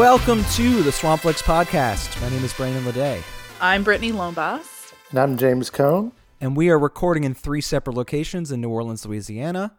[0.00, 2.18] Welcome to the Swampflix podcast.
[2.22, 3.22] My name is Brandon Ledet,
[3.60, 4.94] I'm Britnee Lombas.
[5.10, 6.12] And I'm James Cohn.
[6.40, 9.76] and we are recording in three separate locations in New Orleans, Louisiana.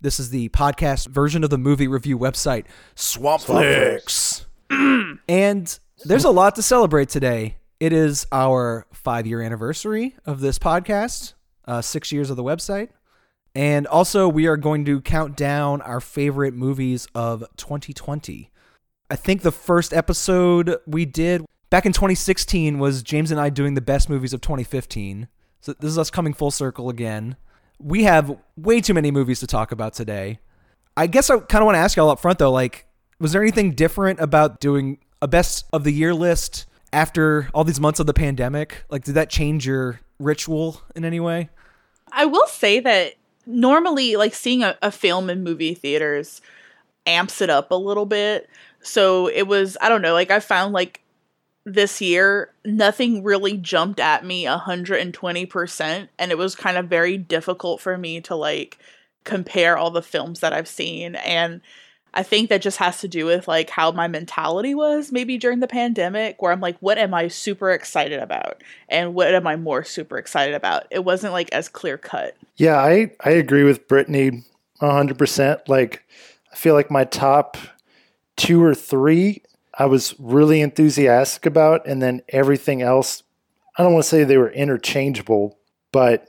[0.00, 4.44] This is the podcast version of the movie review website, Swampflix.
[5.28, 7.56] and there's a lot to celebrate today.
[7.80, 11.34] It is our five year anniversary of this podcast,
[11.64, 12.90] uh, six years of the website.
[13.56, 18.52] And also, we are going to count down our favorite movies of 2020.
[19.10, 23.74] I think the first episode we did back in 2016 was James and I doing
[23.74, 25.28] the best movies of 2015.
[25.60, 27.36] So this is us coming full circle again.
[27.78, 30.38] We have way too many movies to talk about today.
[30.96, 32.86] I guess I kind of want to ask y'all up front though, like,
[33.18, 37.80] was there anything different about doing a best of the year list after all these
[37.80, 38.84] months of the pandemic?
[38.88, 41.50] Like, did that change your ritual in any way?
[42.10, 46.40] I will say that normally, like seeing a, a film in movie theaters
[47.06, 48.48] amps it up a little bit.
[48.84, 51.00] So it was, I don't know, like I found like
[51.64, 56.08] this year, nothing really jumped at me 120%.
[56.18, 58.78] And it was kind of very difficult for me to like
[59.24, 61.14] compare all the films that I've seen.
[61.16, 61.62] And
[62.12, 65.60] I think that just has to do with like how my mentality was maybe during
[65.60, 68.62] the pandemic, where I'm like, what am I super excited about?
[68.88, 70.86] And what am I more super excited about?
[70.90, 72.36] It wasn't like as clear cut.
[72.56, 74.44] Yeah, I, I agree with Britnee
[74.80, 75.68] 100%.
[75.68, 76.04] Like,
[76.52, 77.56] I feel like my top
[78.36, 79.42] two or three
[79.78, 83.22] I was really enthusiastic about, and then everything else,
[83.76, 85.58] I don't want to say they were interchangeable,
[85.92, 86.28] but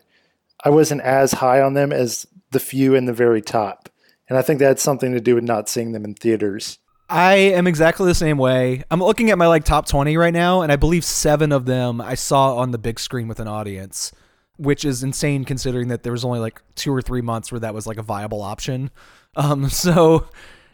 [0.64, 3.90] I wasn't as high on them as the few in the very top.
[4.28, 6.80] And I think that had something to do with not seeing them in theaters.
[7.08, 8.84] I am exactly the same way.
[8.90, 12.02] I'm looking at my like top 20 right now, and I believe seven of them
[12.02, 14.12] I saw on the big screen with an audience,
[14.58, 17.76] which is insane considering that there was only like two or three months where that
[17.76, 18.90] was like a viable option.
[19.36, 20.28] Um, so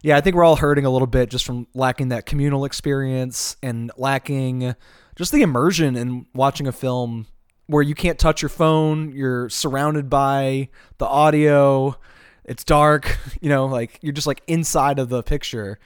[0.04, 3.56] yeah, I think we're all hurting a little bit just from lacking that communal experience
[3.62, 4.76] and lacking
[5.16, 7.28] just the immersion in watching a film
[7.68, 11.96] where you can't touch your phone, you're surrounded by the audio,
[12.44, 15.80] it's dark, you know, like you're just like inside of the picture.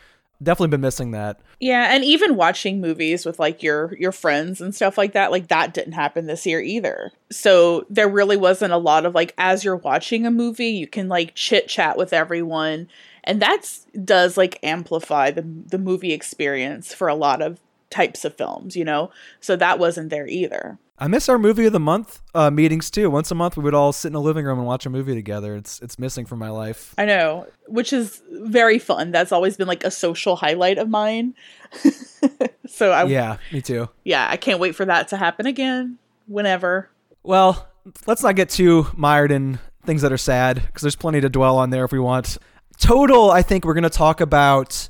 [0.44, 1.40] Definitely been missing that.
[1.62, 5.48] Yeah, and even watching movies with like your your friends and stuff like that, like
[5.48, 7.12] that didn't happen this year either.
[7.32, 11.08] So there really wasn't a lot of like as you're watching a movie, you can
[11.08, 12.90] like chit chat with everyone
[13.26, 17.60] and that's does like amplify the the movie experience for a lot of
[17.90, 19.12] types of films, you know.
[19.40, 20.80] So that wasn't there either.
[20.98, 23.10] I miss our movie of the month uh, meetings too.
[23.10, 25.14] Once a month, we would all sit in a living room and watch a movie
[25.14, 25.56] together.
[25.56, 26.94] It's it's missing from my life.
[26.98, 29.12] I know, which is very fun.
[29.12, 31.36] That's always been like a social highlight of mine.
[32.68, 33.90] so I yeah, me too.
[34.06, 35.98] Yeah, I can't wait for that to happen again.
[36.28, 36.90] Whenever.
[37.24, 37.68] Well,
[38.08, 41.58] let's not get too mired in things that are sad because there's plenty to dwell
[41.58, 42.38] on there if we want.
[42.78, 44.90] Total, I think we're going to talk about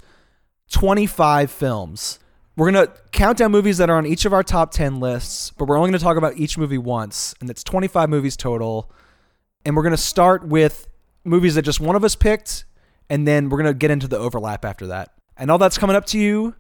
[0.72, 2.20] 25 films.
[2.58, 5.52] We're going to count down movies that are on each of our top 10 lists,
[5.52, 8.92] but we're only going to talk about each movie once, and it's 25 movies total.
[9.66, 10.88] And we're going to start with
[11.24, 12.66] movies that just one of us picked,
[13.10, 15.12] and then we're going to get into the overlap after that.
[15.38, 16.56] And all that's coming up to you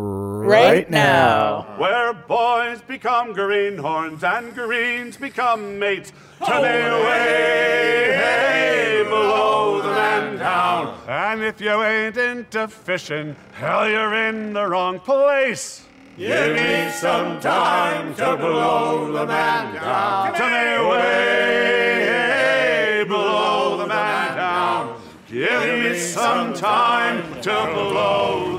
[0.00, 1.66] right, now.
[1.78, 6.12] Where boys become greenhorns and greens become mates.
[6.44, 10.98] To me away, hey, below the man down.
[11.08, 15.86] And if you ain't into fishing, hell, you're in the wrong place.
[16.18, 20.34] Give me some time to blow the man down.
[20.34, 25.00] To me away, hey, below the man down.
[25.28, 28.55] Give me some time to blow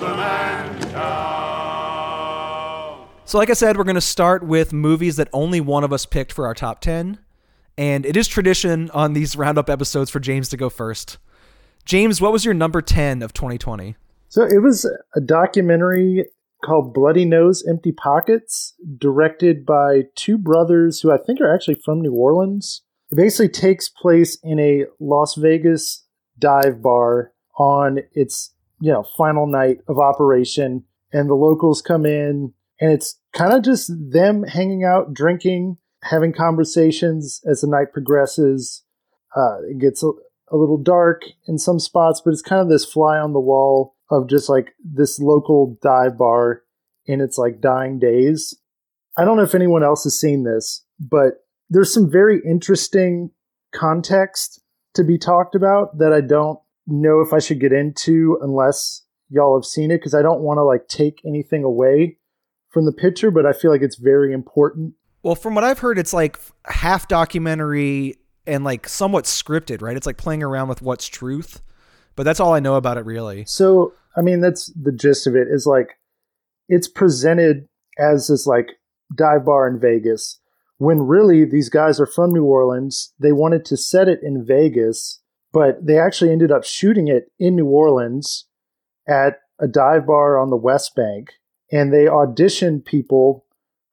[3.28, 6.06] So, like I said, we're going to start with movies that only one of us
[6.06, 7.20] picked for our top 10.
[7.78, 11.18] And it is tradition on these roundup episodes for James to go first.
[11.84, 13.98] James, what was your number 10 of 2020?
[14.30, 16.28] So it was a documentary
[16.64, 22.00] called Bloody Nose Empty Pockets, directed by two brothers who I think are actually from
[22.00, 22.84] New Orleans.
[23.12, 26.06] It basically takes place in a Las Vegas
[26.40, 32.54] dive bar on its you know final night of operation and the locals come in
[32.80, 38.84] and it's kind of just them hanging out drinking having conversations as the night progresses.
[39.36, 40.08] Uh, it gets a,
[40.52, 43.96] a little dark in some spots but it's kind of this fly on the wall
[44.10, 46.64] of just like this local dive bar
[47.06, 48.58] in its like dying days.
[49.18, 53.32] I don't know if anyone else has seen this but there's some very interesting
[53.76, 54.62] context
[54.94, 59.58] to be talked about that I don't know if I should get into unless y'all
[59.58, 62.18] have seen it because I don't want to like take anything away
[62.78, 64.94] from the picture, but I feel like it's very important.
[65.24, 69.98] Well, from what I've heard, it's like half documentary and like somewhat scripted, right?
[69.98, 71.64] It's like playing around with what's truth,
[72.16, 73.46] but that's all I know about it really.
[73.46, 75.98] So, I mean, that's the gist of it is like
[76.70, 78.74] it's presented as this like
[79.16, 80.40] dive bar in Vegas
[80.78, 83.12] when really these guys are from New Orleans.
[83.20, 85.20] They wanted to set it in Vegas,
[85.52, 88.46] but they actually ended up shooting it in New Orleans
[89.08, 91.32] at a dive bar on the West Bank.
[91.72, 93.46] And they auditioned people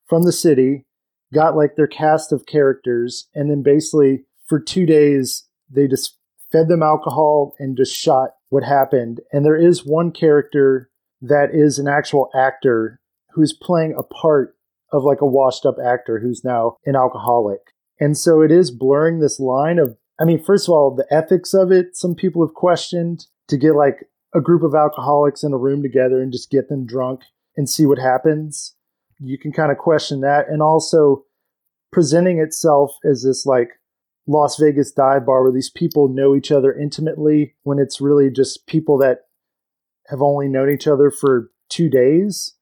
[0.06, 0.86] from the city,
[1.32, 6.18] got like their cast of characters, and then basically for two days, they just
[6.52, 9.20] fed them alcohol and just shot what happened.
[9.32, 10.90] And there is one character
[11.20, 13.00] that is an actual actor
[13.32, 14.56] who's playing a part
[14.92, 17.60] of like a washed up actor who's now an alcoholic.
[17.98, 21.54] And so it is blurring this line of, I mean, first of all, the ethics
[21.54, 25.58] of it, some people have questioned to get like a group of alcoholics in a
[25.58, 27.22] room together and just get them drunk
[27.56, 28.74] and see what happens.
[29.20, 30.48] You can kind of question that.
[30.48, 31.24] And also
[31.92, 33.70] presenting itself as this like
[34.26, 38.66] Las Vegas dive bar where these people know each other intimately when it's really just
[38.66, 39.20] people that
[40.08, 42.54] have only known each other for two days.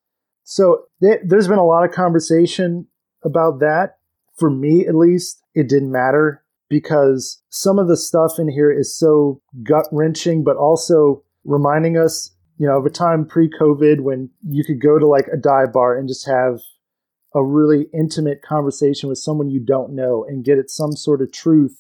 [0.45, 2.87] So th- there's been a lot of conversation
[3.25, 3.99] about that.
[4.37, 8.97] For me, at least, it didn't matter because some of the stuff in here is
[8.97, 14.31] so gut wrenching, but also reminding us, you know, of a time pre COVID when
[14.49, 16.61] you could go to like a dive bar and just have
[17.35, 21.33] a really intimate conversation with someone you don't know and get at some sort of
[21.33, 21.77] truth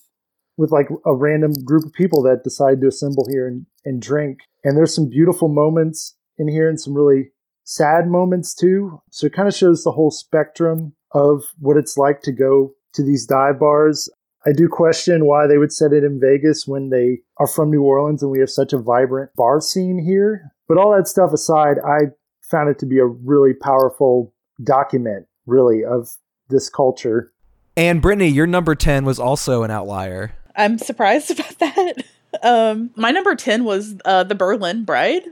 [0.56, 4.40] with like a random group of people that decide to assemble here and, and drink.
[4.64, 7.30] And there's some beautiful moments in here and some really
[7.62, 9.00] sad moments too.
[9.12, 13.04] So it kind of shows the whole spectrum of what it's like to go to
[13.04, 14.10] these dive bars.
[14.44, 17.84] I do question why they would set it in Vegas when they are from New
[17.84, 20.51] Orleans and we have such a vibrant bar scene here.
[20.68, 22.12] But all that stuff aside, I
[22.42, 24.32] found it to be a really powerful
[24.62, 26.10] document, really, of
[26.48, 27.32] this culture.
[27.76, 30.32] And Britnee, your number 10 was also an outlier.
[30.56, 32.04] I'm surprised about that.
[32.42, 35.24] Um, my number 10 was uh, The Berlin Bride.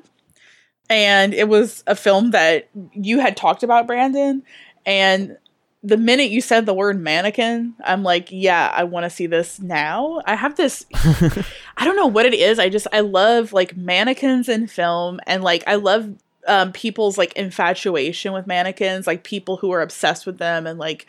[0.88, 4.43] And it was a film that you had talked about, Brandon.
[4.85, 5.37] And
[5.82, 9.61] the minute you said the word mannequin, I'm like, yeah, I want to see this
[9.61, 10.21] now.
[10.27, 12.59] I have this, I don't know what it is.
[12.59, 15.21] I just, I love like mannequins in film.
[15.27, 16.12] And like, I love
[16.47, 21.06] um, people's like infatuation with mannequins, like people who are obsessed with them and like,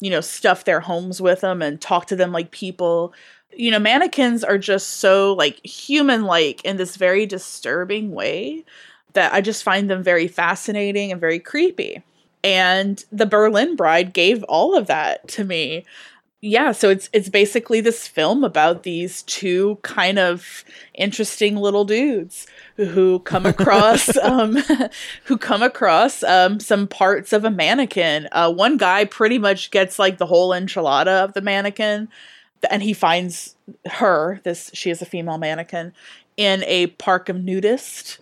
[0.00, 3.12] you know, stuff their homes with them and talk to them like people
[3.56, 8.64] you know, mannequins are just so like human like in this very disturbing way
[9.12, 12.02] that I just find them very fascinating and very creepy.
[12.44, 15.84] And the Berlin Bride gave all of that to me.
[16.42, 20.62] Yeah, so it's it's basically this film about these two kind of
[20.92, 22.46] interesting little dudes
[22.76, 24.58] who come across um,
[25.24, 28.28] who come across um, some parts of a mannequin.
[28.30, 32.08] Uh, one guy pretty much gets like the whole enchilada of the mannequin
[32.70, 33.56] and he finds
[33.86, 35.92] her this she is a female mannequin
[36.36, 38.18] in a park of nudists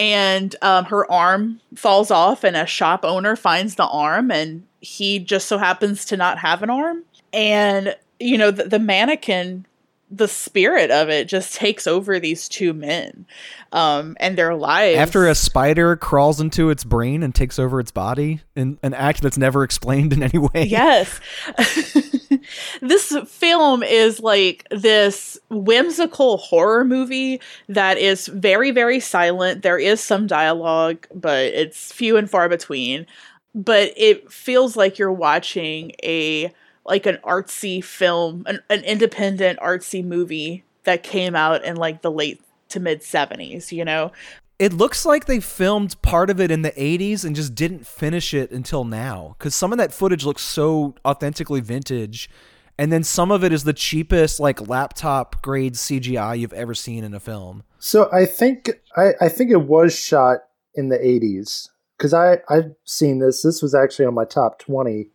[0.00, 5.18] and um, her arm falls off and a shop owner finds the arm and he
[5.18, 7.04] just so happens to not have an arm
[7.34, 9.66] and you know the, the mannequin
[10.10, 13.26] the spirit of it just takes over these two men
[13.70, 14.98] um, and their lives.
[14.98, 19.22] After a spider crawls into its brain and takes over its body in an act
[19.22, 20.64] that's never explained in any way.
[20.64, 21.20] Yes.
[22.80, 29.62] this film is like this whimsical horror movie that is very, very silent.
[29.62, 33.06] There is some dialogue, but it's few and far between.
[33.54, 36.52] But it feels like you're watching a
[36.84, 42.10] like an artsy film, an, an independent artsy movie that came out in like the
[42.10, 44.12] late to mid 70s, you know?
[44.60, 48.34] It looks like they filmed part of it in the 80s and just didn't finish
[48.34, 52.28] it until now cuz some of that footage looks so authentically vintage
[52.76, 57.04] and then some of it is the cheapest like laptop grade CGI you've ever seen
[57.04, 57.62] in a film.
[57.78, 60.40] So I think I, I think it was shot
[60.74, 63.42] in the 80s because I I've seen this.
[63.42, 65.10] This was actually on my top 20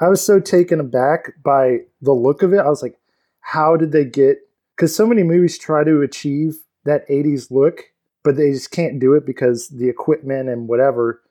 [0.00, 2.58] I was so taken aback by the look of it.
[2.58, 2.98] I was like,
[3.40, 4.38] how did they get?
[4.76, 7.84] Because so many movies try to achieve that 80s look,
[8.24, 11.22] but they just can't do it because the equipment and whatever.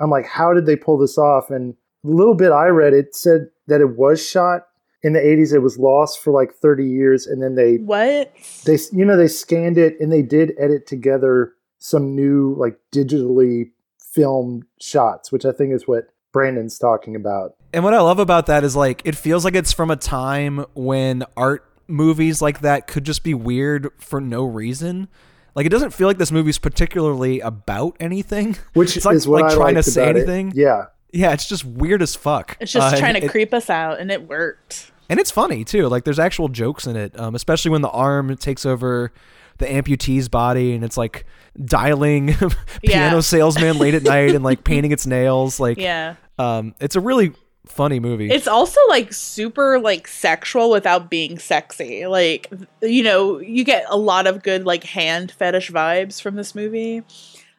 [0.00, 1.50] I'm like, how did they pull this off?
[1.50, 1.74] And
[2.04, 4.62] a little bit I read, it said that it was shot
[5.02, 5.52] in the 80s.
[5.52, 7.26] It was lost for like 30 years.
[7.26, 8.32] And then they, what?
[8.64, 13.70] They, you know, they scanned it and they did edit together some new, like digitally
[13.98, 17.54] filmed shots, which I think is what Brandon's talking about.
[17.72, 20.64] And what I love about that is like it feels like it's from a time
[20.74, 25.08] when art movies like that could just be weird for no reason.
[25.56, 28.56] Like it doesn't feel like this movie's particularly about anything.
[28.74, 30.18] Which it's like, is what like I trying to say about it.
[30.20, 30.52] anything.
[30.54, 30.84] Yeah.
[31.12, 32.56] Yeah, it's just weird as fuck.
[32.60, 34.92] It's just Uh, trying to it- creep us out, and it worked.
[35.08, 35.88] and it's funny too.
[35.88, 39.12] Like there's actual jokes in it, um, especially when the arm takes over
[39.58, 41.24] the amputee's body and it's like
[41.64, 42.26] dialing
[42.82, 43.20] piano Yeah.
[43.20, 45.58] salesman late at night and like painting its nails.
[45.58, 46.16] Like, Yeah.
[46.38, 47.32] um, it's a really
[47.66, 48.30] funny movie.
[48.30, 52.06] It's also like super like sexual without being sexy.
[52.06, 52.50] Like
[52.82, 57.02] you know, you get a lot of good like hand fetish vibes from this movie.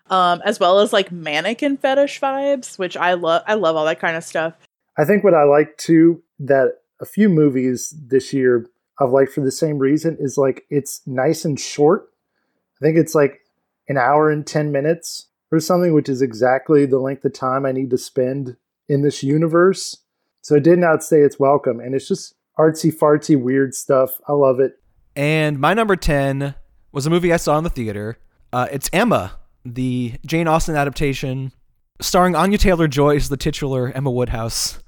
[0.10, 4.00] Um, as well as like mannequin fetish vibes, which I love I love all that
[4.00, 4.54] kind of stuff.
[4.98, 8.66] I think what I like too that a few movies this year
[9.00, 12.10] I've liked for the same reason is like it's nice and short.
[12.82, 13.42] I think it's like
[13.88, 17.72] an hour and 10 minutes or something, which is exactly the length of time I
[17.72, 18.58] need to spend
[18.90, 19.98] in this universe.
[20.42, 21.80] So it did not say its welcome.
[21.80, 24.20] And it's just artsy fartsy weird stuff.
[24.28, 24.74] I love it.
[25.16, 26.56] And my number 10
[26.92, 28.20] was a movie I saw in the theater.
[28.54, 29.34] Uh, it's Emma,
[29.66, 31.52] the Jane Austen adaptation,
[32.00, 34.80] starring Anya Taylor Joy as the titular Emma Woodhouse.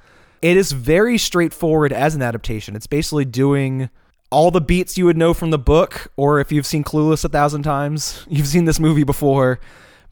[0.42, 2.76] It is very straightforward as an adaptation.
[2.76, 3.90] It's basically doing
[4.32, 7.30] all the beats you would know from the book, or if you've seen Clueless a
[7.30, 9.60] thousand times, you've seen this movie before.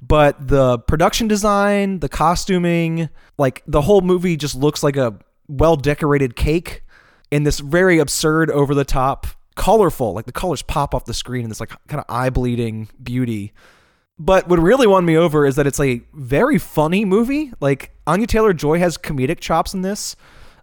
[0.01, 5.75] But the production design, the costuming, like the whole movie just looks like a well
[5.75, 6.83] decorated cake
[7.31, 11.43] in this very absurd, over the top, colorful, like the colors pop off the screen
[11.43, 13.53] in this like kind of eye bleeding beauty.
[14.19, 17.51] But what really won me over is that it's a very funny movie.
[17.59, 20.15] Like Anya Taylor Joy has comedic chops in this,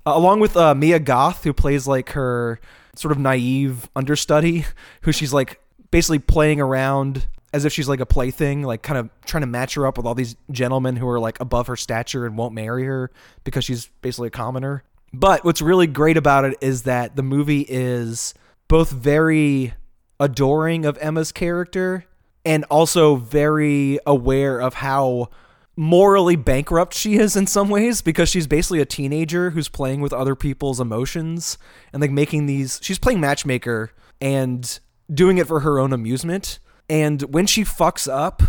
[0.07, 2.59] uh, along with uh, Mia Goth, who plays like her
[2.97, 4.65] sort of naive understudy,
[5.03, 5.61] who she's like
[5.91, 9.75] basically playing around as if she's like a plaything, like kind of trying to match
[9.75, 12.83] her up with all these gentlemen who are like above her stature and won't marry
[12.85, 13.13] her
[13.45, 14.83] because she's basically a commoner.
[15.13, 18.35] But what's really great about it is that the movie is
[18.67, 19.73] both very
[20.19, 22.07] adoring of Emma's character
[22.45, 25.29] and also very aware of how
[25.77, 30.13] morally bankrupt she is in some ways because she's basically a teenager who's playing with
[30.13, 31.57] other people's emotions
[31.93, 34.79] and like making these she's playing matchmaker and
[35.13, 38.43] doing it for her own amusement and when she fucks up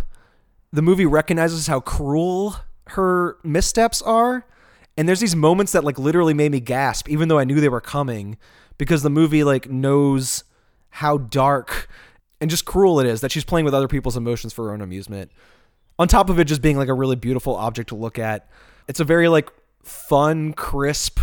[0.72, 2.58] the movie recognizes how cruel
[2.90, 4.46] her missteps are
[4.98, 7.70] and there's these moments that like literally made me gasp even though I knew they
[7.70, 8.38] were coming
[8.78, 10.44] because the movie like knows
[10.90, 11.90] how dark
[12.42, 14.82] and just cruel it is that she's playing with other people's emotions for her own
[14.82, 15.32] amusement.
[15.98, 18.50] On top of it just being like a really beautiful object to look at.
[18.88, 19.50] It's a very like
[19.84, 21.20] fun, crisp,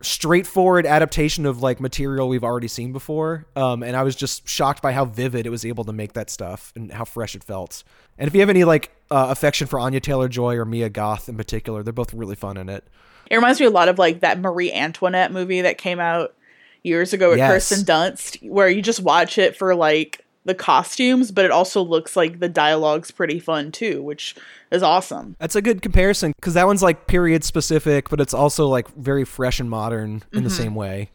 [0.00, 3.46] straightforward adaptation of like material we've already seen before.
[3.56, 6.30] Um, and I was just shocked by how vivid it was able to make that
[6.30, 7.82] stuff and how fresh it felt.
[8.16, 11.28] And if you have any like uh, affection for Anya Taylor Joy or Mia Goth
[11.28, 12.86] in particular, they're both really fun in it.
[13.30, 16.34] It reminds me a lot of like that Marie Antoinette movie that came out
[16.82, 17.68] years ago with Yes.
[17.68, 22.16] Kirsten Dunst, where you just watch it for like the costumes, but it also looks
[22.16, 24.34] like the dialogue's pretty fun too, which
[24.72, 25.36] is awesome.
[25.38, 29.24] That's a good comparison because that one's like period specific, but it's also like very
[29.24, 31.10] fresh and modern in the same way.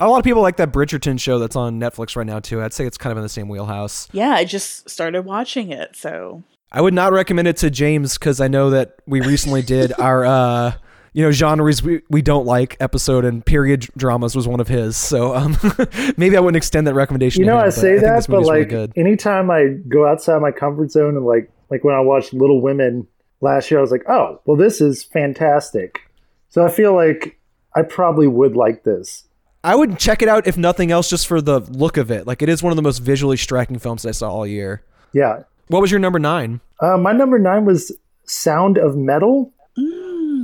[0.00, 2.62] A lot of people like that Bridgerton show that's on Netflix right now too.
[2.62, 4.08] I'd say it's kind of in the same wheelhouse.
[4.12, 6.42] Yeah, I just started watching it, so
[6.72, 10.24] I would not recommend it to James because I know that we recently did our
[10.24, 10.72] uh
[11.12, 14.96] you know genres we, we don't like episode and period dramas was one of his.
[14.96, 15.56] So um
[16.16, 17.40] maybe I wouldn't extend that recommendation.
[17.40, 20.06] You to know, him, I say that, this but movie's really like anytime I go
[20.06, 23.06] outside my comfort zone and like like when I watched Little Women
[23.40, 26.00] last year, I was like, oh, well, this is fantastic.
[26.48, 27.38] So I feel like
[27.74, 29.24] I probably would like this.
[29.64, 32.26] I would check it out if nothing else, just for the look of it.
[32.26, 34.82] Like it is one of the most visually striking films I saw all year.
[35.12, 35.42] Yeah.
[35.68, 36.60] What was your number nine?
[36.80, 37.92] Uh, my number nine was
[38.24, 39.52] Sound of Metal,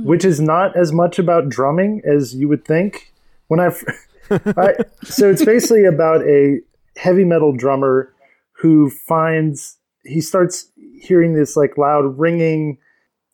[0.05, 3.11] which is not as much about drumming as you would think.
[3.47, 3.67] When I,
[4.29, 6.59] I so it's basically about a
[6.95, 8.13] heavy metal drummer
[8.53, 10.71] who finds he starts
[11.01, 12.77] hearing this like loud ringing,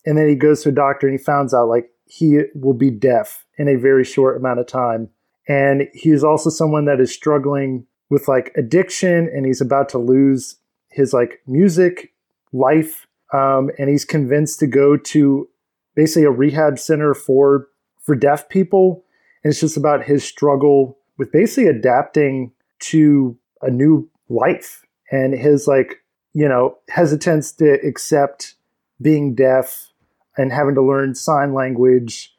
[0.05, 2.89] and then he goes to a doctor and he finds out like he will be
[2.89, 5.09] deaf in a very short amount of time,
[5.47, 9.97] and he is also someone that is struggling with like addiction, and he's about to
[9.97, 10.55] lose
[10.89, 12.13] his like music
[12.53, 15.47] life um, and he's convinced to go to
[15.95, 17.67] basically a rehab center for
[17.99, 19.03] for deaf people.
[19.43, 25.67] And it's just about his struggle with basically adapting to a new life and his
[25.67, 28.55] like you know hesitance to accept
[29.01, 29.91] being deaf
[30.37, 32.33] and having to learn sign language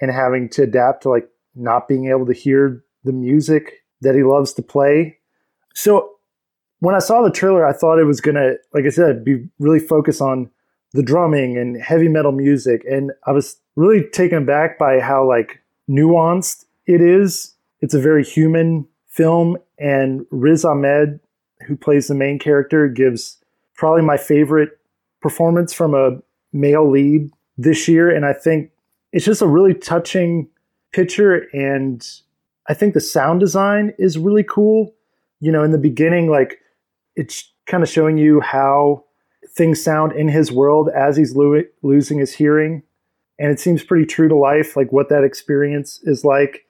[0.00, 4.22] and having to adapt to like not being able to hear the music that he
[4.22, 5.18] loves to play.
[5.74, 6.10] So
[6.80, 9.80] when I saw the trailer, I thought it was gonna, like I said, be really
[9.80, 10.50] focused on
[10.92, 15.62] the drumming and heavy metal music, and I was really taken aback by how like
[15.88, 17.54] nuanced it is.
[17.80, 21.20] It's a very human film, and Riz Ahmed,
[21.66, 23.38] who plays the main character, gives
[23.74, 24.78] probably my favorite
[25.20, 26.18] performance from a
[26.52, 28.70] male lead this year, and I think
[29.12, 30.48] it's just a really touching
[30.92, 32.06] picture, and
[32.68, 34.94] I think the sound design is really cool.
[35.40, 36.60] You know, in the beginning, like
[37.14, 39.04] it's kind of showing you how
[39.52, 42.82] things sound in his world as he's lo- losing his hearing.
[43.38, 46.66] And it seems pretty true to life, like what that experience is like.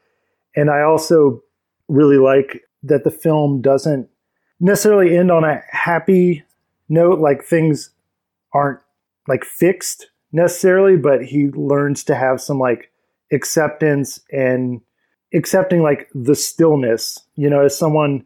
[0.54, 1.42] And I also
[1.88, 4.08] really like that the film doesn't
[4.60, 6.44] necessarily end on a happy
[6.88, 7.90] note, like things
[8.52, 8.80] aren't
[9.26, 12.90] like fixed necessarily, but he learns to have some like
[13.32, 14.80] acceptance and
[15.34, 18.24] accepting like the stillness, you know, as someone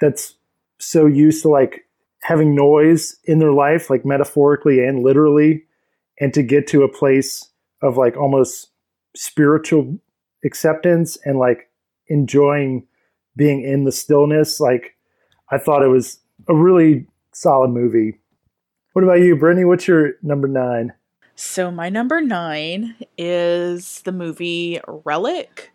[0.00, 0.34] that's
[0.78, 1.86] so used to like
[2.22, 5.64] having noise in their life, like metaphorically and literally,
[6.20, 7.50] and to get to a place
[7.82, 8.70] of like almost
[9.16, 9.98] spiritual
[10.44, 11.70] acceptance and like
[12.08, 12.86] enjoying
[13.36, 14.60] being in the stillness.
[14.60, 14.96] Like,
[15.50, 18.18] I thought it was a really solid movie.
[18.92, 19.66] What about you, Britnee?
[19.66, 20.92] What's your number nine?
[21.36, 25.70] So my number nine is the movie Relic,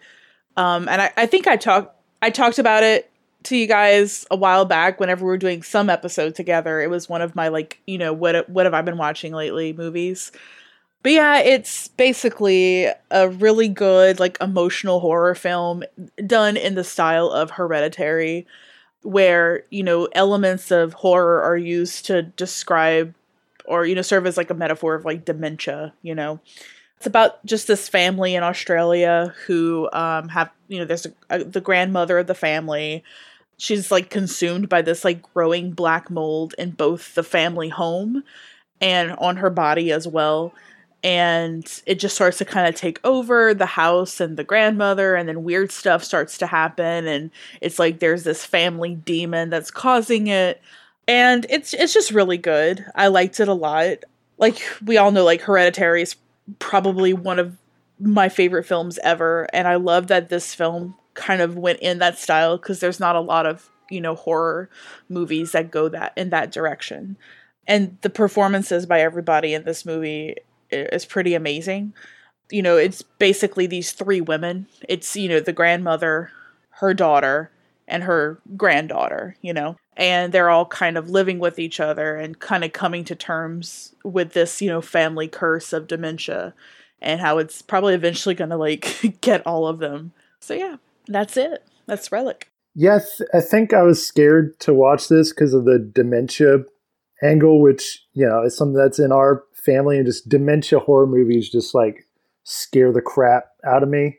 [0.57, 3.09] um, and I, I think I talked I talked about it
[3.43, 6.81] to you guys a while back whenever we were doing some episode together.
[6.81, 9.73] It was one of my like you know what what have I been watching lately
[9.73, 10.31] movies.
[11.01, 15.83] But yeah, it's basically a really good like emotional horror film
[16.25, 18.47] done in the style of Hereditary
[19.01, 23.13] where, you know, elements of horror are used to describe
[23.65, 26.39] or you know serve as like a metaphor of like dementia you know
[26.97, 31.43] it's about just this family in australia who um have you know there's a, a,
[31.43, 33.03] the grandmother of the family
[33.57, 38.23] she's like consumed by this like growing black mold in both the family home
[38.81, 40.53] and on her body as well
[41.05, 45.27] and it just starts to kind of take over the house and the grandmother and
[45.27, 47.29] then weird stuff starts to happen and
[47.61, 50.61] it's like there's this family demon that's causing it
[51.07, 52.85] and it's it's just really good.
[52.95, 53.97] I liked it a lot.
[54.37, 56.15] Like we all know, like Hereditary is
[56.59, 57.57] probably one of
[57.99, 62.17] my favorite films ever, and I love that this film kind of went in that
[62.17, 64.69] style because there's not a lot of you know horror
[65.09, 67.17] movies that go that in that direction,
[67.67, 70.35] and the performances by everybody in this movie
[70.71, 71.93] is pretty amazing.
[72.51, 74.67] You know, it's basically these three women.
[74.87, 76.31] It's you know the grandmother,
[76.71, 77.51] her daughter,
[77.87, 79.37] and her granddaughter.
[79.41, 83.03] You know, and they're all kind of living with each other and kind of coming
[83.05, 86.53] to terms with this, you know, family curse of dementia
[87.01, 90.13] and how it's probably eventually going to like get all of them.
[90.39, 91.65] So yeah, that's it.
[91.85, 92.49] That's Relic.
[92.75, 96.59] Yes, I think I was scared to watch this because of the dementia
[97.21, 101.49] angle, which, you know, is something that's in our family and just dementia horror movies
[101.49, 102.07] just like
[102.43, 104.17] scare the crap out of me.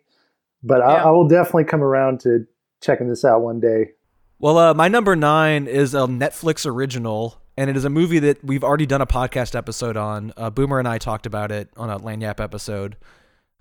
[0.63, 0.87] But yeah.
[0.87, 2.47] I, I will definitely come around to
[2.81, 3.91] checking this out one day.
[4.39, 8.45] Well, uh, my number nine is a Netflix original, and it is a movie that
[8.45, 10.33] we've already done a podcast episode on.
[10.37, 12.97] Uh, Boomer and I talked about it on a Lagniappe episode.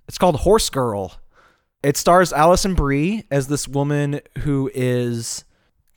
[0.08, 1.14] It's called Horse Girl.
[1.84, 5.44] It stars Alison Brie as this woman who is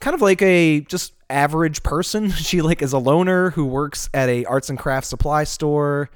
[0.01, 2.31] kind of like a just average person.
[2.37, 6.11] She like is a loner who works at a arts and crafts supply store.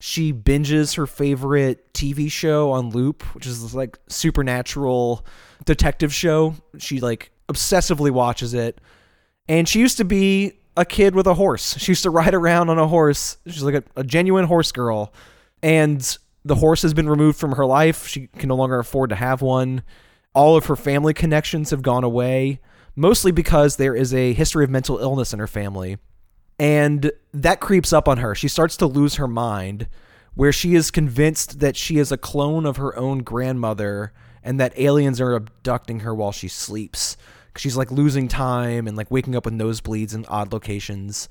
[0.00, 5.24] She binges her favorite TV show on loop, which is this like supernatural
[5.64, 6.56] detective show.
[6.78, 8.80] She like obsessively watches it.
[9.48, 11.78] And she used to be a kid with a horse.
[11.78, 13.36] She used to ride around on a horse.
[13.46, 15.12] She's like a, a genuine horse girl.
[15.62, 18.06] And the horse has been removed from her life.
[18.06, 19.82] She can no longer afford to have one.
[20.34, 22.60] All of her family connections have gone away,
[22.96, 25.98] mostly because there is a history of mental illness in her family.
[26.58, 28.34] And that creeps up on her.
[28.34, 29.88] She starts to lose her mind,
[30.34, 34.78] where she is convinced that she is a clone of her own grandmother and that
[34.78, 37.16] aliens are abducting her while she sleeps.
[37.56, 41.28] She's like losing time and like waking up with nosebleeds in odd locations.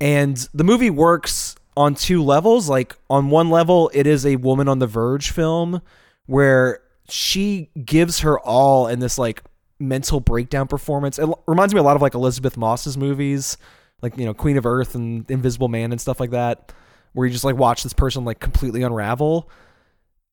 [0.00, 2.68] And the movie works on two levels.
[2.68, 5.82] Like, on one level, it is a woman on the verge film
[6.26, 9.42] where she gives her all in this like
[9.78, 11.18] mental breakdown performance.
[11.18, 13.56] It reminds me a lot of like Elisabeth Moss's movies,
[14.02, 16.72] like, you know, Queen of Earth and Invisible Man and stuff like that,
[17.12, 19.48] where you just like watch this person like completely unravel.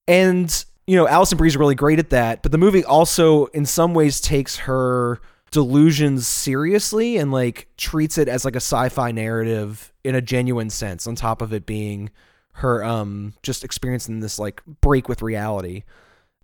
[0.08, 3.94] And you know, Alison Brie's really great at that, but the movie also in some
[3.94, 10.16] ways takes her delusions seriously and like treats it as like a sci-fi narrative in
[10.16, 12.10] a genuine sense on top of it being
[12.58, 15.84] her um just experiencing this like break with reality.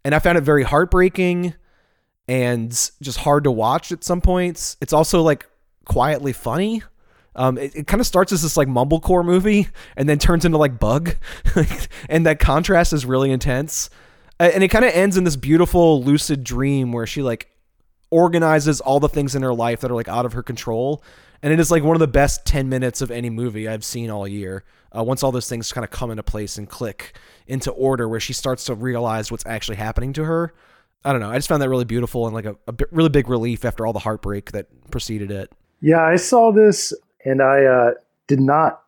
[0.04, 1.54] And I found it very heartbreaking
[2.28, 4.78] and just hard to watch at some points.
[4.82, 5.46] It's also like
[5.86, 6.84] quietly funny.
[7.36, 10.58] Um, it, it kind of starts as this like mumblecore movie and then turns into
[10.58, 11.16] like bug,
[12.10, 13.90] and that contrast is really intense
[14.40, 17.50] and it kind of ends in this beautiful lucid dream where she like
[18.10, 21.04] organizes all the things in her life that are like out of her control
[21.42, 24.10] and it is like one of the best 10 minutes of any movie i've seen
[24.10, 24.64] all year
[24.98, 27.16] uh, once all those things kind of come into place and click
[27.48, 30.54] into order where she starts to realize what's actually happening to her
[31.04, 31.30] I don't know.
[31.30, 33.94] I just found that really beautiful and like a, a really big relief after all
[33.94, 35.52] the heartbreak that preceded it.
[35.82, 37.92] Yeah, I saw this and I uh,
[38.28, 38.82] did not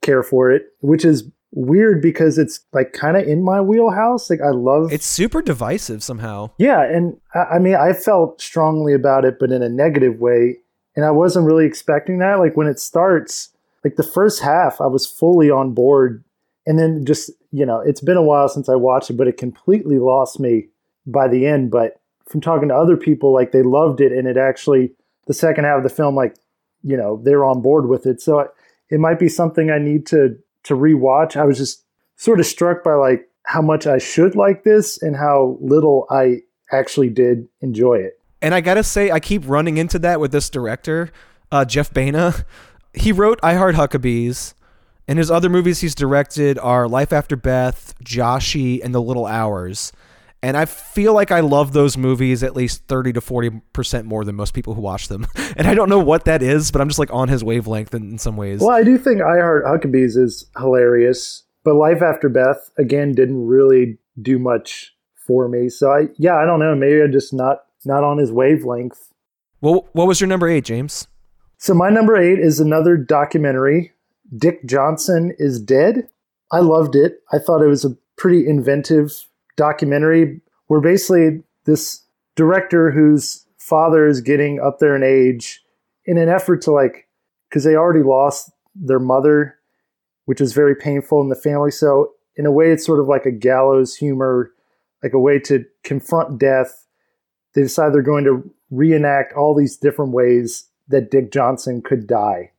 [0.00, 4.30] care for it, which is weird because it's like kind of in my wheelhouse.
[4.30, 6.50] Like I love It's super divisive somehow.
[6.58, 10.58] Yeah, and I I mean, I felt strongly about it, but in a negative way.
[10.98, 12.40] And I wasn't really expecting that.
[12.40, 13.50] Like when it starts,
[13.84, 16.24] like the first half, I was fully on board.
[16.66, 19.36] And then just, you know, it's been a while since I watched it, but it
[19.36, 20.66] completely lost me
[21.06, 21.70] by the end.
[21.70, 24.10] But from talking to other people, like they loved it.
[24.10, 24.90] And it actually,
[25.28, 26.34] the second half of the film, like,
[26.82, 28.20] you know, they're on board with it.
[28.20, 28.50] So
[28.90, 31.36] it, might be something I need to, to rewatch.
[31.36, 31.84] I was just
[32.16, 36.38] sort of struck by like how much I should like this and how little I
[36.72, 38.17] actually did enjoy it.
[38.40, 41.10] And I gotta say, I keep running into that with this director,
[41.50, 42.34] uh, Jeff Baena.
[42.94, 44.54] He wrote I Heart Huckabees,
[45.06, 49.92] and his other movies he's directed are Life After Beth, Joshy, and The Little Hours.
[50.42, 54.36] And I feel like I love those movies at least 30 to 40% more than
[54.36, 55.26] most people who watch them.
[55.56, 58.12] And I don't know what that is, but I'm just like on his wavelength in,
[58.12, 58.60] in some ways.
[58.60, 63.44] Well, I do think I Heart Huckabees is hilarious, but Life After Beth again didn't
[63.44, 64.94] really do much
[65.26, 65.68] for me.
[65.68, 69.12] So I yeah, I don't know, maybe I'm just not not on his wavelength.
[69.60, 71.08] Well, what was your number eight, James?
[71.58, 73.92] So my number 8 is another documentary,
[74.36, 76.08] Dick Johnson is Dead.
[76.52, 77.20] I loved it.
[77.32, 82.04] I thought it was a pretty inventive documentary where basically this
[82.36, 85.62] director whose father is getting up there in age
[86.04, 87.08] in an effort to like
[87.48, 89.56] because they already lost their mother
[90.26, 93.26] which is very painful in the family so in a way it's sort of like
[93.26, 94.52] a gallows humor
[95.02, 96.86] like a way to confront death
[97.54, 102.50] they decide they're going to reenact all these different ways that dick johnson could die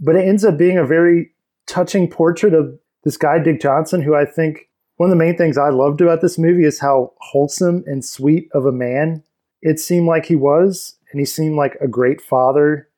[0.00, 1.32] but it ends up being a very
[1.66, 5.58] touching portrait of this guy dick johnson who i think one of the main things
[5.58, 9.22] I loved about this movie is how wholesome and sweet of a man
[9.62, 12.88] it seemed like he was, and he seemed like a great father.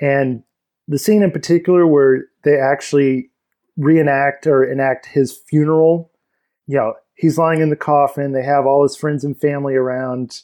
[0.00, 0.42] And
[0.86, 3.30] the scene in particular where they actually
[3.76, 6.12] reenact or enact his funeral,
[6.66, 10.42] you know, he's lying in the coffin, they have all his friends and family around,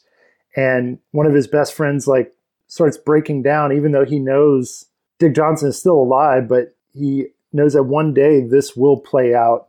[0.56, 2.32] and one of his best friends like
[2.68, 4.86] starts breaking down, even though he knows
[5.18, 9.68] Dick Johnson is still alive, but he knows that one day this will play out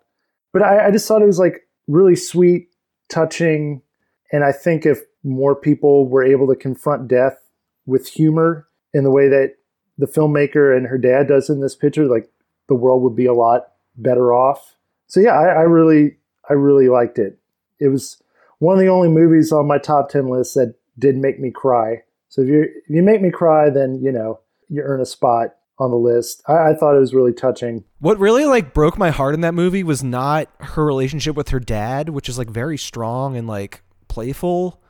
[0.54, 2.70] but I, I just thought it was like really sweet,
[3.10, 3.82] touching,
[4.32, 7.38] and I think if more people were able to confront death
[7.86, 9.56] with humor in the way that
[9.98, 12.30] the filmmaker and her dad does in this picture, like
[12.70, 14.76] the world would be a lot better off.
[15.08, 16.18] So yeah, I, I really,
[16.50, 17.38] I really liked it.
[17.80, 18.22] It was
[18.64, 22.02] one of the only movies on my top ten list that did make me cry.
[22.30, 25.56] So if you if you make me cry, then you know you earn a spot
[25.80, 26.42] on the list.
[26.48, 27.84] I, I thought it was really touching.
[28.00, 31.60] What really like broke my heart in that movie was not her relationship with her
[31.60, 34.82] dad, which is like very strong and like playful.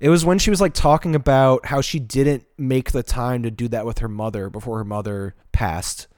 [0.00, 3.50] It was when she was like talking about how she didn't make the time to
[3.50, 6.08] do that with her mother before her mother passed.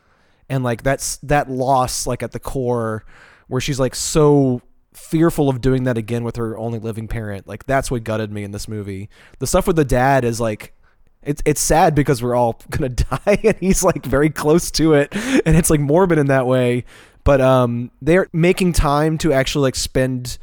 [0.48, 3.04] And like that's that loss like at the core
[3.48, 7.46] where she's like so fearful of doing that again with her only living parent.
[7.46, 9.08] Like that's what gutted me in this movie.
[9.38, 10.74] The stuff with the dad is like
[11.22, 15.14] it's it's sad because we're all gonna die and he's like very close to it
[15.14, 16.84] and it's like morbid in that way
[17.24, 20.38] but um they're making time to actually like spend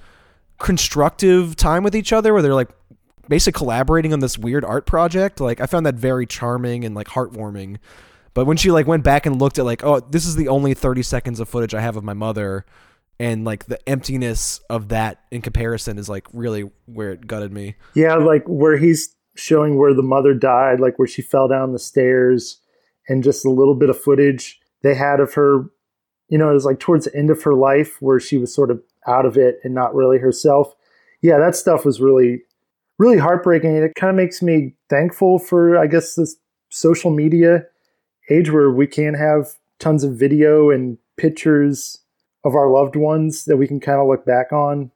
[0.57, 2.69] constructive time with each other where they're like
[3.27, 7.07] basically collaborating on this weird art project like i found that very charming and like
[7.07, 7.77] heartwarming
[8.33, 10.73] but when she like went back and looked at like oh this is the only
[10.73, 12.65] 30 seconds of footage i have of my mother
[13.19, 17.75] and like the emptiness of that in comparison is like really where it gutted me
[17.93, 21.79] Yeah, like where he's showing where the mother died, like where she fell down the
[21.79, 22.59] stairs,
[23.07, 25.65] and just a little bit of footage they had of her.
[26.27, 28.69] You know, it was like towards the end of her life where she was sort
[28.69, 30.75] of out of it and not really herself.
[31.21, 32.43] Yeah, that stuff was really,
[32.97, 33.75] really heartbreaking.
[33.75, 36.35] And it kind of makes me thankful for, I guess, this
[36.69, 37.65] social media
[38.29, 41.97] age where we can have tons of video and pictures
[42.43, 44.91] of our loved ones that we can kind of look back on.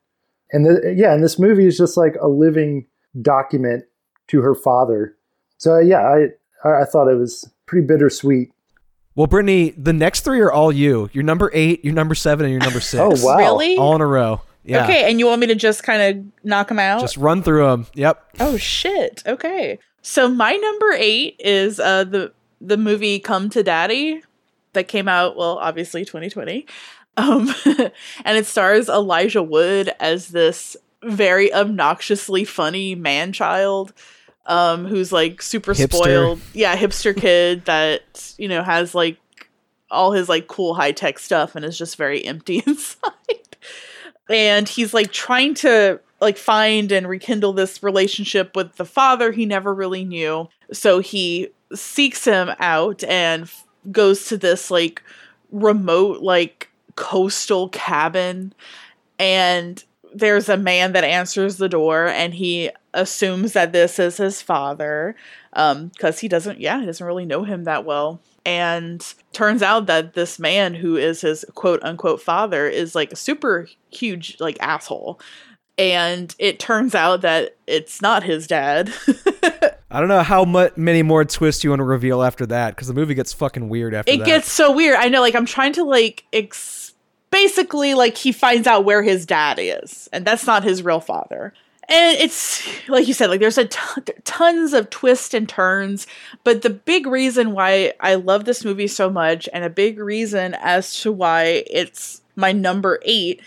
[0.52, 2.86] And the, yeah, and this movie is just like a living
[3.22, 3.86] document
[4.28, 5.16] to her father.
[5.58, 6.28] So yeah, I
[6.68, 8.52] I thought it was pretty bittersweet.
[9.16, 11.10] Well, Britnee, the next three are all you.
[11.14, 13.00] You're number eight, you're number seven, and you're number six.
[13.00, 13.38] Oh wow!
[13.38, 13.78] Really?
[13.78, 14.42] All in a row.
[14.64, 14.84] Yeah.
[14.86, 17.02] Okay, and you want me to just kind of knock them out?
[17.02, 17.88] Just run through them.
[17.96, 18.24] Yep.
[18.40, 19.22] Oh shit.
[19.26, 19.78] Okay.
[20.02, 24.24] So my number 8 is uh the the movie Come to Daddy
[24.74, 26.66] that came out well obviously 2020.
[27.18, 33.94] Um and it stars Elijah Wood as this very obnoxiously funny man child
[34.46, 35.94] um who's like super Hipster.
[35.94, 36.40] spoiled.
[36.54, 39.18] Yeah, hipster kid that, you know, has like
[39.92, 43.12] all his like cool high-tech stuff and is just very empty inside.
[44.30, 49.46] And he's like trying to like find and rekindle this relationship with the father he
[49.46, 50.48] never really knew.
[50.72, 55.04] So he seeks him out and f- goes to this like
[55.52, 58.54] remote like coastal cabin
[59.20, 64.42] and there's a man that answers the door and he assumes that this is his
[64.42, 65.16] father
[65.54, 68.20] um because he doesn't yeah he doesn't really know him that well.
[68.46, 69.02] And
[69.32, 73.68] turns out that this man who is his quote unquote father is like a super
[73.90, 75.20] huge like asshole.
[75.78, 78.94] And it turns out that it's not his dad.
[79.90, 82.90] I don't know how much many more twists you want to reveal after that because
[82.90, 84.26] the movie gets fucking weird after it that.
[84.26, 84.98] gets so weird.
[84.98, 86.83] I know like i'm trying to like ex-
[87.34, 91.54] basically like he finds out where his dad is and that's not his real father.
[91.90, 96.08] And it's like you said like there's a tons of twists and turns
[96.46, 100.56] but the big reason why i love this movie so much and a big reason
[100.62, 103.42] as to why it's my number eight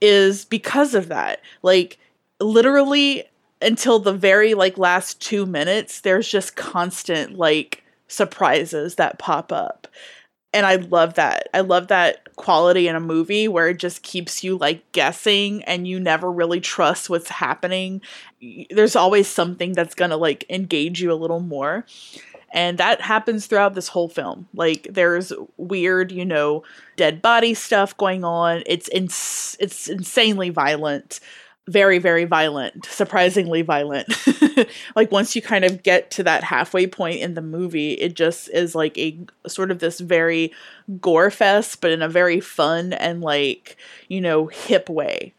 [0.00, 1.40] is because of that.
[1.62, 1.98] Like
[2.40, 3.24] literally
[3.60, 9.88] until the very like last two minutes there's just constant like surprises that pop up
[10.58, 11.48] and i love that.
[11.54, 15.86] I love that quality in a movie where it just keeps you like guessing and
[15.86, 18.00] you never really trust what's happening.
[18.70, 21.86] There's always something that's gonna like engage you a little more.
[22.52, 24.48] And that happens throughout this whole film.
[24.52, 26.64] Like there's weird you know
[26.96, 28.64] dead body stuff going on.
[28.66, 31.20] It's ins- it's insanely violent
[31.68, 34.08] very very violent surprisingly violent
[34.96, 38.48] like once you kind of get to that halfway point in the movie it just
[38.50, 40.52] is like a sort of this very
[41.00, 43.76] gore fest but in a very fun and like
[44.08, 45.32] you know hip way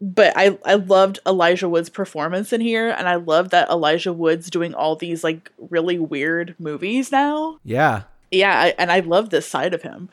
[0.00, 4.50] but I I loved Elijah Wood's performance in here, and I love that Elijah Wood's
[4.50, 7.58] doing all these like really weird movies now.
[7.64, 8.02] yeah.
[8.30, 10.08] Yeah, I, and I love this side of him.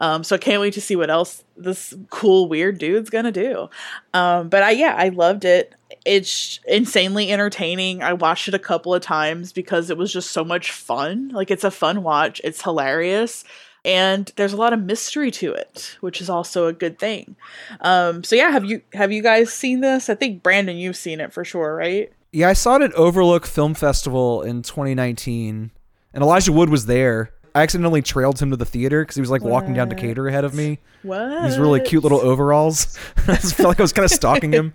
[0.00, 3.68] Um, so I can't wait to see what else this cool weird dude's gonna do.
[4.14, 5.74] Um, but I yeah, I loved it.
[6.04, 8.02] It's insanely entertaining.
[8.02, 11.28] I watched it a couple of times because it was just so much fun.
[11.28, 12.40] Like it's a fun watch.
[12.42, 13.44] It's hilarious
[13.84, 17.36] and there's a lot of mystery to it, which is also a good thing.
[17.80, 20.08] Um, so yeah, have you have you guys seen this?
[20.08, 22.12] I think Brandon, you've seen it for sure, right?
[22.32, 25.70] Yeah, I saw it at Overlook Film Festival in 2019,
[26.14, 27.32] and Elijah Wood was there.
[27.54, 30.44] I accidentally trailed him to the theater because he was like walking down Decatur ahead
[30.44, 30.78] of me.
[31.02, 31.42] What?
[31.42, 32.98] These really cute little overalls.
[33.28, 34.72] I just felt like I was kind of stalking him.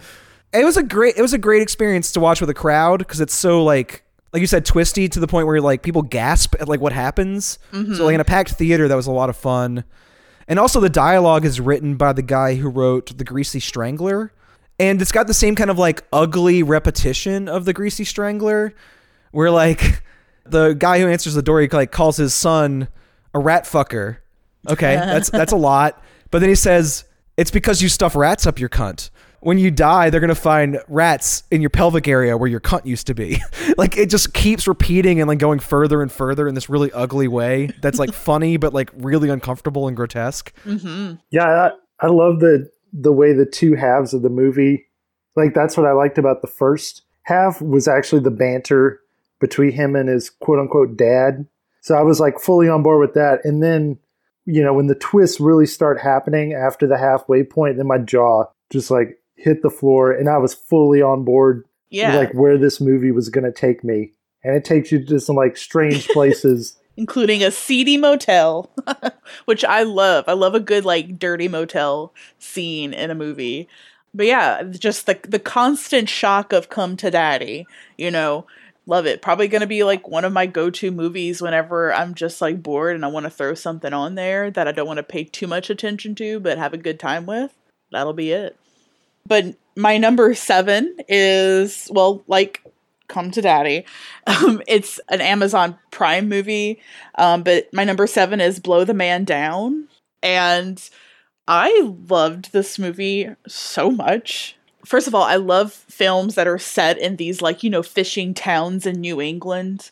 [0.53, 1.15] It was a great.
[1.17, 4.41] It was a great experience to watch with a crowd because it's so like, like
[4.41, 7.59] you said, twisty to the point where like people gasp at like what happens.
[7.71, 8.29] So like in a mm-hmm.
[8.29, 9.83] packed theater, that was a lot of fun.
[10.47, 14.31] And also the dialogue is written by the guy who wrote The Greasy Strangler.
[14.77, 18.73] And it's got the same kind of like ugly repetition of The Greasy Strangler
[19.31, 20.01] where like
[20.45, 22.87] the guy who answers the door he like calls his son
[23.33, 24.17] a rat fucker.
[24.69, 26.03] Okay, that's that's a lot.
[26.31, 27.05] But then he says
[27.37, 29.09] it's because you stuff rats up your cunt.
[29.41, 33.07] When you die, they're gonna find rats in your pelvic area where your cunt used
[33.07, 33.41] to be.
[33.77, 37.27] like it just keeps repeating and like going further and further in this really ugly
[37.27, 37.69] way.
[37.81, 40.51] That's like funny but like really uncomfortable and grotesque.
[40.63, 41.15] Mm-hmm.
[41.29, 44.87] Yeah, I, I love the the way the two halves of the movie.
[45.35, 49.01] Like that's what I liked about the first half was actually the banter
[49.45, 51.45] between him and his quote unquote dad.
[51.81, 53.41] So I was like fully on board with that.
[53.43, 53.99] And then,
[54.45, 58.45] you know, when the twists really start happening after the halfway point, then my jaw
[58.71, 62.81] just like hit the floor and I was fully on board Yeah, like where this
[62.81, 64.13] movie was gonna take me.
[64.43, 66.77] And it takes you to some like strange places.
[66.97, 68.71] including a seedy motel,
[69.45, 70.25] which I love.
[70.27, 73.67] I love a good like dirty motel scene in a movie.
[74.13, 78.45] But yeah, just the the constant shock of "Come to Daddy," you know,
[78.85, 79.21] love it.
[79.21, 82.95] Probably gonna be like one of my go to movies whenever I'm just like bored
[82.95, 85.47] and I want to throw something on there that I don't want to pay too
[85.47, 87.53] much attention to, but have a good time with.
[87.91, 88.57] That'll be it.
[89.27, 92.61] But my number seven is well, like
[93.07, 93.85] Come to Daddy.
[94.27, 96.81] Um, it's an Amazon Prime movie,
[97.13, 99.87] um, but my number seven is Blow the Man Down.
[100.23, 100.81] And
[101.47, 104.57] I loved this movie so much.
[104.85, 108.33] First of all, I love films that are set in these, like, you know, fishing
[108.33, 109.91] towns in New England.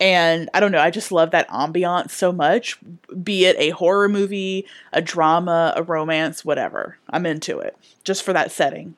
[0.00, 2.78] And I don't know, I just love that ambiance so much.
[3.22, 6.98] Be it a horror movie, a drama, a romance, whatever.
[7.10, 8.96] I'm into it just for that setting.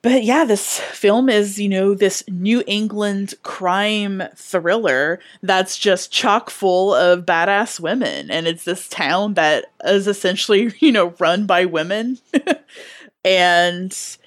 [0.00, 6.50] But yeah, this film is, you know, this New England crime thriller that's just chock
[6.50, 8.30] full of badass women.
[8.30, 12.18] And it's this town that is essentially, you know, run by women.
[13.24, 14.17] and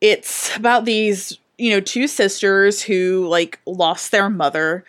[0.00, 4.84] it's about these, you know, two sisters who like lost their mother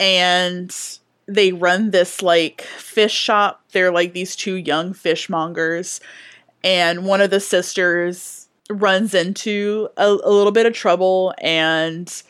[0.00, 0.76] and
[1.26, 3.62] they run this like fish shop.
[3.72, 6.00] They're like these two young fishmongers.
[6.64, 12.22] And one of the sisters runs into a, a little bit of trouble and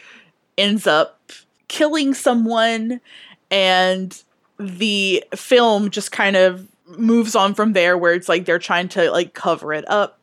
[0.59, 1.21] ends up
[1.69, 3.01] killing someone
[3.51, 4.23] and
[4.59, 9.11] the film just kind of moves on from there where it's like they're trying to
[9.11, 10.22] like cover it up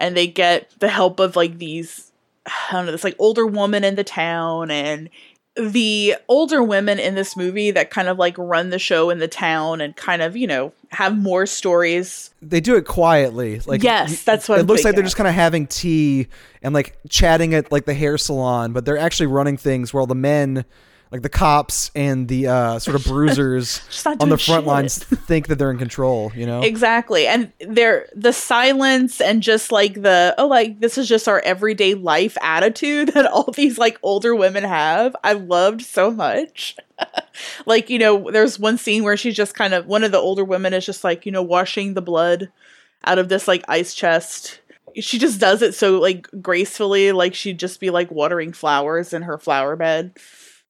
[0.00, 2.10] and they get the help of like these
[2.46, 5.10] I don't know this like older woman in the town and
[5.56, 9.28] the older women in this movie that kind of like run the show in the
[9.28, 13.60] town and kind of you know have more stories They do it quietly.
[13.60, 15.06] Like Yes, that's what it I'm looks like they're of.
[15.06, 16.28] just kind of having tea
[16.62, 20.14] and like chatting at like the hair salon, but they're actually running things while the
[20.14, 20.64] men,
[21.10, 24.66] like the cops and the uh, sort of bruisers on the front shit.
[24.66, 26.30] lines, think that they're in control.
[26.34, 27.26] You know, Exactly.
[27.26, 31.94] And they're the silence and just like the oh like this is just our everyday
[31.94, 35.16] life attitude that all these like older women have.
[35.24, 36.76] I loved so much.
[37.66, 40.44] like, you know, there's one scene where she's just kind of one of the older
[40.44, 42.52] women is just like, you know, washing the blood
[43.04, 44.60] out of this like ice chest.
[44.96, 49.22] She just does it so like gracefully, like she'd just be like watering flowers in
[49.22, 50.14] her flower bed.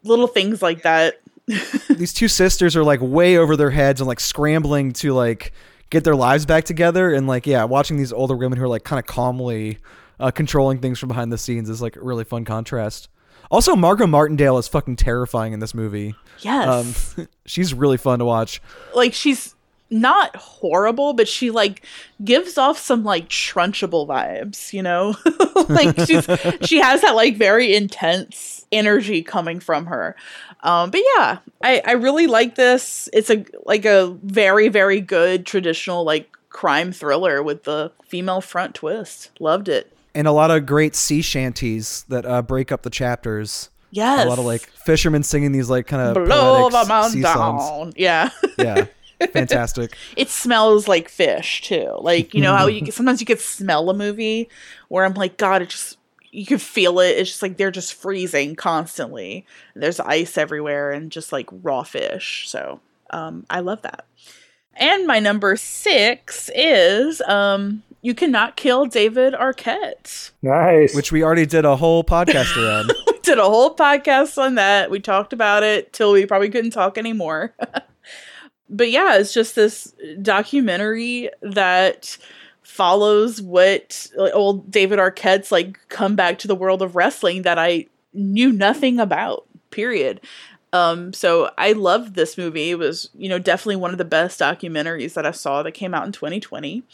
[0.04, 1.20] Little things like that.
[1.90, 5.52] these two sisters are like way over their heads and like scrambling to like
[5.90, 8.84] get their lives back together and like yeah watching these older women who are like
[8.84, 9.78] kind of calmly
[10.20, 13.08] uh, controlling things from behind the scenes is like a really fun contrast
[13.50, 17.16] also margot martindale is fucking terrifying in this movie Yes.
[17.18, 18.62] um she's really fun to watch
[18.94, 19.56] like she's
[19.90, 21.82] not horrible, but she like
[22.24, 25.16] gives off some like Trunchbull vibes, you know?
[25.68, 26.26] like she's
[26.68, 30.14] she has that like very intense energy coming from her.
[30.62, 33.08] Um but yeah, I I really like this.
[33.12, 38.74] It's a like a very very good traditional like crime thriller with the female front
[38.76, 39.30] twist.
[39.40, 39.92] Loved it.
[40.14, 44.24] and a lot of great sea shanties that uh, break up the chapters Yes.
[44.24, 47.62] a lot of like fishermen singing these like kind of blow the mountain sea songs
[47.68, 47.92] down.
[47.96, 48.30] Yeah.
[48.56, 48.86] yeah
[49.28, 51.96] fantastic it smells like fish too.
[52.00, 54.48] Like you know how you sometimes you could smell a movie
[54.88, 55.98] where I'm like, God, it just
[56.30, 57.18] you can feel it.
[57.18, 59.46] It's just like they're just freezing constantly.
[59.74, 62.48] There's ice everywhere and just like raw fish.
[62.48, 62.80] So
[63.10, 64.06] um, I love that.
[64.74, 70.30] And my number six is um, you cannot kill David Arquette.
[70.42, 70.94] Nice.
[70.94, 74.90] which we already did a whole podcast around We did a whole podcast on that.
[74.90, 77.54] We talked about it till we probably couldn't talk anymore.
[78.70, 82.16] But yeah, it's just this documentary that
[82.62, 87.58] follows what like, old David Arquette's like come back to the world of wrestling that
[87.58, 89.44] I knew nothing about.
[89.70, 90.20] Period.
[90.72, 92.70] Um, so I loved this movie.
[92.70, 95.94] It was, you know, definitely one of the best documentaries that I saw that came
[95.94, 96.84] out in 2020.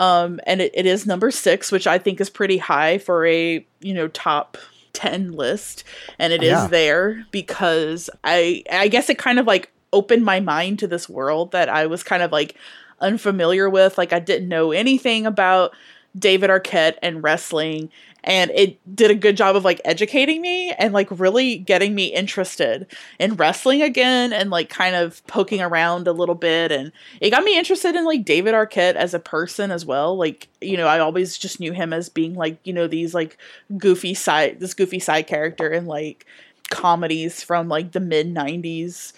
[0.00, 3.64] Um, and it, it is number six, which I think is pretty high for a,
[3.80, 4.58] you know, top
[4.92, 5.84] 10 list.
[6.18, 6.66] And it is Yeah.
[6.66, 11.52] there because I, I guess it kind of like opened my mind to this world
[11.52, 12.56] that I was kind of like
[13.00, 13.98] unfamiliar with.
[13.98, 15.74] Like I didn't know anything about
[16.18, 17.90] David Arquette and wrestling.
[18.24, 22.06] And it did a good job of like educating me and like really getting me
[22.06, 22.86] interested
[23.20, 26.72] in wrestling again and like kind of poking around a little bit.
[26.72, 30.16] And it got me interested in like David Arquette as a person as well.
[30.16, 33.38] Like, you know, I always just knew him as being like, you know, these like
[33.78, 36.26] goofy side, this goofy side character in like
[36.68, 39.12] comedies from like the mid 90s.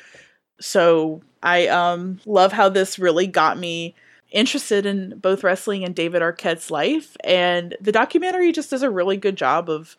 [0.61, 3.95] So I um love how this really got me
[4.31, 7.17] interested in both wrestling and David Arquette's life.
[7.25, 9.97] And the documentary just does a really good job of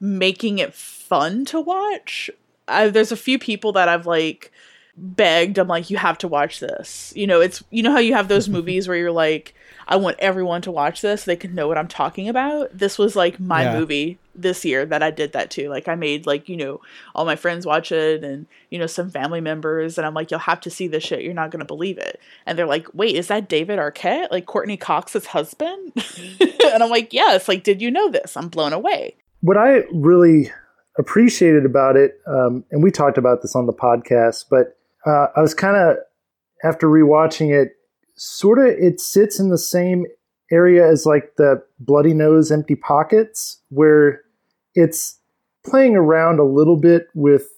[0.00, 2.30] making it fun to watch.
[2.66, 4.52] I, there's a few people that I've like
[4.96, 5.58] begged.
[5.58, 7.12] I'm like, you have to watch this.
[7.16, 9.54] You know, it's you know how you have those movies where you're like,
[9.90, 11.22] I want everyone to watch this.
[11.22, 12.76] So they can know what I'm talking about.
[12.76, 13.78] This was like my Yeah.
[13.78, 15.68] movie this year that I did that too.
[15.70, 16.80] Like I made like, you know,
[17.14, 20.40] all my friends watch it and, you know, some family members and I'm like, you'll
[20.40, 21.22] have to see this shit.
[21.22, 22.20] You're not gonna believe it.
[22.46, 24.30] And they're like, wait, is that David Arquette?
[24.30, 25.92] Like Courteney Cox's husband?
[26.40, 28.36] and I'm like, yes, like, did you know this?
[28.36, 29.16] I'm blown away.
[29.40, 30.52] what I really
[30.98, 34.76] appreciated about it, um, and we talked about this on the podcast, but
[35.06, 35.96] uh, I was kind of
[36.64, 37.72] after rewatching it,
[38.18, 40.06] sort of it sits in the same
[40.50, 44.22] area as like the Bloody Nose, Empty Pockets, where
[44.74, 45.18] it's
[45.64, 47.48] playing around a little bit with,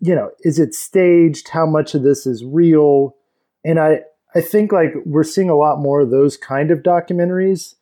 [0.00, 1.48] you know, is it staged?
[1.48, 3.16] How much of this is real?
[3.64, 4.02] And I,
[4.34, 7.74] I think like we're seeing a lot more of those kind of documentaries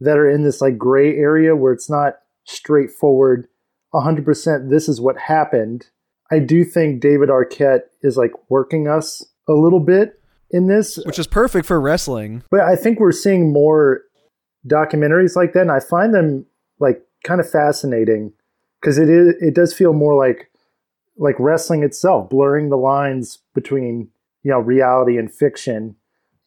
[0.00, 2.14] that are in this like gray area where it's not
[2.44, 3.48] straightforward
[3.94, 5.86] 100% this is what happened
[6.30, 10.17] i do think david arquette is like working us a little bit
[10.50, 14.02] in this which is perfect for wrestling but i think we're seeing more
[14.66, 16.44] documentaries like that and i find them
[16.80, 18.32] like kind of fascinating
[18.80, 20.50] because it is it does feel more like
[21.16, 24.08] like wrestling itself blurring the lines between
[24.42, 25.94] you know reality and fiction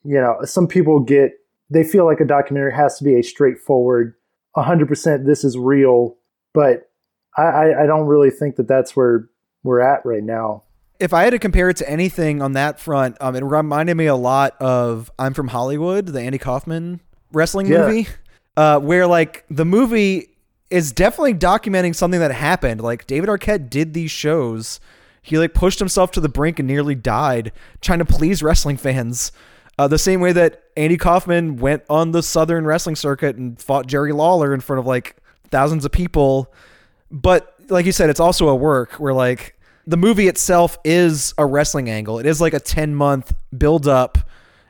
[0.04, 1.34] you know some people get
[1.70, 4.16] they feel like a documentary has to be a straightforward
[4.56, 6.18] 100% this is real,
[6.54, 6.89] but
[7.38, 9.30] I, I, I don't really think that that's where
[9.64, 10.64] we're at right now.
[11.02, 14.06] If I had to compare it to anything on that front, um, it reminded me
[14.06, 17.02] a lot of I'm from Hollywood, the Andy Kaufman
[17.34, 17.88] wrestling Yeah.
[17.88, 18.08] movie,
[18.56, 20.30] uh, where like the movie
[20.70, 22.82] is definitely documenting something that happened.
[22.82, 24.80] Like David Arquette did these shows.
[25.24, 29.32] He like pushed himself to the brink and nearly died trying to please wrestling fans.
[29.80, 33.88] Uh, the same way that Andy Kaufman went on the Southern wrestling circuit and fought
[33.88, 35.16] Jerry Lawler in front of like
[35.49, 36.54] thousands of people.
[37.10, 41.46] But like you said, it's also a work where like the movie itself is a
[41.46, 42.20] wrestling angle.
[42.20, 44.18] It is like a 10 month build up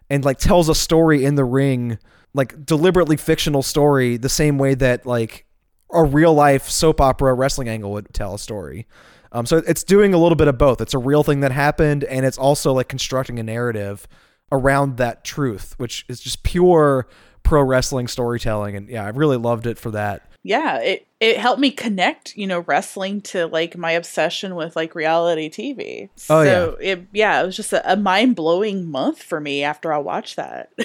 [0.10, 1.98] and like tells a story in the ring,
[2.34, 5.46] like deliberately fictional story, the same way that like
[5.92, 8.88] a real life soap opera wrestling angle would tell a story.
[9.34, 10.82] Um, so it's doing a little bit of both.
[10.82, 14.08] It's a real thing that happened, and it's also like constructing a narrative
[14.52, 17.08] around that truth, which is just pure
[17.44, 18.76] pro wrestling storytelling.
[18.76, 20.31] And yeah, I really loved it for that.
[20.44, 24.96] Yeah it it helped me connect you know wrestling to like my obsession with like
[24.96, 29.64] reality tv Oh, so it yeah it was just a, a mind-blowing month for me
[29.64, 30.72] after i watched that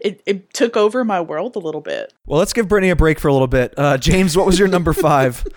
[0.00, 3.20] it, it took over my world a little bit Well, let's give Britnee a break
[3.20, 3.74] for a little bit.
[3.76, 5.46] Uh, James, what was your number five?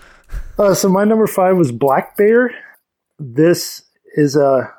[0.56, 2.52] Uh, so my number five was Black Bear.
[3.18, 3.82] This
[4.14, 4.72] is a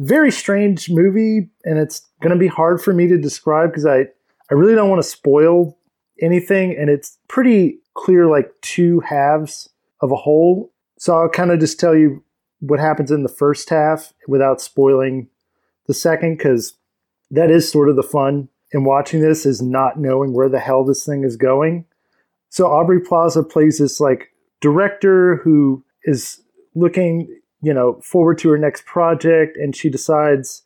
[0.00, 4.06] very strange movie, and it's going to be hard for me to describe because I,
[4.50, 5.78] I really don't want to spoil
[6.22, 9.68] anything, and it's pretty clear like two halves
[10.00, 10.72] of a whole.
[10.98, 12.22] So I'll kind of just tell you
[12.60, 15.28] what happens in the first half without spoiling
[15.86, 16.74] the second, because
[17.30, 20.84] that is sort of the fun in watching this is not knowing where the hell
[20.84, 21.84] this thing is going.
[22.48, 26.40] So Aubrey Plaza plays this like director who is
[26.74, 27.28] looking,
[27.62, 30.62] you know, forward to her next project and she decides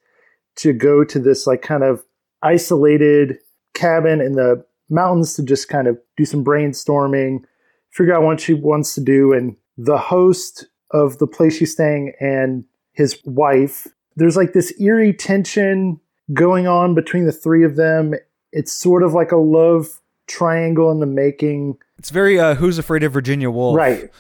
[0.56, 2.04] to go to this like kind of
[2.42, 3.38] isolated
[3.74, 7.40] cabin in the mountains to just kind of do some brainstorming,
[7.90, 12.12] figure out what she wants to do and the host of the place she's staying
[12.20, 16.00] and his wife, there's like this eerie tension
[16.32, 18.14] going on between the three of them.
[18.52, 21.76] It's sort of like a love triangle in the making.
[21.98, 23.76] It's very uh, Who's Afraid of Virginia Woolf.
[23.76, 24.10] Right.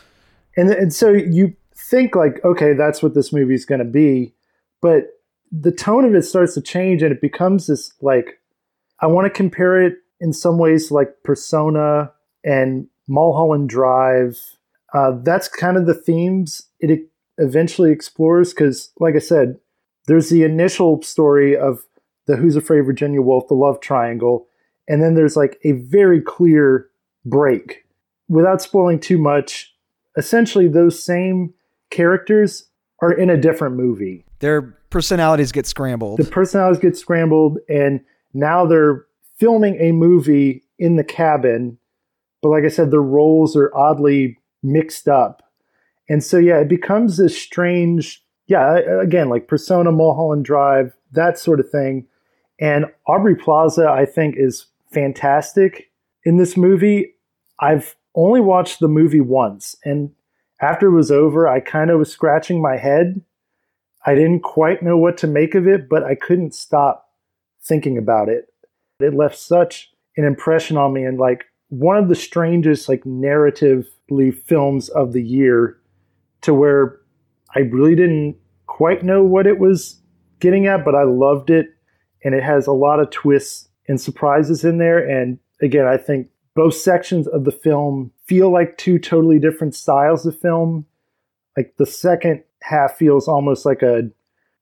[0.56, 4.34] And and so you think like, okay, that's what this movie's going to be,
[4.80, 5.04] but
[5.52, 8.40] the tone of it starts to change and it becomes this like
[9.00, 12.12] I want to compare it in some ways like Persona
[12.44, 14.38] and Mulholland Drive.
[14.94, 17.08] Uh, that's kind of the themes it
[17.38, 19.58] eventually explores because, like I said,
[20.06, 21.84] there's the initial story of
[22.26, 24.46] the Who's Afraid of Virginia Woolf, the love triangle,
[24.88, 26.88] and then there's like a very clear
[27.24, 27.84] break.
[28.28, 29.74] Without spoiling too much,
[30.16, 31.54] essentially those same
[31.90, 32.68] characters
[33.00, 34.24] are in a different movie.
[34.40, 36.18] Their personalities get scrambled.
[36.18, 38.00] The personalities get scrambled, and
[38.34, 39.06] now they're
[39.38, 41.78] filming a movie in the cabin.
[42.42, 45.42] But like I said, the roles are oddly mixed up.
[46.08, 51.60] And so, yeah, it becomes this strange, yeah, again, like Persona, Mulholland Drive, that sort
[51.60, 52.06] of thing.
[52.60, 55.90] And Aubrey Plaza, I think, is fantastic
[56.24, 57.14] in this movie.
[57.58, 59.76] I've only watched the movie once.
[59.84, 60.12] And
[60.60, 63.20] after it was over, I kind of was scratching my head.
[64.06, 67.08] I didn't quite know what to make of it, but I couldn't stop
[67.60, 68.46] thinking about it.
[69.00, 74.34] It left such an impression on me and like one of the strangest like narratively
[74.46, 75.78] films of the year
[76.42, 77.00] to where
[77.54, 78.36] I really didn't
[78.66, 80.00] quite know what it was
[80.40, 81.66] getting at, but I loved it
[82.24, 86.28] and it has a lot of twists and surprises in there and again, I think
[86.54, 90.86] both sections of the film feel like two totally different styles of film.
[91.56, 94.10] Like the second half feels almost like a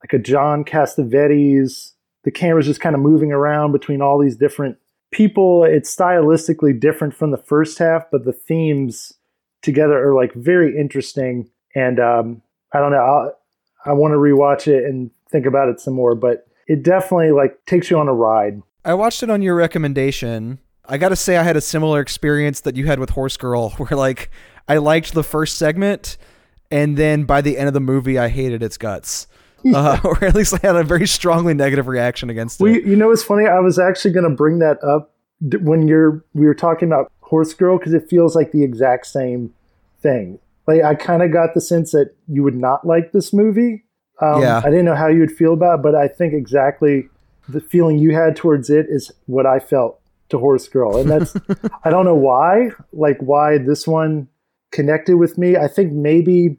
[0.03, 1.93] like a John Cassavetes.
[2.25, 4.77] The camera's just kind of moving around between all these different
[5.11, 5.63] people.
[5.63, 9.13] It's stylistically different from the first half, but the themes
[9.61, 11.49] together are like very interesting.
[11.73, 12.41] And um,
[12.73, 12.97] I don't know.
[12.97, 13.39] I'll,
[13.85, 17.65] I want to rewatch it and think about it some more, but it definitely like
[17.65, 18.61] takes you on a ride.
[18.83, 20.59] I watched it on your recommendation.
[20.87, 23.69] I got to say, I had a similar experience that you had with Horse Girl,
[23.77, 24.29] where like
[24.67, 26.17] I liked the first segment,
[26.71, 29.27] and then by the end of the movie, I hated its guts.
[29.73, 32.83] Uh, or at least I had a very strongly negative reaction against Well, it.
[32.83, 33.47] you, you know it's funny?
[33.47, 35.11] I was actually going to bring that up
[35.61, 39.53] when you're we were talking about Horse Girl because it feels like the exact same
[40.01, 40.37] thing.
[40.67, 43.83] Like I kind of got the sense that you would not like this movie.
[44.21, 44.61] Um, Yeah.
[44.63, 47.09] I didn't know how you would feel about, it, but I think exactly
[47.49, 49.99] the feeling you had towards it is what I felt
[50.29, 51.35] to Horse Girl, and that's
[51.83, 54.27] I don't know why, like why this one
[54.71, 55.55] connected with me.
[55.57, 56.57] I think maybe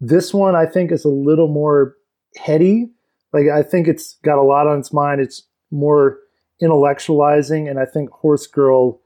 [0.00, 1.94] this one I think is a little more
[2.36, 2.90] heady.
[3.32, 5.20] Like I think it's got a lot on its mind.
[5.20, 6.18] It's more
[6.62, 9.00] intellectualizing, and I think Horse Girl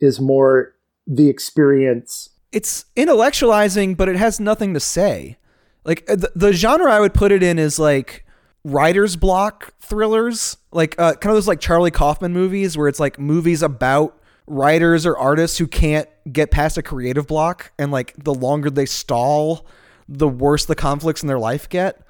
[0.00, 0.74] is more
[1.06, 2.30] the experience.
[2.52, 5.36] It's intellectualizing, but it has nothing to say.
[5.84, 8.24] Like uh, the, the genre I would put it in is like
[8.64, 13.18] writer's block thrillers, like uh, kind of those like Charlie Kaufman movies where it's like
[13.18, 18.34] movies about writers or artists who can't get past a creative block and like the
[18.34, 19.66] longer they stall,
[20.08, 22.05] the worse the conflicts in their life get.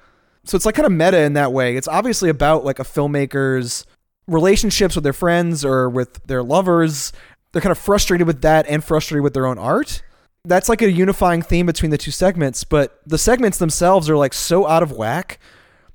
[0.47, 1.75] So it's like kind of meta in that way.
[1.75, 3.85] It's obviously about like a filmmaker's
[4.27, 7.11] relationships with their friends or with their lovers.
[7.51, 10.01] They're kind of frustrated with that and frustrated with their own art.
[10.45, 14.33] That's like a unifying theme between the two segments, but the segments themselves are like
[14.33, 15.39] so out of whack.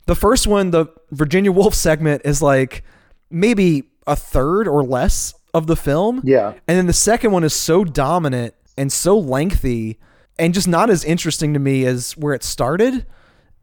[0.06, 2.84] The first one, the Virginia Woolf segment, is like
[3.30, 6.20] maybe a third or less of the film.
[6.24, 6.54] Yeah.
[6.68, 9.98] And then the second one is so dominant and so lengthy
[10.38, 13.06] and just not as interesting to me as where it started.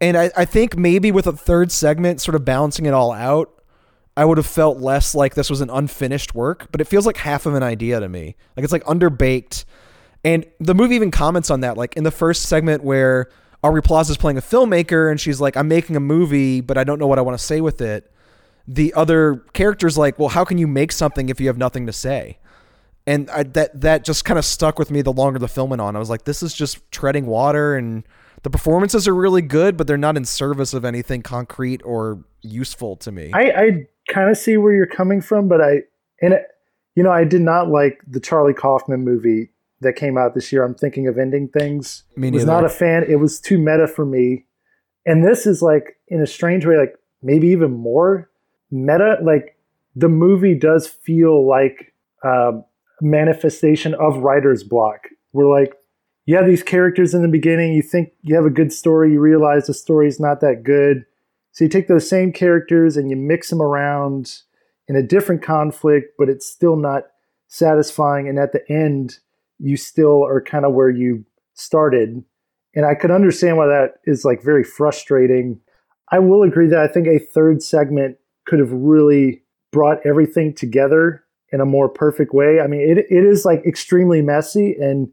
[0.02, 3.54] And I, I think maybe with a third segment sort of balancing it all out,
[4.16, 7.18] I would have felt less like this was an unfinished work, but it feels like
[7.18, 8.36] half of an idea to me.
[8.56, 9.66] Like it's like underbaked.
[10.24, 11.78] And the movie even comments on that.
[11.78, 13.30] Like in the first segment where
[13.64, 16.84] Aubrey Plaza is playing a filmmaker and she's like, I'm making a movie, but I
[16.84, 18.12] don't know what I want to say with it.
[18.68, 21.94] The other character's like, well, how can you make something if you have nothing to
[21.94, 22.38] say?
[23.08, 25.82] And I, that that just kind of stuck with me the longer the film went
[25.82, 25.96] on.
[25.96, 28.04] I was like, this is just treading water, and
[28.44, 32.96] the performances are really good, but they're not in service of anything concrete or useful
[32.98, 33.32] to me.
[33.34, 35.82] I, I kind of see where you're coming from, but I
[36.22, 36.44] and it,
[36.96, 40.64] you know I did not like the Charlie Kaufman movie that came out this year.
[40.64, 42.04] I'm thinking of ending things.
[42.16, 42.62] Me was neither.
[42.62, 43.06] not a fan.
[43.08, 44.46] It was too meta for me,
[45.06, 48.30] and this is like in a strange way, like maybe even more
[48.72, 49.18] meta.
[49.22, 49.58] Like
[49.96, 52.64] the movie does feel like um,
[53.02, 55.00] a manifestation of writer's block.
[55.34, 55.74] We're like.
[56.30, 57.74] You have these characters in the beginning.
[57.74, 59.14] You think you have a good story.
[59.14, 61.04] You realize the story is not that good.
[61.54, 64.44] So you take those same characters and you mix them around
[64.88, 67.06] in a different conflict, but it's still not
[67.48, 68.30] satisfying.
[68.30, 69.18] And at the end,
[69.58, 71.26] you still are kind of where you
[71.56, 72.24] started.
[72.76, 75.60] And I could understand why that is like very frustrating.
[76.12, 81.24] I will agree that I think a third segment could have really brought everything together
[81.52, 82.60] in a more perfect way.
[82.60, 84.76] I mean, it, it is like extremely messy.
[84.80, 85.10] And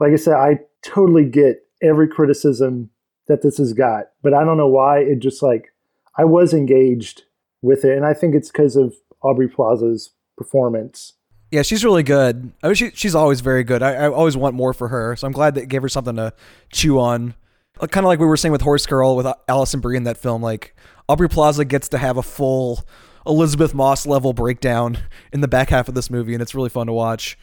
[0.00, 2.90] like I said, I totally get every criticism
[3.26, 5.72] that this has got, but I don't know why it just like
[6.16, 7.22] I was engaged
[7.62, 11.14] with it, and I think it's because of Aubrey Plaza's performance.
[11.50, 12.52] Yeah, she's really good.
[12.62, 13.82] I mean, she, she's always very good.
[13.82, 16.32] I, I always want more for her, so I'm glad that gave her something to
[16.72, 17.34] chew on.
[17.78, 20.16] Kind of like we were saying with Horse Girl with uh, Alison Brie in that
[20.16, 20.42] film.
[20.42, 20.76] Like
[21.08, 22.84] Aubrey Plaza gets to have a full
[23.26, 24.98] Elisabeth Moss level breakdown
[25.32, 27.38] in the back half of this movie, and it's really fun to watch.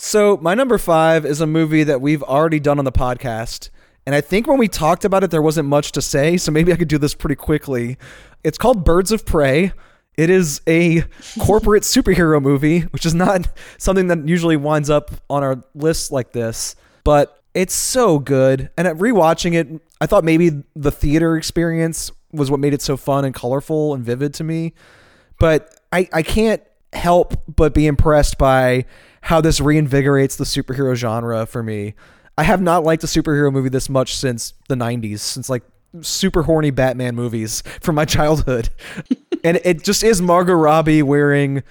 [0.00, 3.70] So my number five is a movie that we've already done on the podcast.
[4.06, 6.72] And I think when we talked about it, there wasn't much to say, so maybe
[6.72, 7.98] I could do this pretty quickly.
[8.44, 9.72] It's called Birds of Prey.
[10.16, 11.00] It is a
[11.40, 16.30] corporate superhero movie, which is not something that usually winds up on our list like
[16.30, 18.70] this, but it's so good.
[18.78, 22.96] And at rewatching it, I thought maybe the theater experience was what made it so
[22.96, 24.74] fun and colorful and vivid to me.
[25.40, 28.86] But I, I can't help but be impressed by
[29.22, 31.94] how this reinvigorates the superhero genre for me.
[32.36, 35.64] I have not liked a superhero movie this much since the 90s, since like
[36.02, 38.70] super horny Batman movies from my childhood.
[39.44, 41.62] and it just is Margot Robbie wearing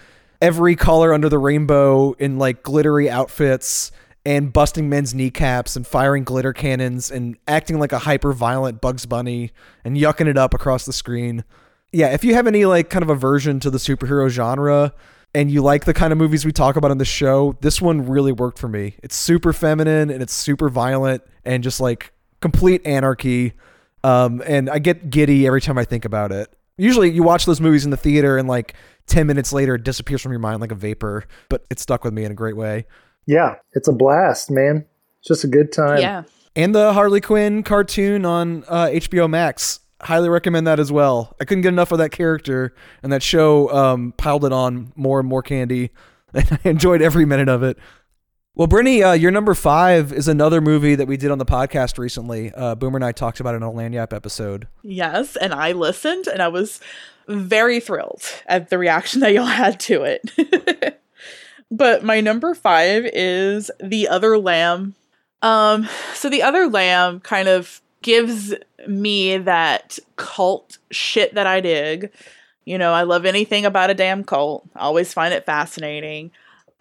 [0.42, 3.92] every color under the rainbow in like glittery outfits
[4.26, 9.06] and busting men's kneecaps and firing glitter cannons and acting like a hyper violent Bugs
[9.06, 9.52] Bunny
[9.86, 11.46] and yucking it up across the screen.
[11.94, 14.94] Yeah, if you have any like kind of aversion to the superhero genre,
[15.38, 18.08] and you like the kind of movies we talk about on the show, this one
[18.08, 18.96] really worked for me.
[19.04, 22.12] It's super feminine and it's super violent and just like
[22.42, 23.54] complete anarchy.
[24.04, 26.52] Um, and I get giddy every time I think about it.
[26.80, 28.74] Usually you watch those movies in the theater and like
[29.06, 32.16] 10 minutes later it disappears from your mind like a vapor, but it stuck with
[32.16, 32.88] me in a great way.
[33.28, 34.88] Yeah, it's a blast, man.
[35.20, 36.02] It's just a good time.
[36.02, 36.24] Yeah.
[36.56, 41.36] And the Harley Quinn cartoon on uh, HBO Max highly recommend that as well.
[41.40, 42.74] I couldn't get enough of that character,
[43.04, 45.92] and that show um, piled it on more and more candy,
[46.34, 47.78] and I enjoyed every minute of it.
[48.56, 52.00] Well, Britnee, uh, your number five is another movie that we did on the podcast
[52.00, 52.52] recently.
[52.56, 54.68] Uh, Boomer and I talked about it in a Lagniappe episode.
[54.82, 56.80] Yes, and I listened, and I was
[57.28, 61.02] very thrilled at the reaction that y'all had to it.
[61.72, 64.96] but my number five is The Other Lamb.
[65.44, 68.56] Um, so The Other Lamb kind of gives
[68.88, 72.12] me that cult shit that I dig.
[72.66, 74.68] You know, I love anything about a damn cult.
[74.76, 76.32] I always find it fascinating.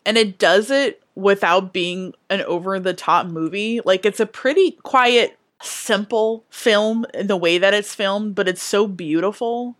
[0.04, 3.80] And it does it without being an over the top movie.
[3.84, 8.62] Like it's a pretty quiet, simple film in the way that it's filmed, but it's
[8.62, 9.76] so beautiful.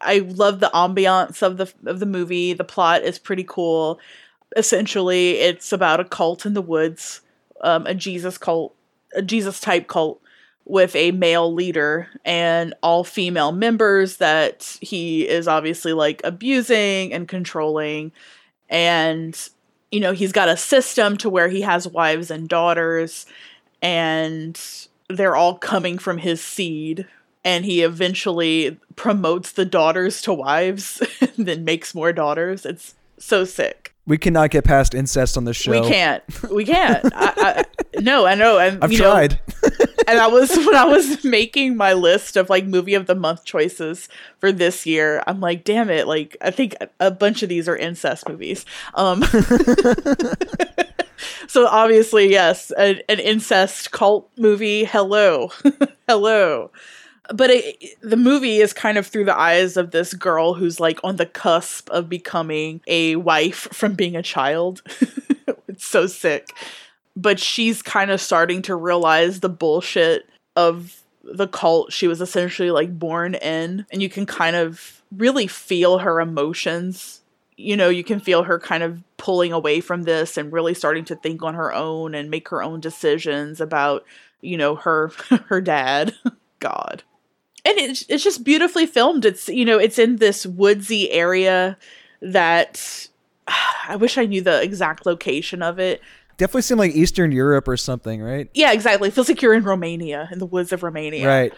[0.00, 2.52] I love the ambiance of the of the movie.
[2.54, 4.00] The plot is pretty cool.
[4.56, 7.20] essentially it's about a cult in the woods,
[7.60, 8.74] um, a Jesus cult,
[9.14, 10.20] a Jesus type cult
[10.64, 17.26] with a male leader and all female members that he is obviously like abusing and
[17.26, 18.12] controlling.
[18.68, 19.36] And
[19.90, 23.26] you know he's got a system to where he has wives and daughters
[23.82, 24.60] and
[25.08, 27.06] they're all coming from his seed.
[27.42, 32.66] And he eventually promotes the daughters to wives and then makes more daughters.
[32.66, 33.94] It's so sick.
[34.06, 35.80] We cannot get past incest on this show.
[35.80, 36.22] we can't.
[36.50, 37.04] We can't.
[37.14, 38.58] I, I, no i know.
[38.58, 39.40] And I've you know, tried.
[40.10, 43.44] and I was when I was making my list of like movie of the month
[43.44, 44.08] choices
[44.38, 47.76] for this year, I'm like, damn it, like I think a bunch of these are
[47.76, 48.66] incest movies.
[48.94, 49.22] Um
[51.50, 54.84] So obviously, yes, an, an incest cult movie.
[54.84, 55.50] Hello.
[56.08, 56.70] Hello.
[57.34, 61.00] But it, the movie is kind of through the eyes of this girl who's like
[61.02, 64.82] on the cusp of becoming a wife from being a child.
[65.66, 66.54] it's so sick
[67.20, 72.70] but she's kind of starting to realize the bullshit of the cult she was essentially
[72.70, 73.86] like born in.
[73.92, 77.22] And you can kind of really feel her emotions.
[77.56, 81.04] You know you can feel her kind of pulling away from this and really starting
[81.06, 84.04] to think on her own and make her own decisions about
[84.40, 85.08] you know her
[85.46, 86.14] her dad.
[86.60, 87.02] God.
[87.62, 89.26] And it's, it's just beautifully filmed.
[89.26, 91.76] It's you know it's in this woodsy area
[92.22, 93.08] that
[93.88, 96.00] i wish i knew the exact location of it
[96.40, 98.48] Definitely seemed like Eastern Europe or something, right?
[98.54, 99.08] yeah, exactly.
[99.08, 101.28] It feels like you're in Romania, in the woods of Romania.
[101.28, 101.52] Right.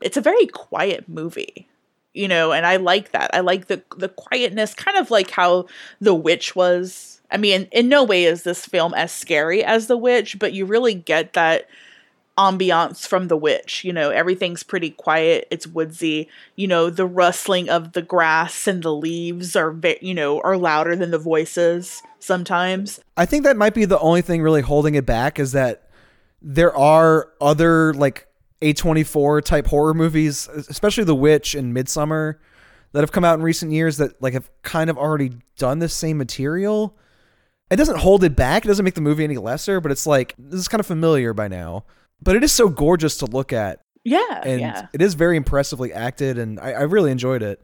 [0.00, 1.68] It's a very quiet movie,
[2.14, 3.30] you know, and I like that.
[3.34, 5.66] I like the the quietness, kind of like how
[6.00, 7.20] The Witch was.
[7.30, 10.64] I mean, in no way is this film as scary as The Witch, but you
[10.64, 11.68] really get that
[12.36, 13.84] ambiance from The Witch.
[13.84, 15.48] You know, everything's pretty quiet.
[15.50, 16.28] It's woodsy.
[16.54, 20.56] You know, the rustling of the grass and the leaves are, ve- you know, are
[20.56, 23.00] louder than the voices sometimes.
[23.16, 25.88] I think that might be the only thing really holding it back is that
[26.42, 28.26] there are other like
[28.60, 32.36] A24 type horror movies, especially The Witch and Midsommar,
[32.92, 35.88] that have come out in recent years that like have kind of already done the
[35.88, 36.96] same material.
[37.70, 38.64] It doesn't hold it back.
[38.64, 41.32] It doesn't make the movie any lesser, but it's like this is kind of familiar
[41.32, 41.84] by now.
[42.22, 44.86] But it is so gorgeous to look at, Yeah, and yeah.
[44.92, 47.62] it is very impressively acted, and I, I really enjoyed it.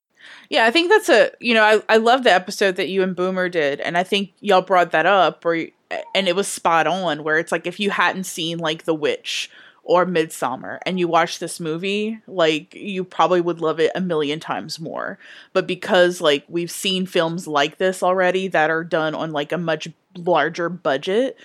[0.50, 3.16] Yeah, I think that's a you know I I love the episode that you and
[3.16, 5.66] Boomer did, and I think y'all brought that up, or
[6.14, 7.24] and it was spot on.
[7.24, 9.50] Where it's like if you hadn't seen like The Witch
[9.84, 14.38] or Midsommar and you watch this movie, like you probably would love it a million
[14.38, 15.18] times more.
[15.52, 19.58] But because like we've seen films like this already that are done on like a
[19.58, 21.36] much larger budget,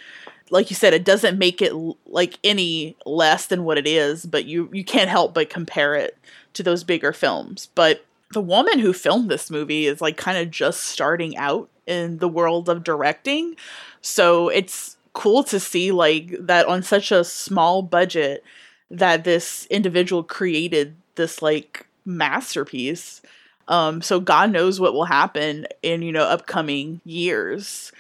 [0.49, 1.73] like you said, it doesn't make it
[2.05, 4.25] like any less than what it is.
[4.25, 6.17] But you you can't help but compare it
[6.53, 7.69] to those bigger films.
[7.75, 12.17] But the woman who filmed this movie is like kind of just starting out in
[12.17, 13.55] the world of directing.
[14.01, 18.43] So it's cool to see like that on such a small budget
[18.91, 23.21] that this individual created this like masterpiece.
[23.67, 27.91] Um so God knows what will happen in, you know, upcoming years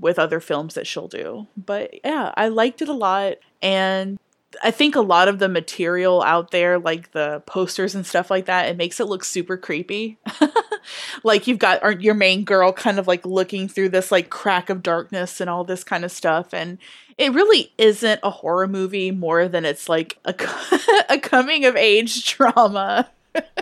[0.00, 1.46] with other films that she'll do.
[1.56, 4.18] But yeah, I liked it a lot and
[4.62, 8.46] I think a lot of the material out there, like the posters and stuff like
[8.46, 10.18] that, it makes it look super creepy.
[11.22, 14.82] like you've got your main girl kind of like looking through this like crack of
[14.82, 16.54] darkness and all this kind of stuff.
[16.54, 16.78] And
[17.18, 20.34] it really isn't a horror movie more than it's like a,
[21.10, 23.10] a coming of age drama.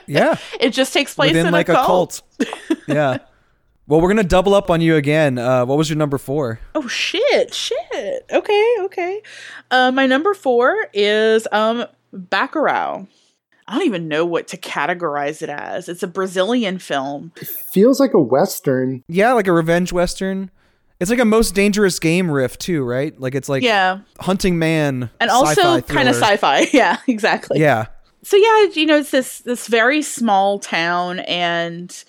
[0.06, 2.22] Yeah, It just takes place within in like a cult.
[2.86, 3.18] yeah.
[3.88, 5.38] Well, we're gonna double up on you again.
[5.38, 6.58] Uh, what was your number four?
[6.74, 8.26] Oh shit, shit.
[8.32, 9.22] Okay, okay.
[9.70, 13.06] Uh, my number four is um Bacurau.
[13.68, 15.88] I don't even know what to categorize it as.
[15.88, 17.32] It's a Brazilian film.
[17.72, 19.02] Feels like a western.
[19.08, 20.50] Yeah, like a revenge western.
[20.98, 23.18] It's like a most dangerous game riff too, right?
[23.20, 26.68] Like it's like yeah, Hunting Man, and also sci-fi kind of sci-fi.
[26.72, 27.60] Yeah, exactly.
[27.60, 27.86] Yeah,
[28.26, 32.04] so yeah, you know, it's this this very small town, and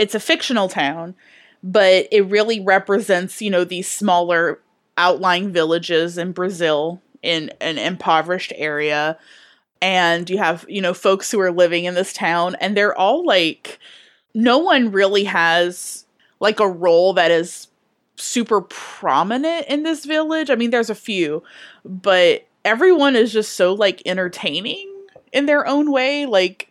[0.00, 1.14] it's a fictional town,
[1.62, 4.58] but it really represents you know these smaller
[4.96, 9.18] outlying villages in Brazil in an impoverished area,
[9.82, 13.26] and you have you know folks who are living in this town, and they're all
[13.26, 13.78] like,
[14.34, 16.06] no one really has
[16.40, 17.68] like a role that is
[18.16, 20.48] super prominent in this village.
[20.48, 21.42] I mean, there's a few,
[21.84, 24.90] but everyone is just so like entertaining
[25.30, 26.24] in their own way.
[26.24, 26.70] Like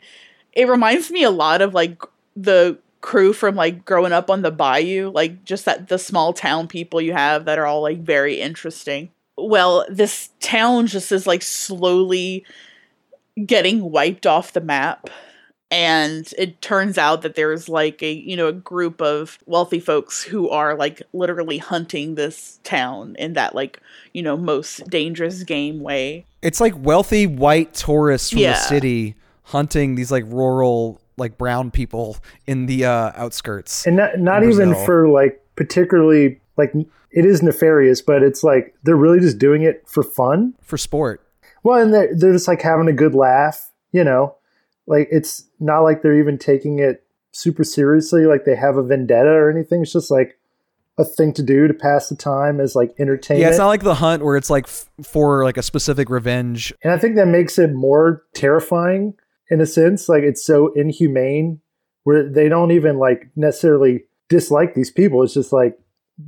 [0.54, 2.02] it reminds me a lot of like
[2.36, 6.68] the crew from like growing up on the bayou, like just that the small town
[6.68, 9.10] people you have that are all like very interesting.
[9.38, 12.46] Well, this town just is like slowly
[13.46, 15.10] getting wiped off the map
[15.72, 20.24] and it turns out that there's like a you know a group of wealthy folks
[20.24, 23.80] who are like literally hunting this town in that like
[24.14, 28.54] you know most dangerous game way It's like wealthy white tourists from Yeah.
[28.54, 32.18] the city hunting these like rural like brown people
[32.48, 33.86] in the uh, outskirts.
[33.86, 36.74] and not not even for like particularly like
[37.12, 40.54] it is nefarious, but it's like they're really just doing it for fun.
[40.62, 41.26] for sport.
[41.64, 44.36] Well, and they're they're just like having a good laugh, you know.
[44.88, 49.30] Like it's not like they're even taking it super seriously, like they have a vendetta
[49.30, 49.82] or anything.
[49.82, 50.38] It's just like
[50.98, 53.42] a thing to do to pass the time as like entertainment.
[53.44, 56.74] Yeah, it's not like the hunt where it's like f- for like a specific revenge.
[56.84, 59.14] and I think that makes it more terrifying
[59.50, 60.10] in a sense.
[60.10, 61.62] Like it's so inhumane
[62.04, 65.24] where they don't even like necessarily dislike these people.
[65.24, 65.78] It's just like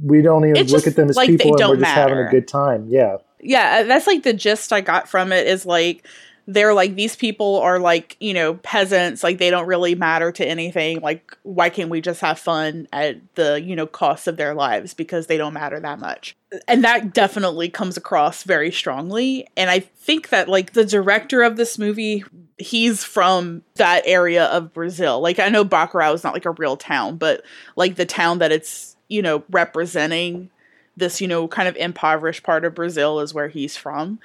[0.04, 2.30] we don't even It's look at them as like people and we're just having a
[2.30, 2.86] good time.
[2.88, 3.18] Yeah.
[3.42, 6.06] yeah uh, that's like the gist i got from it is like
[6.48, 10.46] they're like these people are like you know peasants like they don't really matter to
[10.46, 11.00] anything.
[11.02, 14.94] Like why can't we just have fun at the you know cost of their lives
[14.94, 16.36] because they don't matter that much?
[16.68, 19.48] And that definitely comes across very strongly.
[19.56, 22.24] And i think that like the director of this movie
[22.58, 25.22] he's from that area of brazil.
[25.22, 27.44] Like i know bacurau is not like a real town but
[27.76, 30.50] like the town that it's you know representing
[30.98, 34.20] this you know kind of impoverished part of brazil is where he's from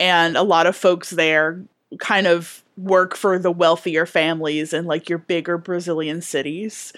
[0.00, 1.62] and a lot of folks there
[1.98, 6.92] kind of work for the wealthier families in like your bigger brazilian cities.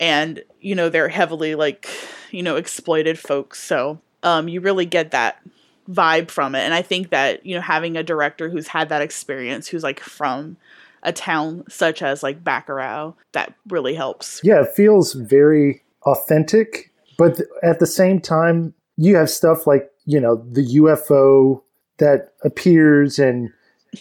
[0.00, 1.88] And you know they're heavily like
[2.30, 3.62] you know exploited folks.
[3.62, 5.40] So um you really get that
[5.88, 6.60] vibe from it.
[6.60, 10.00] And i think that you know having a director who's had that experience who's like
[10.00, 10.58] from
[11.02, 14.40] a town such as like Bacurau that really helps.
[14.42, 19.90] Yeah, it feels very authentic, but th- at the same time, you have stuff like,
[20.06, 21.62] you know, the UFO
[21.98, 23.50] that appears and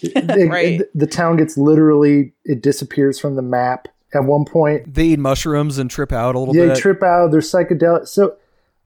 [0.01, 0.81] it- Right.
[0.81, 4.93] it- the town gets literally, it disappears from the map at one point.
[4.93, 6.75] They eat mushrooms and trip out a little Yeah, bit.
[6.75, 8.07] they trip out, they're psychedelic.
[8.07, 8.35] So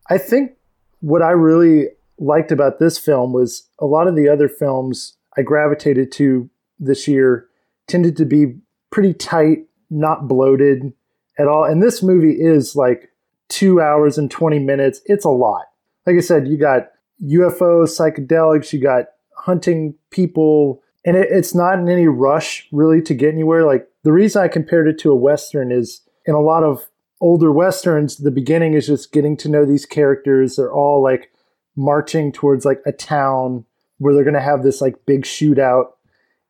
[0.10, 0.54] I think
[1.02, 1.88] what I really
[2.20, 6.50] liked about this film was a lot of the other films I gravitated to
[6.80, 7.48] this year
[7.88, 8.56] tended to be
[8.92, 10.94] pretty tight, not bloated
[11.40, 11.64] at all.
[11.64, 13.10] And this movie is like
[13.50, 15.02] two hours and 20 minutes.
[15.06, 15.64] It's a lot.
[16.06, 16.90] Like I said, you got
[17.24, 19.06] UFOs, psychedelics, you got
[19.38, 23.66] hunting people, and it, it's not in any rush really to get anywhere.
[23.66, 26.88] Like the reason I compared it to a Western is in a lot of
[27.20, 30.56] older Westerns, the beginning is just getting to know these characters.
[30.56, 31.32] They're all like
[31.76, 33.66] marching towards like a town
[34.00, 35.92] where they're going to have this like big shootout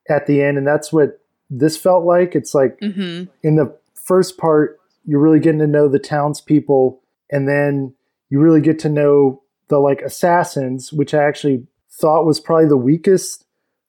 [0.09, 0.57] at the end.
[0.57, 1.19] And that's what
[1.49, 2.35] this felt like.
[2.35, 7.47] It's like hmm in the first part, you're really getting to know the townspeople, and
[7.47, 7.93] then
[8.29, 9.41] you really get to know
[9.71, 13.45] the like assassins, which I actually thought was probably the weakest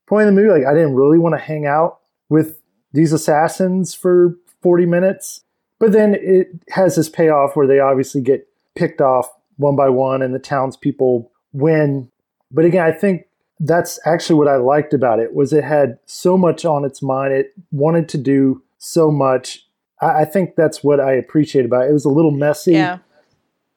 [0.06, 0.60] point in the movie.
[0.60, 2.60] Like, I didn't really want to hang out with
[2.92, 5.42] these assassins for 40 minutes,
[5.80, 10.22] but then it has this payoff where they obviously get picked off one by one,
[10.22, 12.10] and the townspeople win.
[12.52, 13.26] But again, I think
[13.58, 17.34] that's actually what I liked about it was it had so much on its mind.
[17.34, 19.66] It wanted to do so much.
[20.00, 21.90] I, I think that's what I appreciate about it.
[21.90, 22.98] It was a little messy, yeah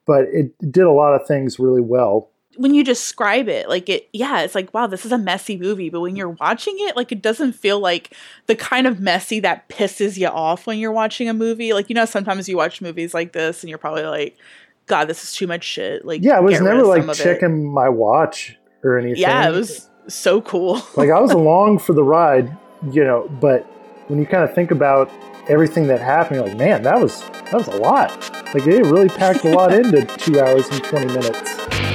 [0.05, 2.29] but it did a lot of things really well.
[2.57, 5.89] when you describe it like it yeah it's like wow this is a messy movie
[5.89, 8.11] but when you're watching it like it doesn't feel like
[8.47, 11.95] the kind of messy that pisses you off when you're watching a movie like you
[11.95, 14.37] know sometimes you watch movies like this and you're probably like
[14.85, 17.89] god this is too much shit like Yeah, I was never like it." checking my
[17.89, 19.21] watch or anything.
[19.21, 22.55] yeah it was so cool like I was along for the ride,
[22.91, 23.63] you know, but
[24.07, 25.09] when you kind of think about
[25.47, 28.11] everything that happened, you're like, man, that was that was a lot.
[28.53, 31.94] Like they really packed a lot into two hours and twenty minutes.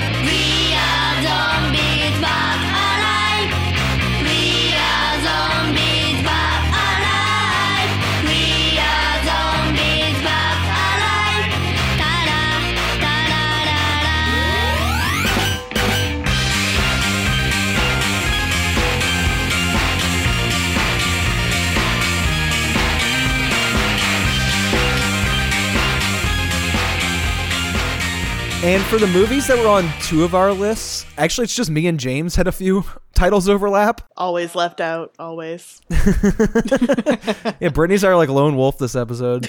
[28.63, 31.87] And for the movies that were on two of our lists, actually, it's just me
[31.87, 32.85] and James had a few
[33.15, 34.03] titles overlap.
[34.19, 39.49] always left out always Yeah, Britnee's our like lone wolf this episode.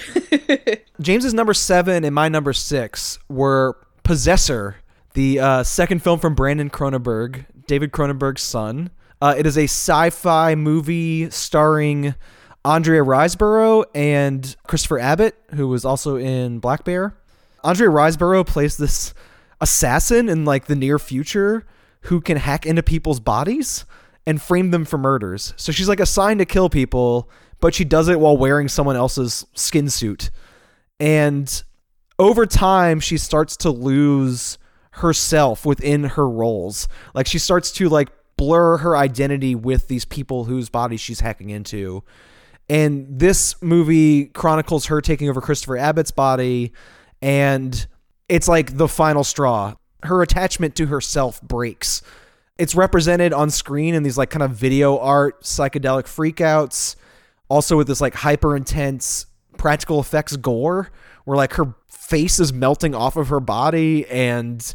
[1.00, 4.76] James's number seven and my number six were Possessor,
[5.12, 8.90] the uh, second film from Brandon Cronenberg, David Cronenberg's son.
[9.20, 12.14] Uh, it is a sci-fi movie starring
[12.64, 17.14] Andrea Riseborough and Christopher Abbott, who was also in Black Bear.
[17.64, 19.14] Andrea Riseborough plays this
[19.60, 21.66] assassin in like the near future
[22.02, 23.84] who can hack into people's bodies
[24.26, 25.54] and frame them for murders.
[25.56, 29.46] So she's like assigned to kill people, but she does it while wearing someone else's
[29.54, 30.30] skin suit.
[30.98, 31.62] And
[32.18, 34.58] over time, she starts to lose
[34.92, 36.86] herself within her roles.
[37.14, 41.50] Like she starts to like blur her identity with these people whose bodies she's hacking
[41.50, 42.04] into.
[42.68, 46.72] And this movie chronicles her taking over Christopher Abbott's body,
[47.22, 47.86] and
[48.28, 49.74] it's like the final straw.
[50.02, 52.02] Her attachment to herself breaks.
[52.58, 56.96] It's represented on screen in these like kind of video art psychedelic freakouts,
[57.48, 60.90] also with this like hyper intense practical effects gore,
[61.24, 64.74] where like her face is melting off of her body and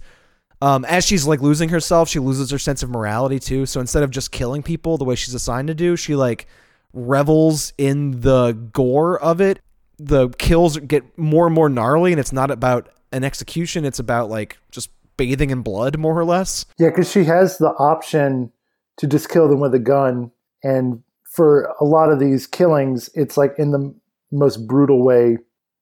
[0.61, 3.65] um, as she's like losing herself, she loses her sense of morality too.
[3.65, 6.47] So instead of just killing people the way she's assigned to do, she like
[6.93, 9.59] revels in the gore of it.
[9.99, 14.29] The kills get more and more gnarly, and it's not about an execution, it's about
[14.29, 16.65] like just bathing in blood, more or less.
[16.77, 18.51] Yeah, because she has the option
[18.97, 20.31] to just kill them with a gun.
[20.63, 23.93] And for a lot of these killings, it's like in the
[24.31, 25.37] most brutal way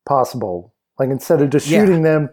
[0.07, 0.74] possible.
[0.99, 1.80] Like instead of just Yeah.
[1.82, 2.30] shooting them,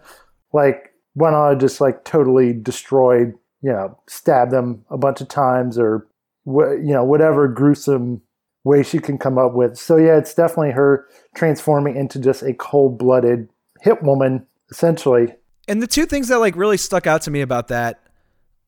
[0.53, 5.79] like why not just like totally destroyed, you know, stab them a bunch of times
[5.79, 6.07] or
[6.47, 8.21] you know whatever gruesome
[8.65, 9.77] way she can come up with.
[9.77, 13.49] So yeah, it's definitely her transforming into just a cold-blooded
[13.81, 15.35] hit woman essentially.
[15.69, 18.01] And the two things that like really stuck out to me about that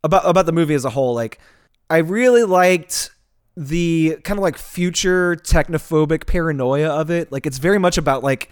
[0.02, 1.38] about about the movie as a whole, like
[1.90, 3.10] I really liked
[3.56, 7.32] the kind of like future technophobic paranoia of it.
[7.32, 8.50] Like it's very much about like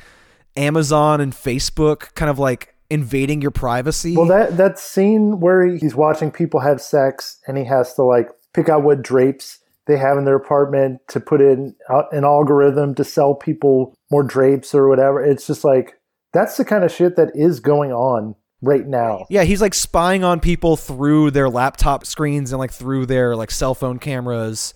[0.57, 4.17] Amazon and Facebook kind of like invading your privacy.
[4.17, 8.29] Well, that that scene where he's watching people have sex and he has to like
[8.53, 13.05] pick out what drapes they have in their apartment to put in an algorithm to
[13.05, 15.23] sell people more drapes or whatever.
[15.23, 15.99] It's just like
[16.33, 19.27] that's the kind of shit that is going on right now.
[19.29, 23.51] Yeah, he's like spying on people through their laptop screens and like through their like
[23.51, 24.73] cell phone cameras.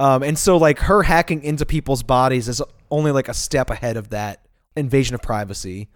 [0.00, 3.96] Um, and so like her hacking into people's bodies is only like a step ahead
[3.96, 4.44] of that
[4.76, 5.88] invasion of privacy.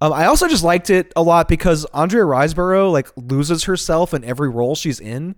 [0.00, 4.24] Um, I also just liked it a lot because Andrea Riseborough like loses herself in
[4.24, 5.36] every role she's in.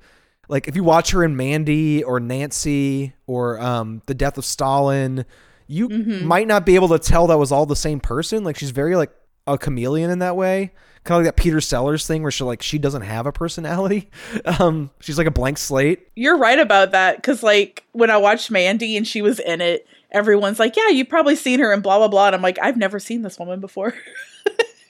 [0.49, 5.25] Like if you watch her in Mandy or Nancy or um, The Death of Stalin,
[5.67, 8.43] you might not be able to tell that was all the same person.
[8.45, 9.11] Like she's very like
[9.47, 10.73] a chameleon in that way,
[11.05, 14.11] kind of like that Peter Sellers thing where she like she doesn't have a personality.
[14.45, 16.09] Um, she's like a blank slate.
[16.17, 19.87] You're right about that because, like, when I watched Mandy and she was in it,
[20.11, 22.77] everyone's like, "Yeah, you've probably seen her in blah blah blah," and I'm like, "I've
[22.77, 23.95] never seen this woman before."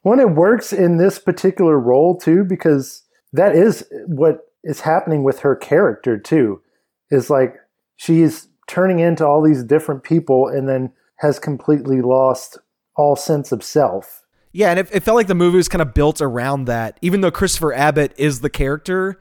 [0.03, 3.03] When it works in this particular role too, because
[3.33, 6.61] that is what is happening with her character too.
[7.11, 7.57] Is like
[7.97, 12.59] she's turning into all these different people and then has completely lost
[12.95, 14.23] all sense of self.
[14.53, 17.23] Yeah, and it, it felt like the movie was kind of built around that, even
[17.23, 19.19] though Christopher Abbott is the character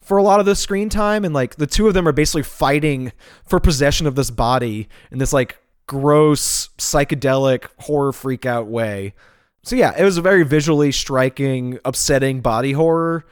[0.00, 2.42] for a lot of the screen time, and like the two of them are basically
[2.42, 3.12] fighting
[3.46, 9.14] for possession of this body in this like gross psychedelic horror freak out way.
[9.62, 13.24] So yeah, it was a very visually striking, upsetting body horror.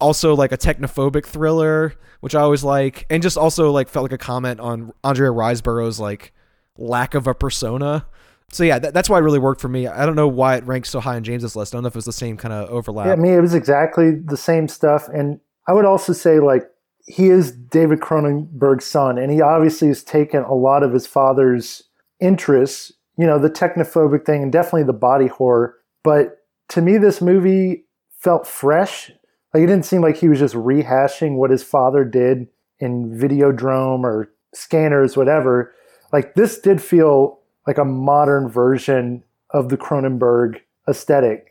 [0.00, 4.12] Also like a technophobic thriller, which I always like, and just also like felt like
[4.12, 6.32] a comment on Andrea Riseborough's like
[6.76, 8.06] lack of a persona.
[8.52, 9.86] So yeah, that, that's why it really worked for me.
[9.86, 11.74] I don't know why it ranks so high on James's list.
[11.74, 13.06] I don't know if it was the same kind of overlap.
[13.06, 15.08] Yeah, I mean, it was exactly the same stuff.
[15.08, 16.62] And I would also say, like,
[17.06, 21.82] he is David Cronenberg's son, and he obviously has taken a lot of his father's
[22.20, 25.76] interests, you know, the technophobic thing and definitely the body horror.
[26.02, 26.38] But
[26.70, 27.84] to me, this movie
[28.18, 29.10] felt fresh.
[29.56, 32.46] Like, it didn't seem like he was just rehashing what his father did
[32.78, 35.74] in Videodrome or Scanners, whatever.
[36.12, 41.48] Like, this did feel like a modern version of the Cronenberg aesthetic.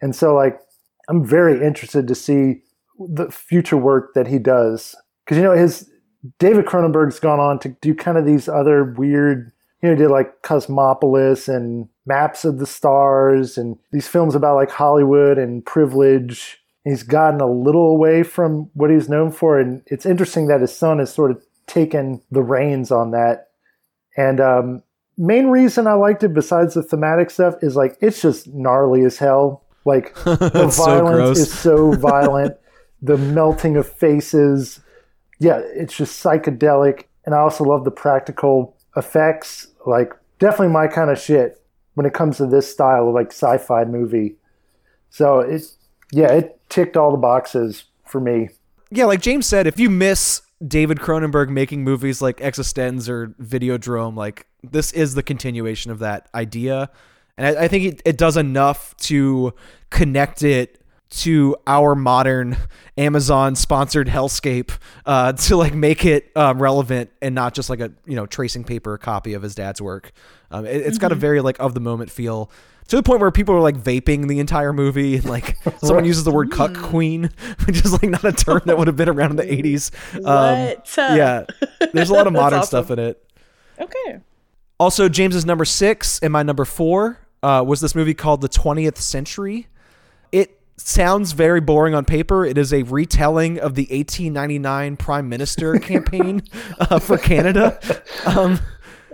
[0.00, 0.60] And so, like,
[1.08, 2.62] I'm very interested to see
[3.00, 4.94] the future work that he does
[5.24, 5.90] because you know his
[6.38, 9.50] David Cronenberg's gone on to do kind of these other weird,
[9.82, 14.54] you know, he did like Cosmopolis and Maps of the Stars and these films about
[14.54, 16.59] like Hollywood and privilege.
[16.84, 20.74] He's gotten a little away from what he's known for, and it's interesting that his
[20.74, 23.48] son has sort of taken the reins on that.
[24.16, 24.82] And um,
[25.16, 29.18] main reason I liked it, besides the thematic stuff, is like it's just gnarly as
[29.18, 29.64] hell.
[29.84, 32.56] Like the That's so violence is so violent,
[33.02, 34.80] the melting of faces.
[35.38, 39.68] Yeah, it's just psychedelic, and I also love the practical effects.
[39.86, 41.62] Like definitely my kind of shit
[41.94, 44.36] when it comes to this style of like sci-fi movie.
[45.10, 45.76] So it's
[46.12, 48.48] yeah, it ticked all the boxes for me.
[48.90, 54.16] yeah, like James said, if you miss David Cronenberg making movies like Existenz or Videodrome,
[54.16, 56.90] like this is the continuation of that idea.
[57.36, 59.54] And I, I think it, it does enough to
[59.90, 62.56] connect it to our modern
[62.96, 64.70] Amazon sponsored hellscape
[65.06, 68.64] uh, to like make it um, relevant and not just like a you know tracing
[68.64, 70.12] paper copy of his dad's work.
[70.50, 72.50] Um, it, has got a very like of the moment feel
[72.90, 76.24] to the point where people are like vaping the entire movie and like someone uses
[76.24, 77.32] the word cuckquean,
[77.66, 79.92] which is like not a term that would have been around in the eighties.
[80.12, 80.92] What?
[80.96, 81.44] yeah,
[81.92, 82.84] there's a lot of modern awesome.
[82.84, 83.24] stuff in it.
[83.80, 84.20] Okay.
[84.78, 88.96] Also, James's number six and my number four uh, was this movie called The 20th
[88.96, 89.68] Century.
[90.32, 92.44] It sounds very boring on paper.
[92.44, 96.42] It is a retelling of the 1899 Prime Minister campaign
[96.78, 97.78] uh, for Canada.
[98.24, 98.58] Um,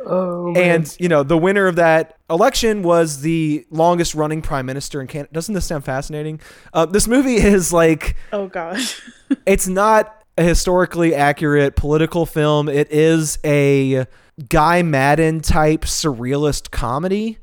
[0.07, 5.01] Oh, and, you know, the winner of that election was the longest running Prime Minister
[5.01, 5.33] in Canada.
[5.33, 6.41] Doesn't this sound fascinating?
[6.73, 9.03] Uh, this movie is like Oh gosh.
[9.47, 12.69] it's not a historically accurate political film.
[12.69, 14.07] It is a
[14.49, 17.39] Guy Maddin type surrealist comedy.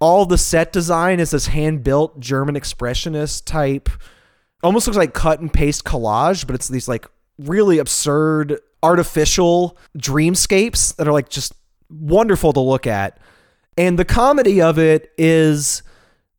[0.00, 3.88] All the set design is this hand built German expressionist type,
[4.62, 7.06] almost looks like cut and paste collage, but it's these like
[7.38, 11.52] really absurd artificial dreamscapes that are like just
[11.90, 13.18] wonderful to look at.
[13.76, 15.82] And the comedy of it is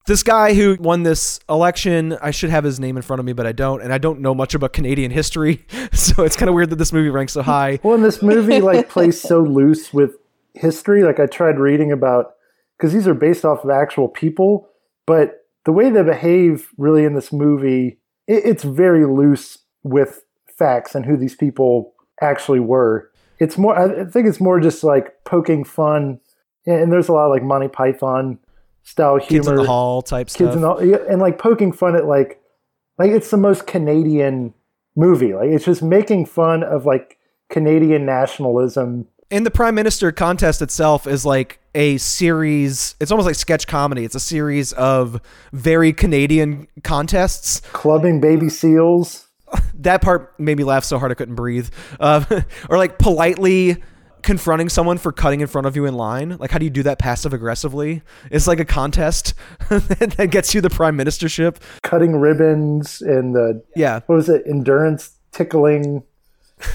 [0.08, 3.34] this guy who won this election, I should have his name in front of me,
[3.34, 6.56] but I don't, and I don't know much about Canadian history, so it's kind of
[6.56, 7.80] weird that this movie ranks so high.
[7.84, 10.16] Well, and this movie like plays so loose with
[10.54, 11.04] history.
[11.04, 12.34] Like I tried reading about
[12.78, 14.70] because these are based off of actual people,
[15.06, 20.24] but the way they behave really in this movie, it, it's very loose with
[20.58, 23.09] facts and who these people actually were.
[23.40, 23.78] It's more.
[23.78, 26.20] I think it's more just like poking fun,
[26.66, 28.40] and there's a lot of like Monty Python
[28.84, 30.56] style humor Kids in the Hall type kids stuff.
[30.56, 32.42] and all, yeah, and like poking fun at like
[32.98, 34.54] like it's the most Canadian
[34.96, 35.34] movie.
[35.34, 37.18] Like it's just making fun of like
[37.50, 39.08] Canadian nationalism.
[39.32, 42.96] and the Prime Minister contest itself is like a series.
[43.00, 44.04] It's almost like sketch comedy.
[44.04, 45.22] It's a series of
[45.54, 47.62] very Canadian contests.
[47.72, 49.29] Clubbing baby seals.
[49.82, 51.70] That part made me laugh so hard I couldn't breathe.
[52.02, 52.26] Uh,
[52.70, 53.82] or like politely
[54.22, 56.36] confronting someone for cutting in front of you in line.
[56.38, 58.02] Like, how do you do that passive aggressively?
[58.30, 59.34] It's like a contest
[59.70, 61.56] that gets you the prime ministership.
[61.84, 64.02] cutting ribbons and the Yeah.
[64.08, 66.04] what was it endurance tickling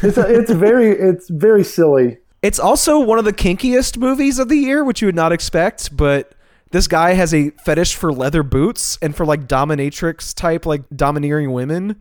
[0.03, 4.49] it's a, it's very it's very silly It's also one of the kinkiest movies of
[4.49, 6.33] the year, which you would not expect, but
[6.71, 11.53] this guy has a fetish for leather boots and for like dominatrix type, like domineering
[11.53, 12.01] women,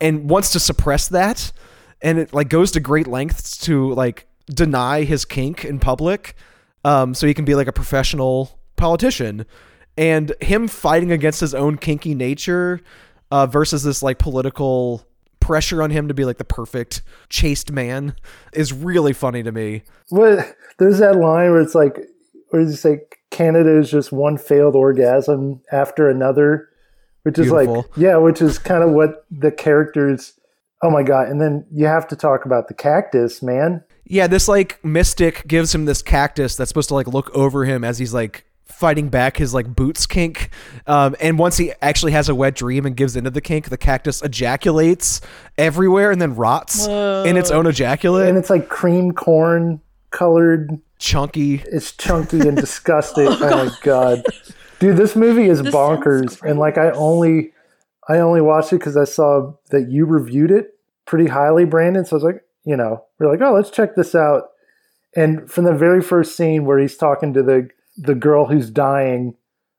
[0.00, 1.52] and wants to suppress that.
[2.02, 6.34] And it like goes to great lengths to like deny his kink in public,
[6.84, 9.46] um, so he can be like a professional politician.
[9.96, 12.80] And him fighting against his own kinky nature
[13.30, 15.06] uh, versus this like political
[15.40, 18.16] pressure on him to be like the perfect chaste man
[18.54, 19.82] is really funny to me.
[20.08, 21.98] what there's that line where it's like
[22.48, 26.70] where you say canada is just one failed orgasm after another
[27.24, 30.32] which is like yeah which is kind of what the characters
[30.82, 34.48] oh my god and then you have to talk about the cactus man Yeah, this
[34.48, 38.12] like mystic gives him this cactus that's supposed to like look over him as he's
[38.14, 40.50] like fighting back his like boots kink.
[40.86, 43.78] Um, and once he actually has a wet dream and gives into the kink, the
[43.78, 45.20] cactus ejaculates
[45.56, 48.28] everywhere and then rots in its own ejaculate.
[48.28, 51.62] and it's like cream corn colored Chunky.
[51.66, 53.26] it's chunky and disgusting.
[53.30, 54.22] oh, my god,
[54.84, 56.42] dude, this movie is This bonkers.
[56.42, 57.52] And like, I only,
[58.08, 62.04] I only watched it because I saw that you reviewed it pretty highly, Brandon.
[62.04, 64.50] So I was like, you know, we're like, oh, let's check this out.
[65.16, 69.36] And from the very first scene where he's talking to the the girl who's dying,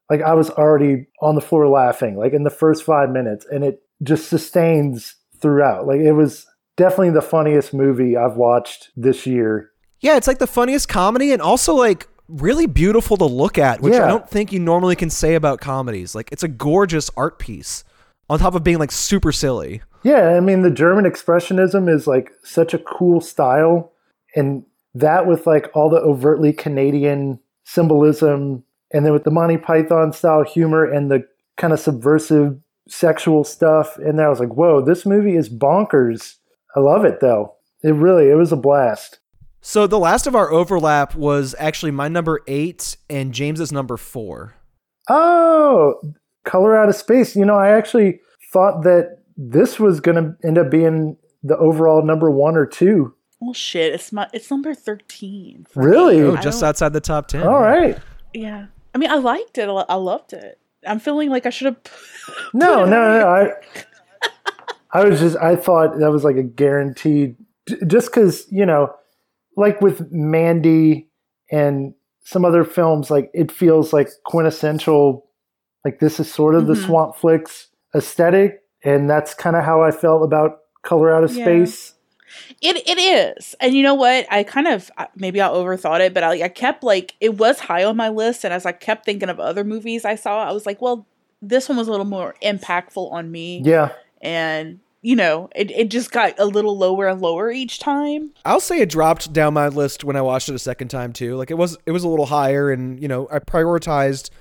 [0.10, 3.64] like I was already on the floor laughing, like in the first five minutes, and
[3.64, 5.86] it just sustains throughout.
[5.86, 6.47] Like it was
[6.78, 9.72] definitely the funniest movie I've watched this year.
[9.99, 13.93] Yeah, it's like the funniest comedy and also like really beautiful to look at, which
[13.93, 16.15] I don't think you normally can say about comedies.
[16.15, 17.84] Like it's a gorgeous art piece
[18.30, 19.82] on top of being like super silly.
[20.03, 23.91] Yeah, I mean the German expressionism is like such a cool style
[24.36, 24.63] and
[24.93, 30.43] that with like all the overtly Canadian symbolism and then with the Monty Python style
[30.43, 35.05] humor and the kind of subversive sexual stuff and then I was like, "Whoa, this
[35.05, 36.36] movie is bonkers."
[36.76, 37.55] I love it though.
[37.84, 39.19] It really it was a blast.
[39.68, 44.53] So the last of our overlap was actually my number eight and James's number four.
[45.09, 45.99] Oh,
[46.43, 47.36] Color Out of Space.
[47.36, 48.20] You know, I actually
[48.53, 53.11] thought that this was going to end up being the overall number 1 or 2.
[53.41, 55.66] Well, shit, it's my it's number thirteen.
[55.74, 56.22] Really?
[56.22, 57.41] Oh, just outside the top ten.
[57.45, 57.97] All right.
[58.34, 59.68] Yeah, I mean, I liked it.
[59.68, 60.59] I loved it.
[60.88, 61.78] I'm feeling like I should have.
[62.53, 63.28] No, no, no.
[63.28, 64.30] I,
[64.91, 67.36] I was just, I thought that was like a guaranteed,
[67.88, 68.95] just because, you know,
[69.56, 71.08] like with Mandy
[71.51, 71.93] and
[72.24, 75.26] some other films, like it feels like quintessential,
[75.84, 76.86] like this is sort of the Mhm.
[76.88, 81.45] Swampflix aesthetic, and that's kind of how I felt about Color Out of Yeah.
[81.45, 81.93] Space.
[82.62, 84.26] It it is, and you know what?
[84.30, 87.84] I kind of maybe I overthought it, but I, I kept like it was high
[87.84, 90.66] on my list, and as I kept thinking of other movies I saw, I was
[90.66, 91.06] like, well,
[91.41, 93.91] this one was a little more impactful on me, Yeah,
[94.22, 98.32] and you know, it it just got a little lower and lower each time.
[98.43, 101.36] I'll say it dropped down my list when I watched it a second time too.
[101.36, 104.32] Like it was it was a little higher and you know, I prioritized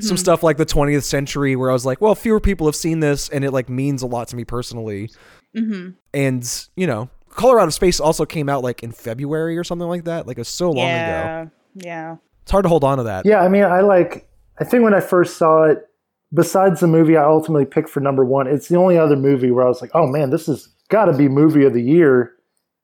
[0.00, 3.00] some stuff like the 20th century where I was like, well, fewer people have seen
[3.00, 5.10] this and it like means a lot to me personally.
[5.54, 9.64] hmm And, you know, Color Out of Space also came out like in February or
[9.64, 10.26] something like that.
[10.26, 10.94] Like it was so long ago.
[10.94, 12.16] Yeah, yeah.
[12.44, 13.26] It's hard to hold on to that.
[13.26, 13.40] yeah.
[13.42, 14.26] I mean, I like.
[14.58, 15.86] I think when I first saw it,
[16.34, 19.64] besides the movie I ultimately picked for number one, it's the only other movie where
[19.64, 22.32] I was like, oh man, this has got to be movie of the year.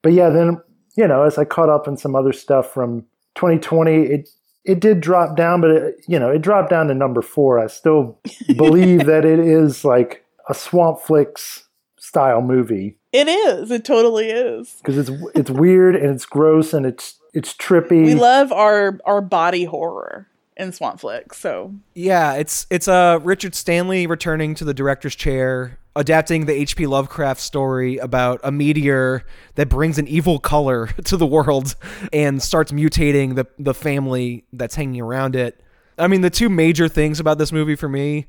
[0.03, 0.59] But yeah, then
[0.97, 3.03] you know, as I caught up in some other stuff from
[3.35, 4.29] 2020, it
[4.65, 7.59] it did drop down, but it, you know, it dropped down to number four.
[7.59, 8.19] I still
[8.57, 11.65] believe that it is like a Swampflix
[11.99, 13.71] style movie It is.
[13.71, 14.77] It totally is.
[14.79, 18.05] because it's it's weird and it's gross and it's it's trippy.
[18.05, 20.30] We love our our body horror
[20.61, 21.35] in Swamp Flick.
[21.35, 26.87] So Yeah, it's it's uh Richard Stanley returning to the director's chair, adapting the H.P.
[26.87, 31.75] Lovecraft story about a meteor that brings an evil color to the world
[32.13, 35.61] and starts mutating the the family that's hanging around it.
[35.99, 38.27] I mean, the two major things about this movie for me,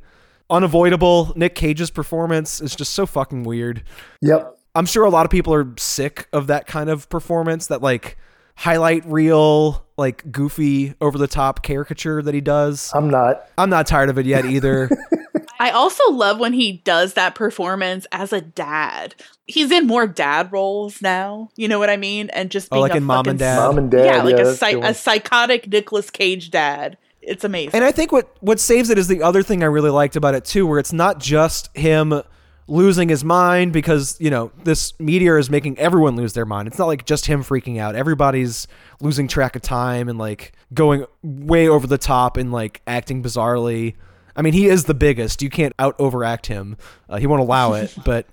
[0.50, 3.84] unavoidable, Nick Cage's performance is just so fucking weird.
[4.22, 4.58] yep.
[4.74, 8.18] I'm sure a lot of people are sick of that kind of performance, that like
[8.62, 12.92] highlight reel, like goofy, over the top caricature that he does.
[12.94, 13.48] I'm not.
[13.58, 14.90] I'm not tired of it yet either.
[15.60, 19.14] I also love when he does that performance as a dad.
[19.46, 21.50] He's in more dad roles now.
[21.56, 22.30] You know what I mean?
[22.32, 23.58] And just Oh, like a in Mom and Dad?
[23.58, 24.06] Mom and dad.
[24.06, 26.98] yeah, like a, psych- a psychotic Nicolas Cage dad.
[27.22, 27.76] It's amazing.
[27.76, 30.34] and I think what what saves it is the other thing I really liked about
[30.34, 32.24] it too, where it's not just him
[32.72, 36.68] losing his mind because you know this meteor is making everyone lose their mind.
[36.70, 37.96] It's not like just him freaking out.
[37.96, 38.66] Everybody's
[39.02, 43.96] losing track of time and like going way over the top and like acting bizarrely.
[44.38, 45.42] I mean, he is the biggest.
[45.42, 46.78] You can't out overact him.
[47.10, 47.94] Uh, he won't allow it.
[48.06, 48.26] But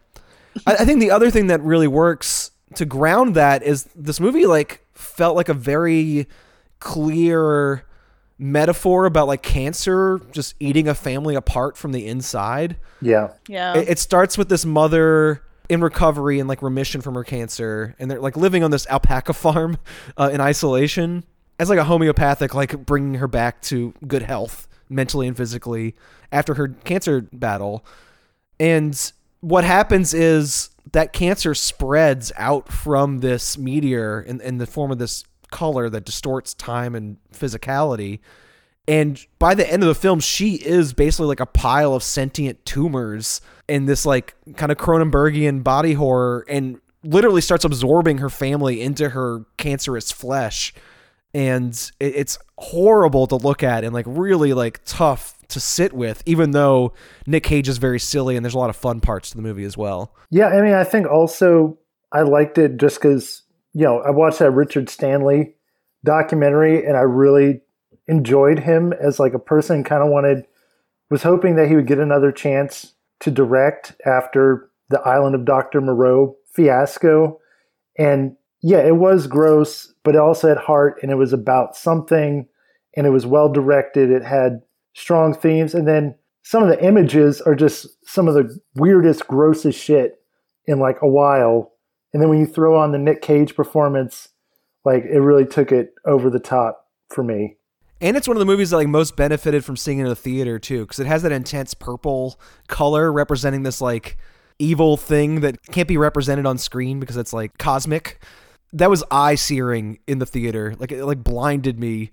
[0.66, 4.46] I, I think the other thing that really works to ground that is this movie
[4.46, 6.28] like felt like a very
[6.78, 7.84] clear
[8.38, 12.76] metaphor about like cancer just eating a family apart from the inside.
[13.00, 13.32] yeah.
[13.48, 13.76] yeah.
[13.76, 18.10] It, it starts with this mother in recovery and like remission from her cancer, and
[18.10, 19.78] they're like living on this alpaca farm
[20.16, 21.24] uh, in isolation
[21.58, 25.94] as like a homeopathic, like bringing her back to good health mentally and physically
[26.32, 27.84] after her cancer battle.
[28.60, 34.90] And what happens is that cancer spreads out from this meteor in, in the form
[34.90, 38.20] of this color that distorts time and physicality.
[38.86, 42.64] And by the end of the film, she is basically like a pile of sentient
[42.64, 48.80] tumors in this like kind of Cronenbergian body horror and literally starts absorbing her family
[48.80, 50.72] into her cancerous flesh.
[51.34, 56.52] And it's horrible to look at and like really like tough to sit with, even
[56.52, 56.94] though
[57.26, 59.64] Nick Cage is very silly and there's a lot of fun parts to the movie
[59.64, 60.14] as well.
[60.30, 61.78] Yeah, I mean, I think also
[62.12, 63.42] I liked it just because
[63.72, 65.54] you know I watched that Richard Stanley
[66.04, 67.60] documentary and I really
[68.06, 69.84] enjoyed him as like a person.
[69.84, 70.46] Kind of wanted,
[71.10, 75.80] was hoping that he would get another chance to direct after the Island of Doctor
[75.80, 77.38] Moreau fiasco,
[77.98, 82.46] and yeah, it was gross, but also had heart and it was about something,
[82.96, 84.10] and it was well directed.
[84.10, 84.62] It had
[84.94, 89.78] strong themes, and then some of the images are just some of the weirdest, grossest
[89.78, 90.20] shit
[90.66, 91.72] in like a while.
[92.12, 94.28] And then when you throw on the Nick Cage performance,
[94.84, 97.56] like it really took it over the top for me.
[98.00, 100.58] And it's one of the movies that like most benefited from seeing in a theater
[100.58, 104.16] too, because it has that intense purple color representing this like
[104.58, 108.22] evil thing that can't be represented on screen because it's like cosmic.
[108.72, 110.76] That was eye searing in the theater.
[110.78, 112.10] Like it like blinded me,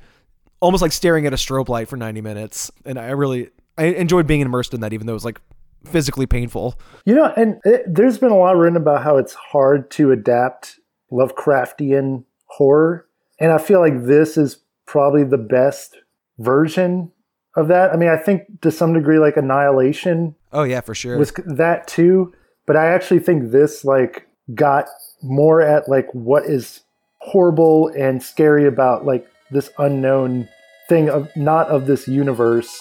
[0.60, 2.72] almost like staring at a strobe light for ninety minutes.
[2.84, 5.40] And I really I enjoyed being immersed in that, even though it was like
[5.86, 6.80] physically painful.
[7.06, 10.80] You know, and it, there's been a lot written about how it's hard to adapt
[11.12, 13.08] Lovecraftian horror.
[13.40, 15.98] And I feel like this is probably the best
[16.40, 17.12] version
[17.56, 17.92] of that.
[17.92, 21.18] I mean, I think to some degree, like Annihilation Oh yeah, for sure.
[21.18, 22.34] was that too
[22.66, 24.86] but i actually think this like got
[25.22, 26.82] more at like what is
[27.20, 30.48] horrible and scary about like this unknown
[30.90, 32.80] thing of not of this universe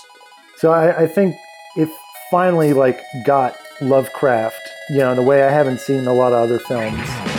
[0.56, 1.36] so i, I think
[1.76, 1.88] it
[2.30, 4.60] finally like got lovecraft
[4.90, 7.33] you know in a way i haven't seen a lot of other films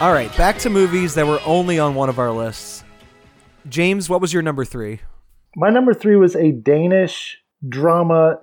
[0.00, 2.82] All right, back to movies that were only on one of our lists.
[3.68, 5.00] James, what was your number three?
[5.54, 7.38] My number three was a Danish
[7.68, 8.38] drama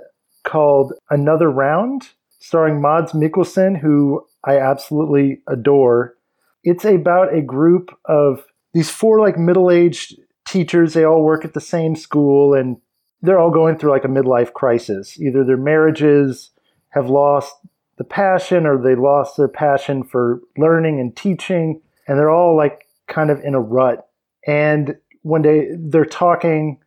[0.45, 2.07] called Another Round,
[2.39, 6.15] starring Mads Mikkelsen, who I absolutely adore.
[6.63, 10.93] It's about a group of these four like middle-aged teachers.
[10.93, 12.77] They all work at the same school and
[13.21, 15.19] they're all going through like a midlife crisis.
[15.19, 16.51] Either their marriages
[16.91, 17.53] have lost
[18.01, 22.87] the passion or they lost their passion for learning and teaching and they're all like
[23.07, 24.07] kind of in a rut.
[24.47, 26.79] And one day they're talking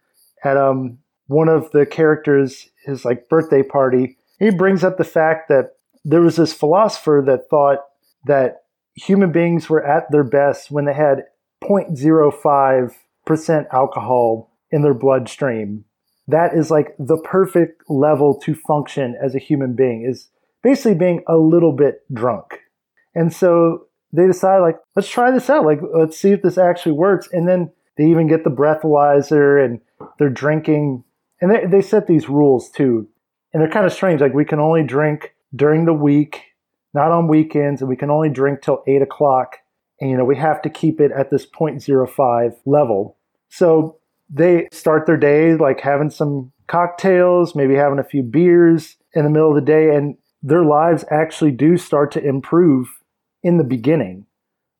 [0.43, 4.19] at um one of the characters his like birthday party.
[4.41, 7.79] He brings up the fact that there was this philosopher that thought
[8.27, 8.65] that
[8.97, 11.23] human beings were at their best when they had
[11.63, 15.85] 0.05% alcohol in their bloodstream.
[16.27, 20.31] That is like the perfect level to function as a human being is
[20.65, 22.59] basically being a little bit drunk.
[23.15, 25.65] And so they decide like, let's try this out.
[25.65, 27.29] Like, let's see if this actually works.
[27.31, 29.81] And then they even get the breathalyzer and
[30.19, 31.05] they're drinking
[31.41, 33.07] and they, they set these rules too.
[33.53, 34.21] And they're kind of strange.
[34.21, 36.43] Like we can only drink during the week,
[36.93, 39.59] not on weekends, and we can only drink till eight o'clock.
[40.01, 43.19] And you know, we have to keep it at this 0.05 level.
[43.49, 49.25] So they start their day like having some cocktails, maybe having a few beers in
[49.25, 53.01] the middle of the day, and their lives actually do start to improve
[53.43, 54.27] in the beginning.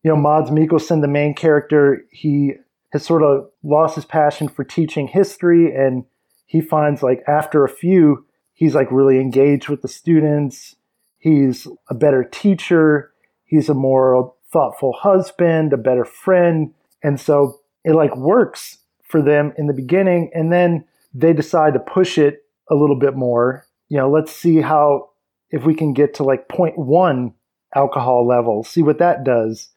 [0.03, 2.53] You know, Mads Mikkelsen, the main character, he
[2.93, 6.05] has sort of lost his passion for teaching history and
[6.45, 10.77] he finds like after a few he's like really engaged with the students.
[11.19, 13.13] He's a better teacher.
[13.47, 16.75] He's a more thoughtful husband a better friend.
[17.03, 20.85] And so it like works for them in the beginning and then
[21.15, 23.67] they decide to push it a little bit more.
[23.89, 25.09] You know let's see how
[25.55, 27.33] if we can get to like 0.1
[27.75, 29.71] alcohol level see what that does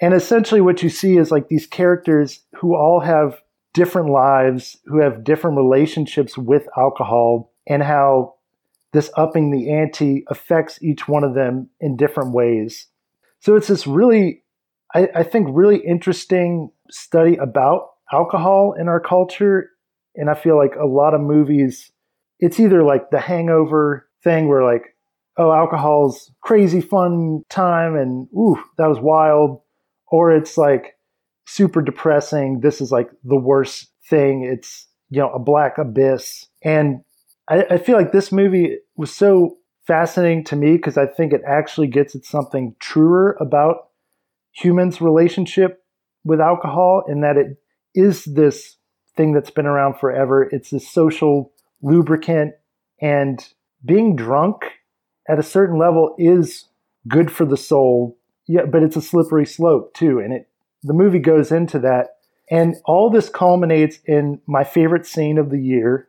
[0.00, 3.40] and essentially what you see is like these characters who all have
[3.74, 8.34] different lives, who have different relationships with alcohol, and how
[8.92, 12.88] this upping the ante affects each one of them in different ways.
[13.40, 14.42] So it's this really,
[14.94, 19.70] I, I think, really interesting study about alcohol in our culture.
[20.16, 21.92] And I feel like a lot of movies,
[22.40, 24.89] it's either like the hangover thing where like,
[25.40, 29.60] oh, alcohol's crazy fun time and ooh, that was wild.
[30.12, 30.96] Or it's like,
[31.50, 32.60] super depressing.
[32.60, 34.44] This is like the worst thing.
[34.44, 36.46] It's, you know, a black abyss.
[36.62, 37.00] And
[37.48, 39.56] I, I feel like this movie was so
[39.86, 43.88] fascinating to me because I think it actually gets at something truer about
[44.52, 45.82] humans' relationship
[46.24, 47.56] with alcohol in that it
[47.94, 48.76] is this
[49.16, 50.48] thing that's been around forever.
[50.52, 51.52] It's this social
[51.82, 52.52] lubricant
[53.00, 53.44] and
[53.84, 54.62] being drunk
[55.30, 56.66] at a certain level is
[57.08, 58.18] good for the soul.
[58.46, 60.48] Yeah, but it's a slippery slope too, and it
[60.82, 62.16] the movie goes into that.
[62.50, 66.08] And all this culminates in my favorite scene of the year.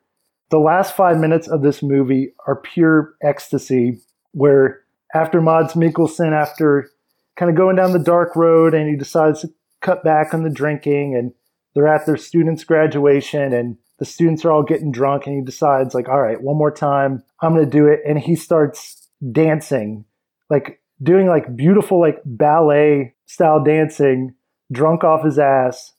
[0.50, 4.00] The last five minutes of this movie are pure ecstasy,
[4.32, 4.82] where
[5.14, 6.90] after Mads Mikkelsen, after
[7.36, 9.50] kind of going down the dark road, and he decides to
[9.82, 11.34] cut back on the drinking, and
[11.74, 15.94] they're at their students' graduation, and the students are all getting drunk, and he decides,
[15.94, 18.00] like, all right, one more time, I'm going to do it.
[18.06, 19.01] And he starts
[19.32, 20.06] dancing,
[20.50, 24.36] like doing like beautiful, like ballet style dancing
[24.72, 25.94] drunk off his ass,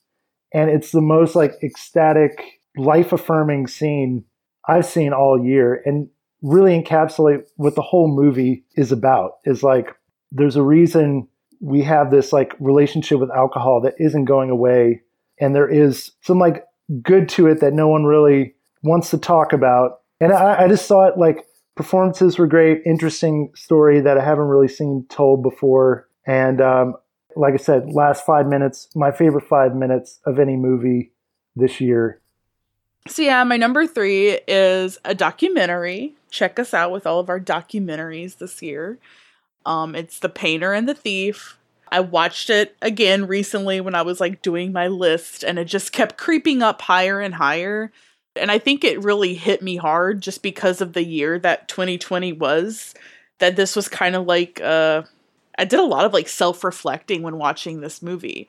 [0.52, 2.42] and it's the most like ecstatic,
[2.76, 4.24] life affirming scene
[4.68, 6.08] I've seen all year, and
[6.42, 9.38] really encapsulate what the whole movie is about.
[9.44, 9.94] Is like
[10.30, 11.28] there's a reason
[11.60, 15.02] we have this like relationship with alcohol that isn't going away,
[15.40, 16.64] and there is some like
[17.02, 20.00] good to it that no one really wants to talk about.
[20.20, 21.44] And I, I just it like
[21.74, 26.08] performances were great, interesting story that I haven't really seen told before.
[26.26, 26.94] And um,
[27.36, 31.12] like I said, last five minutes, my favorite five minutes of any movie
[31.56, 32.20] this year.
[33.08, 36.14] So yeah, my number three is a documentary.
[36.30, 38.98] Check us out with all of our documentaries this year.
[39.66, 41.58] Um, it's The Painter and the Thief.
[41.90, 45.92] I watched it again recently when I was like doing my list, and it just
[45.92, 47.92] kept creeping up higher and higher.
[48.36, 52.32] And I think it really hit me hard just because of the year that 2020
[52.32, 52.94] was.
[53.38, 55.02] That this was kind of like uh
[55.58, 58.48] I did a lot of like self reflecting when watching this movie.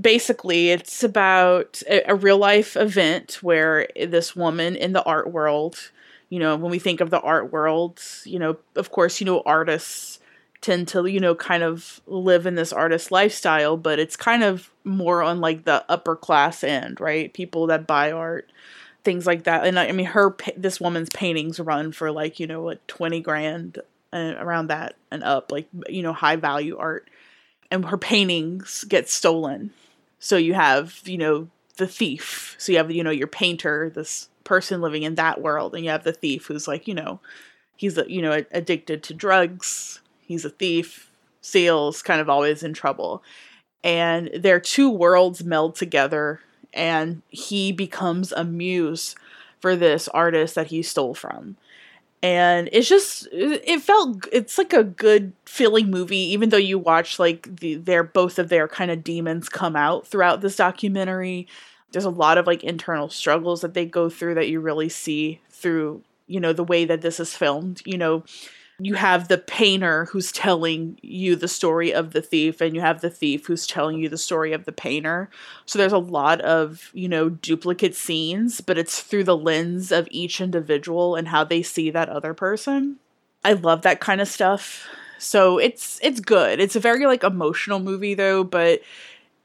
[0.00, 5.90] Basically, it's about a, a real life event where this woman in the art world,
[6.28, 9.42] you know, when we think of the art world, you know, of course, you know,
[9.44, 10.20] artists
[10.60, 14.70] tend to, you know, kind of live in this artist lifestyle, but it's kind of
[14.84, 17.32] more on like the upper class end, right?
[17.32, 18.50] People that buy art,
[19.04, 19.66] things like that.
[19.66, 23.78] And I mean, her, this woman's paintings run for like, you know, what, 20 grand
[24.12, 27.08] uh, around that and up, like, you know, high value art.
[27.70, 29.72] and her paintings get stolen.
[30.18, 32.56] So you have, you know, the thief.
[32.58, 35.90] So you have, you know, your painter, this person living in that world, and you
[35.90, 37.20] have the thief who's like, you know,
[37.76, 40.00] he's, you know, addicted to drugs.
[40.20, 41.10] He's a thief,
[41.40, 43.22] steals, kind of always in trouble.
[43.82, 46.40] And their two worlds meld together,
[46.72, 49.14] and he becomes a muse
[49.60, 51.56] for this artist that he stole from.
[52.22, 57.18] And it's just it felt it's like a good feeling movie even though you watch
[57.18, 61.46] like the their both of their kind of demons come out throughout this documentary.
[61.92, 65.40] There's a lot of like internal struggles that they go through that you really see
[65.50, 68.22] through you know the way that this is filmed you know
[68.80, 73.00] you have the painter who's telling you the story of the thief and you have
[73.00, 75.28] the thief who's telling you the story of the painter.
[75.66, 80.08] So there's a lot of you know duplicate scenes but it's through the lens of
[80.10, 82.96] each individual and how they see that other person.
[83.44, 84.86] I love that kind of stuff.
[85.18, 86.60] So it's it's good.
[86.60, 88.80] It's a very like emotional movie though but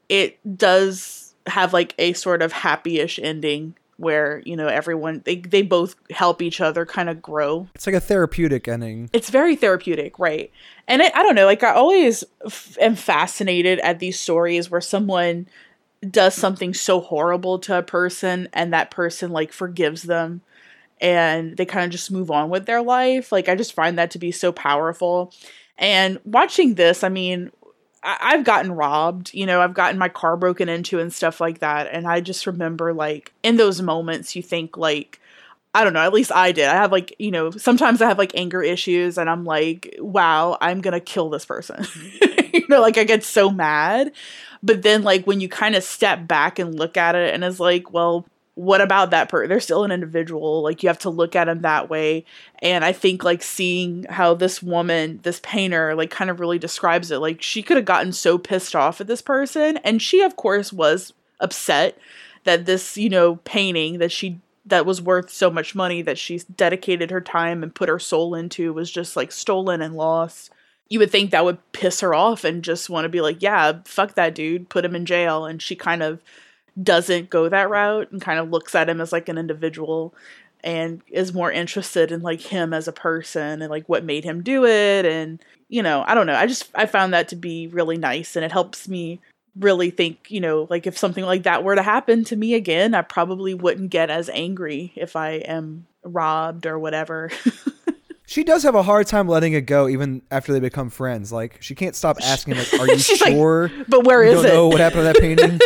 [0.08, 5.62] it does have like a sort of happy-ish ending where you know everyone they they
[5.62, 7.68] both help each other kind of grow.
[7.74, 9.10] It's like a therapeutic ending.
[9.12, 10.50] It's very therapeutic, right?
[10.88, 14.80] And it, I don't know, like I always f- am fascinated at these stories where
[14.80, 15.46] someone
[16.08, 20.42] does something so horrible to a person and that person like forgives them
[21.00, 23.32] and they kind of just move on with their life.
[23.32, 25.32] Like I just find that to be so powerful.
[25.78, 27.50] And watching this, I mean,
[28.06, 31.58] I- have gotten robbed, you know, I've gotten my car broken into and stuff like
[31.60, 31.88] that.
[31.92, 35.20] And I just remember, like, in those moments, you think, like,
[35.74, 36.66] I don't know, at least I did.
[36.68, 40.56] I have, like, you know, sometimes I have, like, anger issues and I'm like, wow,
[40.60, 41.84] I'm gonna kill this person.
[42.52, 44.12] you know, like, I get so mad.
[44.62, 47.60] But then, like, when you kind of step back and look at it and is
[47.60, 48.26] like, well,
[48.56, 49.50] what about that person?
[49.50, 50.62] They're still an individual.
[50.62, 52.24] Like you have to look at them that way.
[52.60, 57.10] And I think like seeing how this woman, this painter, like kind of really describes
[57.10, 57.18] it.
[57.18, 60.72] Like she could have gotten so pissed off at this person, and she of course
[60.72, 61.98] was upset
[62.44, 66.38] that this, you know, painting that she that was worth so much money that she
[66.56, 70.50] dedicated her time and put her soul into was just like stolen and lost.
[70.88, 73.80] You would think that would piss her off and just want to be like, yeah,
[73.84, 75.44] fuck that dude, put him in jail.
[75.44, 76.20] And she kind of
[76.82, 80.14] doesn't go that route and kind of looks at him as like an individual
[80.62, 84.42] and is more interested in like him as a person and like what made him
[84.42, 85.38] do it and
[85.68, 86.34] you know i don't know.
[86.34, 89.20] I just i found that to be really nice and it helps me
[89.58, 92.94] really think you know like if something like that were to happen to me again
[92.94, 97.30] i probably wouldn't get as angry if i am robbed or whatever
[98.28, 101.32] She does have a hard time letting it go, even after they become friends.
[101.32, 103.70] Like she can't stop asking, "Like, are you She's like, sure?
[103.88, 105.60] "But where you is don't it?" know what happened to that painting?"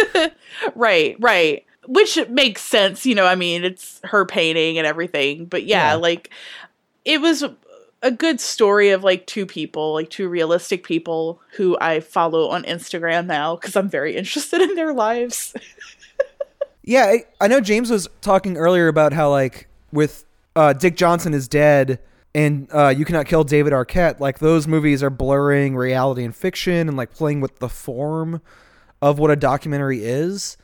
[0.74, 5.64] right right which makes sense you know i mean it's her painting and everything but
[5.64, 5.94] yeah, Yeah.
[5.94, 6.30] like
[7.06, 7.42] it was
[8.02, 12.64] a good story of like two people like two realistic people who i follow on
[12.64, 15.54] instagram now because i'm very interested in their lives
[16.82, 20.24] yeah, I, I know James was talking earlier about how like with
[20.56, 22.00] uh, Dick Johnson is dead
[22.34, 24.20] and uh, you cannot kill David Arquette.
[24.20, 28.40] Like those movies are blurring reality and fiction and like playing with the form
[29.02, 30.56] of what a documentary is.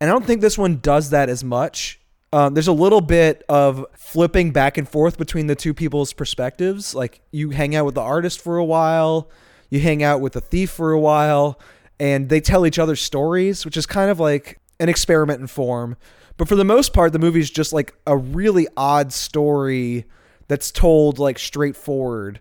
[0.00, 2.00] And I don't think this one does that as much.
[2.32, 6.94] Um, there's a little bit of flipping back and forth between the two people's perspectives.
[6.94, 9.30] Like you hang out with the artist for a while,
[9.68, 11.60] you hang out with the thief for a while,
[12.00, 15.96] and they tell each other stories, which is kind of like an experiment in form.
[16.38, 20.06] But for the most part, the movie's just like a really odd story
[20.48, 22.40] that's told like straightforward.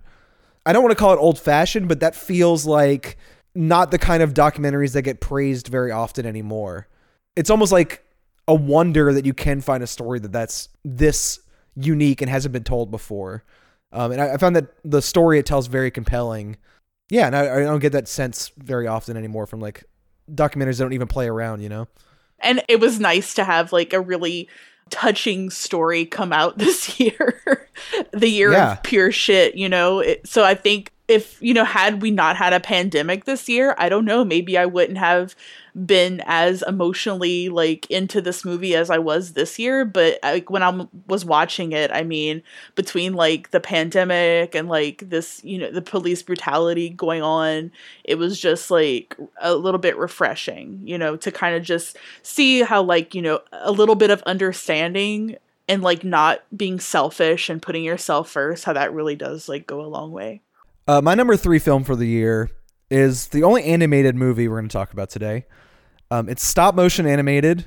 [0.65, 3.17] I don't want to call it old fashioned, but that feels like
[3.55, 6.87] not the kind of documentaries that get praised very often anymore.
[7.35, 8.03] It's almost like
[8.47, 11.39] a wonder that you can find a story that that's this
[11.75, 13.43] unique and hasn't been told before.
[13.91, 16.57] Um, and I, I found that the story it tells very compelling.
[17.09, 19.83] Yeah, and I, I don't get that sense very often anymore from like
[20.31, 21.87] documentaries that don't even play around, you know?
[22.41, 24.49] and it was nice to have like a really
[24.91, 27.67] touching story come out this year
[28.11, 28.73] the year Yeah.
[28.73, 32.35] of pure shit you know it, so i think if you know had we not
[32.35, 35.35] had a pandemic this year i don't know maybe i wouldn't have
[35.85, 40.63] been as emotionally like into this movie as i was this year but like when
[40.63, 42.43] i was watching it i mean
[42.75, 47.71] between like the pandemic and like this you know the police brutality going on
[48.03, 52.61] it was just like a little bit refreshing you know to kind of just see
[52.61, 55.37] how like you know a little bit of understanding
[55.67, 59.81] and like not being selfish and putting yourself first how that really does like go
[59.81, 60.41] a long way.
[60.87, 62.49] Uh, my number three film for the year
[62.91, 65.45] is the only animated movie we're going to talk about today.
[66.11, 67.65] Um, it's stop motion animated.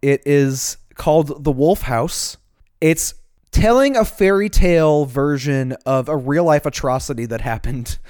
[0.00, 2.36] It is called The Wolf House.
[2.80, 3.14] It's
[3.50, 7.98] telling a fairy tale version of a real life atrocity that happened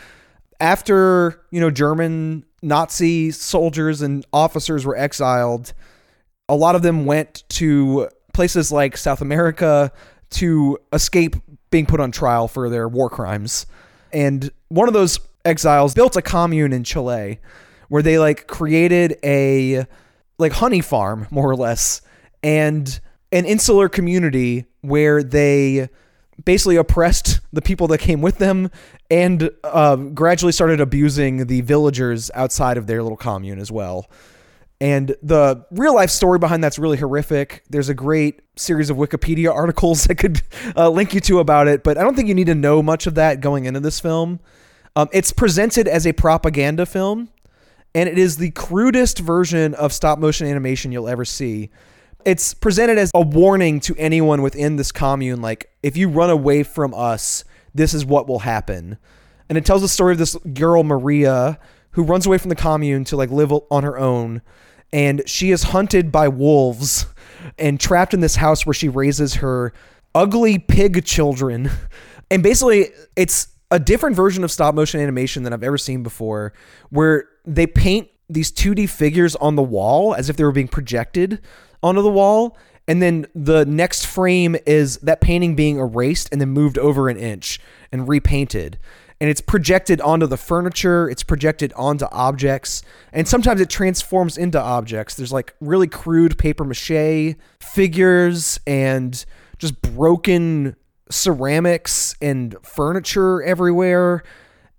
[0.60, 5.72] after you know German Nazi soldiers and officers were exiled,
[6.48, 9.90] a lot of them went to places like South America
[10.30, 11.36] to escape
[11.70, 13.66] being put on trial for their war crimes.
[14.12, 17.40] And one of those exiles built a commune in Chile
[17.88, 19.86] where they like created a
[20.38, 22.02] like honey farm more or less
[22.42, 23.00] and
[23.32, 25.88] an insular community where they
[26.44, 28.70] basically oppressed the people that came with them
[29.10, 34.08] and uh, gradually started abusing the villagers outside of their little commune as well.
[34.80, 37.64] And the real life story behind that's really horrific.
[37.68, 40.40] There's a great series of Wikipedia articles I could
[40.76, 43.06] uh, link you to about it, but I don't think you need to know much
[43.06, 44.40] of that going into this film.
[44.96, 47.30] Um, it's presented as a propaganda film,
[47.94, 51.70] and it is the crudest version of stop motion animation you'll ever see.
[52.24, 56.62] It's presented as a warning to anyone within this commune like, if you run away
[56.62, 57.44] from us,
[57.74, 58.98] this is what will happen.
[59.48, 61.58] And it tells the story of this girl, Maria,
[61.92, 64.42] who runs away from the commune to like live on her own.
[64.92, 67.06] And she is hunted by wolves
[67.58, 69.72] and trapped in this house where she raises her
[70.14, 71.70] ugly pig children.
[72.32, 76.52] And basically, it's a different version of stop motion animation than I've ever seen before,
[76.90, 81.40] where they paint these 2D figures on the wall as if they were being projected
[81.82, 82.56] onto the wall.
[82.88, 87.16] And then the next frame is that painting being erased and then moved over an
[87.16, 87.60] inch
[87.92, 88.78] and repainted.
[89.20, 92.82] And it's projected onto the furniture, it's projected onto objects,
[93.12, 95.14] and sometimes it transforms into objects.
[95.14, 99.24] There's like really crude paper mache figures and
[99.58, 100.74] just broken
[101.10, 104.22] ceramics and furniture everywhere.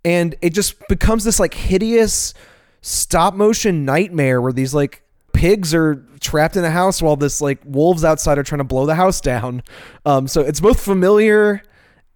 [0.03, 2.33] And it just becomes this like hideous
[2.81, 5.03] stop motion nightmare where these like
[5.33, 8.85] pigs are trapped in a house while this like wolves outside are trying to blow
[8.85, 9.63] the house down.
[10.05, 11.63] Um, so it's both familiar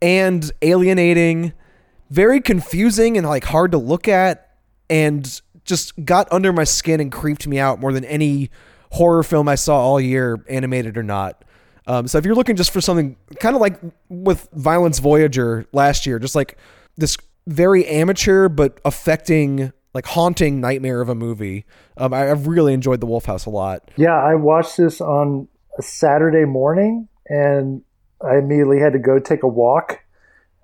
[0.01, 1.53] and alienating,
[2.09, 4.51] very confusing and like hard to look at,
[4.89, 8.51] and just got under my skin and creeped me out more than any
[8.91, 11.43] horror film I saw all year, animated or not.
[11.87, 13.79] Um, so if you're looking just for something kind of like
[14.09, 16.57] with Violence Voyager last year, just like
[16.97, 17.17] this
[17.47, 21.65] very amateur but affecting, like haunting nightmare of a movie,
[21.97, 23.89] um, I, I've really enjoyed The Wolf House a lot.
[23.97, 25.47] Yeah, I watched this on
[25.77, 27.81] a Saturday morning and
[28.21, 29.99] I immediately had to go take a walk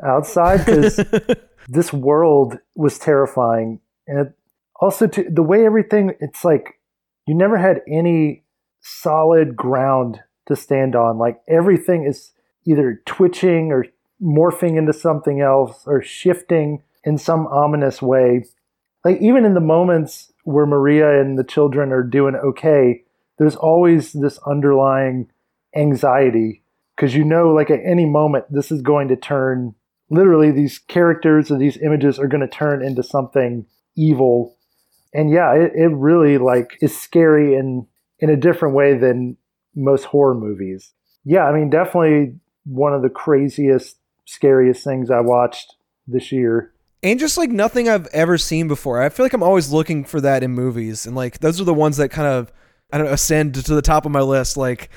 [0.03, 0.95] outside because
[1.68, 3.80] this world was terrifying.
[4.07, 4.34] And it,
[4.80, 6.80] also, to, the way everything, it's like
[7.27, 8.43] you never had any
[8.81, 10.19] solid ground
[10.51, 11.17] to stand on.
[11.17, 12.31] Like everything is
[12.65, 13.85] either twitching or
[14.21, 18.45] morphing into something else or shifting in some ominous way.
[19.03, 23.03] Like even in the moments where Maria and the children are doing okay,
[23.37, 25.29] there's always this underlying
[25.75, 26.61] anxiety
[26.95, 29.73] because you know, like at any moment, this is going to turn.
[30.11, 33.65] Literally, these characters or these images are going to turn into something
[33.95, 34.55] evil,
[35.13, 37.87] and yeah, it, it really like is scary in
[38.19, 39.37] in a different way than
[39.76, 40.93] most horror movies.
[41.23, 42.35] Yeah, I mean, definitely
[42.65, 45.76] one of the craziest, scariest things I watched
[46.07, 46.73] this year.
[47.03, 49.02] And just like nothing I've ever seen before.
[49.02, 51.73] I feel like I'm always looking for that in movies, and like those are the
[51.73, 52.52] ones that kind of
[52.93, 54.56] I don't know, ascend to the top of my list.
[54.56, 54.89] Like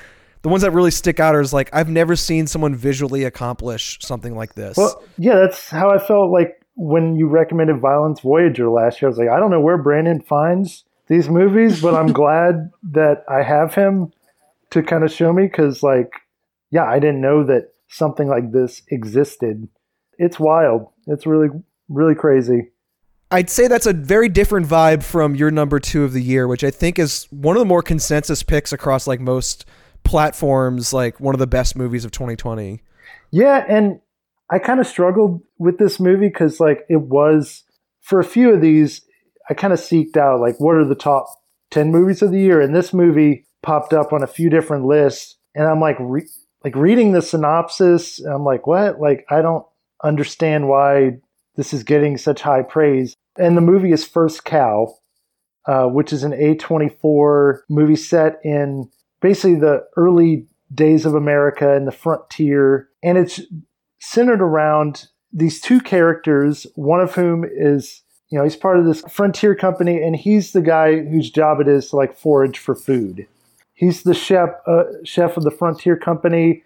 [0.43, 3.97] the ones that really stick out are is like I've never seen someone visually accomplish
[4.01, 4.77] something like this.
[4.77, 9.09] Well, yeah, that's how I felt like when you recommended Violence Voyager last year.
[9.09, 13.23] I was like, I don't know where Brandon finds these movies, but I'm glad that
[13.29, 14.11] I have him
[14.75, 16.11] to kind of show me because, like,
[16.69, 19.69] yeah, I didn't know that something like this existed.
[20.17, 20.87] It's wild.
[21.07, 21.47] It's really,
[21.87, 22.71] really crazy.
[23.31, 26.63] I'd say that's a very different vibe from your number two of the year, which
[26.63, 29.65] I think is one of the more consensus picks across like most
[30.03, 32.81] platforms, like one of the best movies of 2020.
[33.31, 34.01] Yeah, and
[34.51, 37.63] I kind of struggled with this movie because, like, it was
[38.01, 39.05] for a few of these,
[39.49, 41.27] I kind of seeked out like what are the top
[41.71, 45.35] 10 movies of the year, and this movie popped up on a few different lists,
[45.55, 46.29] and I'm like, re-
[46.63, 48.99] like reading the synopsis, I'm like, what?
[48.99, 49.65] Like, I don't
[50.03, 51.17] understand why
[51.55, 53.15] this is getting such high praise.
[53.37, 54.95] And the movie is First Cow,
[55.67, 58.89] uh, which is an A24 movie set in
[59.21, 62.89] basically the early days of America and the frontier.
[63.03, 63.41] And it's
[63.99, 69.01] centered around these two characters, one of whom is, you know, he's part of this
[69.09, 73.27] frontier company, and he's the guy whose job it is to like forage for food.
[73.75, 76.63] He's the chef, uh, chef of the frontier company,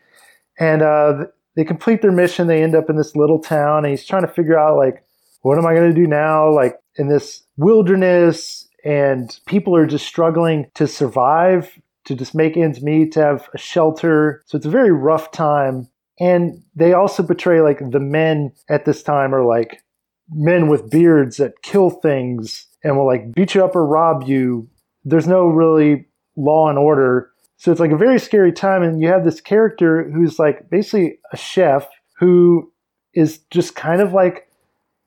[0.60, 1.26] and uh,
[1.56, 2.48] they complete their mission.
[2.48, 5.03] They end up in this little town, and he's trying to figure out like,
[5.41, 6.53] what am I going to do now?
[6.53, 12.81] Like in this wilderness, and people are just struggling to survive, to just make ends
[12.81, 14.44] meet, to have a shelter.
[14.45, 15.88] So it's a very rough time.
[16.19, 19.81] And they also portray like the men at this time are like
[20.30, 24.69] men with beards that kill things and will like beat you up or rob you.
[25.03, 26.07] There's no really
[26.39, 27.31] law and order.
[27.57, 28.83] So it's like a very scary time.
[28.83, 31.87] And you have this character who's like basically a chef
[32.17, 32.71] who
[33.13, 34.47] is just kind of like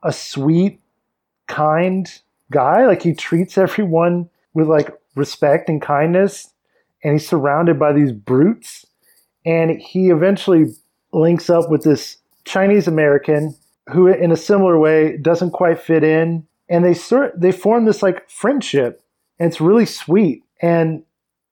[0.02, 0.80] a sweet,
[1.48, 2.12] kind
[2.50, 2.86] guy.
[2.86, 6.48] Like he treats everyone with like respect and kindness.
[7.02, 8.86] And he's surrounded by these brutes.
[9.44, 10.66] And he eventually
[11.12, 13.54] links up with this Chinese American
[13.90, 16.46] who, in a similar way, doesn't quite fit in.
[16.68, 19.02] And they sort they form this like friendship,
[19.38, 20.44] and it's really sweet.
[20.60, 21.02] And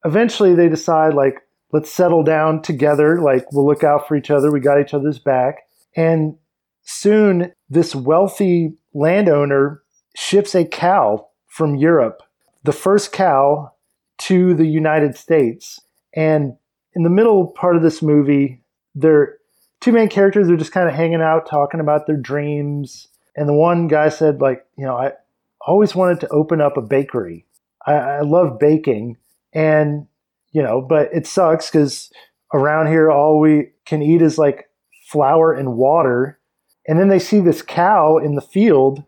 [0.05, 3.21] eventually, they decide like let's settle down together.
[3.21, 4.51] Like we'll look out for each other.
[4.51, 5.63] We got each other's back.
[5.97, 6.37] And
[6.83, 9.83] soon, this wealthy landowner
[10.17, 12.23] ships a cow from Europe,
[12.65, 13.73] the first cow
[14.19, 15.81] to the United States.
[16.15, 16.57] And
[16.95, 18.63] in the middle part of this movie,
[18.95, 19.39] they're
[19.81, 23.09] two main characters are just kind of hanging out, talking about their dreams.
[23.37, 25.13] And the one guy said, like, you know, I
[25.61, 27.47] always wanted to open up a bakery.
[27.87, 29.17] I, I love baking.
[29.53, 30.07] And,
[30.53, 32.11] you know, but it sucks because
[32.53, 34.69] around here, all we can eat is like
[35.09, 36.39] flour and water.
[36.87, 39.05] And then they see this cow in the field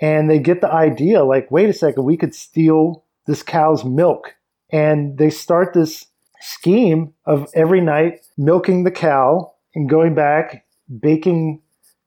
[0.00, 4.34] and they get the idea like, wait a second, we could steal this cow's milk.
[4.70, 6.06] And they start this
[6.40, 10.66] scheme of every night milking the cow and going back,
[11.00, 11.60] baking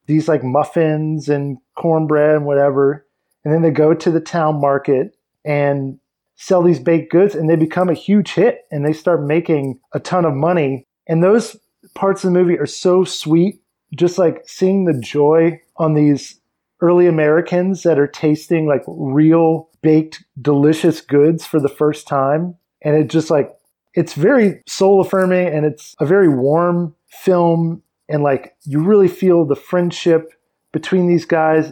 [0.08, 3.06] these like muffins and cornbread and whatever.
[3.44, 5.16] And then they go to the town market
[5.46, 6.00] and
[6.36, 10.00] sell these baked goods and they become a huge hit and they start making a
[10.00, 10.86] ton of money.
[11.08, 11.58] And those
[11.94, 13.62] parts of the movie are so sweet.
[13.96, 16.40] Just like seeing the joy on these
[16.82, 22.56] early Americans that are tasting like real baked, delicious goods for the first time.
[22.82, 23.56] And it just like,
[23.94, 27.82] it's very soul affirming and it's a very warm film.
[28.10, 30.34] And like, you really feel the friendship
[30.74, 31.72] between these guys.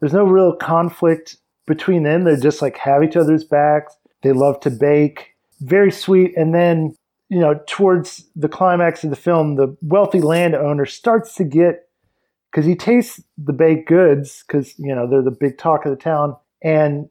[0.00, 2.24] There's no real conflict between them.
[2.24, 3.96] They're just like have each other's backs.
[4.22, 5.34] They love to bake.
[5.60, 6.36] Very sweet.
[6.36, 6.94] And then,
[7.28, 11.88] you know, towards the climax of the film, the wealthy landowner starts to get
[12.52, 16.02] because he tastes the baked goods because you know they're the big talk of the
[16.02, 17.08] town, and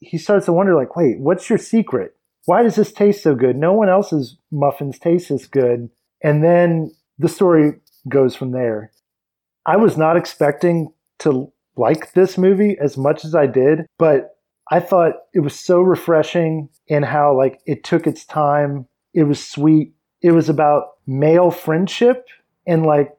[0.00, 2.14] he starts to wonder like, wait, what's your secret?
[2.44, 3.56] Why does this taste so good?
[3.56, 5.88] No one else's muffins taste this good.
[6.22, 7.74] And then the story
[8.08, 8.90] goes from there.
[9.64, 14.36] I was not expecting to like this movie as much as I did, but
[14.70, 18.86] I thought it was so refreshing in how like it took its time.
[19.14, 19.94] It was sweet.
[20.22, 22.26] It was about male friendship
[22.66, 23.16] and like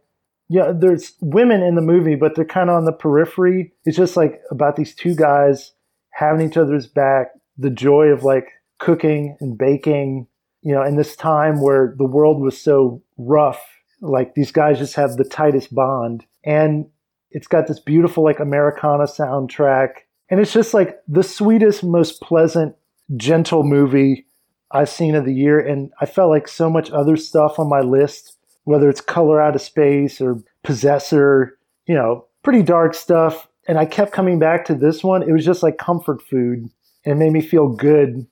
[0.49, 3.73] yeah, there's women in the movie, but they're kind of on the periphery.
[3.85, 5.73] It's just like about these two guys
[6.11, 10.27] having each other's back, the joy of like cooking and baking,
[10.61, 13.61] you know, in this time where the world was so rough,
[14.01, 16.25] like these guys just have the tightest bond.
[16.43, 16.87] And
[17.31, 20.02] it's got this beautiful like Americana soundtrack.
[20.29, 22.75] And it's just like the sweetest, most pleasant,
[23.17, 24.25] gentle movie
[24.71, 25.59] I've seen of the year.
[25.59, 29.55] And I felt like so much other stuff on my list whether it's Color Out
[29.55, 33.47] of Space or Possessor, you know, pretty dark stuff.
[33.67, 35.23] And I kept coming back to this one.
[35.23, 36.69] It was just like comfort food
[37.05, 38.25] and made me feel good.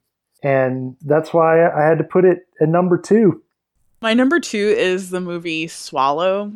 [0.44, 3.42] And that's why I had to put it at number two.
[4.02, 6.52] My number two is the movie Swallow.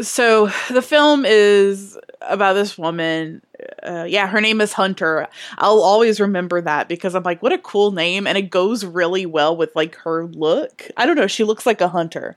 [0.00, 3.42] So the film is about this woman.
[3.82, 5.28] Uh, yeah, her name is Hunter.
[5.58, 9.26] I'll always remember that because I'm like, what a cool name, and it goes really
[9.26, 10.88] well with like her look.
[10.96, 12.36] I don't know, she looks like a hunter.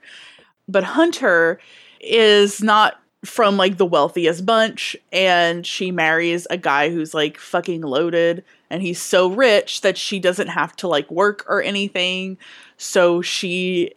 [0.68, 1.60] But Hunter
[2.02, 7.82] is not from like the wealthiest bunch and she marries a guy who's like fucking
[7.82, 12.38] loaded and he's so rich that she doesn't have to like work or anything
[12.78, 13.92] so she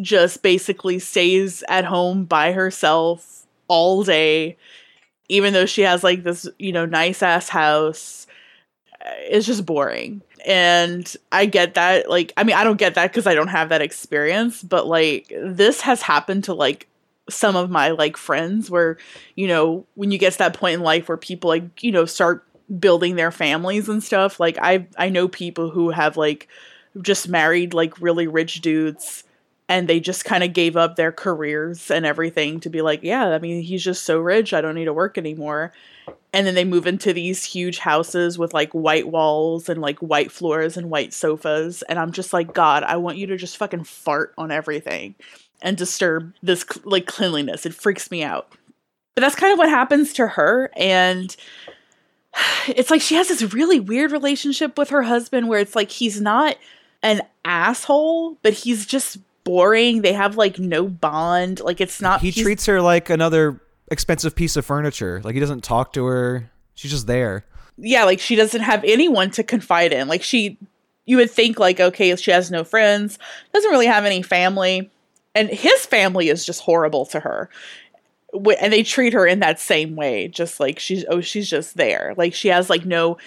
[0.00, 4.56] just basically stays at home by herself all day
[5.28, 8.26] even though she has like this you know nice ass house
[9.04, 12.08] uh, it's just boring and I get that.
[12.08, 15.32] Like, I mean, I don't get that because I don't have that experience, but like,
[15.42, 16.86] this has happened to like
[17.30, 18.98] some of my like friends where,
[19.34, 22.04] you know, when you get to that point in life where people like, you know,
[22.04, 22.46] start
[22.78, 24.38] building their families and stuff.
[24.38, 26.48] Like, I I know people who have like
[27.00, 29.24] just married like really rich dudes
[29.68, 33.28] and they just kind of gave up their careers and everything to be like, yeah,
[33.28, 35.72] I mean, he's just so rich, I don't need to work anymore.
[36.32, 40.30] And then they move into these huge houses with like white walls and like white
[40.30, 43.84] floors and white sofas and i'm just like god i want you to just fucking
[43.84, 45.14] fart on everything
[45.64, 47.66] and disturb this like cleanliness.
[47.66, 48.52] It freaks me out.
[49.14, 51.34] But that's kind of what happens to her and
[52.68, 56.20] it's like she has this really weird relationship with her husband where it's like he's
[56.20, 56.56] not
[57.02, 62.32] an asshole but he's just boring they have like no bond like it's not he
[62.32, 63.60] treats her like another
[63.90, 65.20] expensive piece of furniture.
[65.24, 66.50] Like he doesn't talk to her.
[66.74, 67.44] She's just there.
[67.76, 70.08] yeah, like she doesn't have anyone to confide in.
[70.08, 70.58] Like she
[71.06, 73.18] you would think like okay, she has no friends,
[73.52, 74.90] doesn't really have any family,
[75.34, 77.48] and his family is just horrible to her.
[78.60, 82.14] And they treat her in that same way, just like she's oh she's just there.
[82.16, 83.18] Like she has like no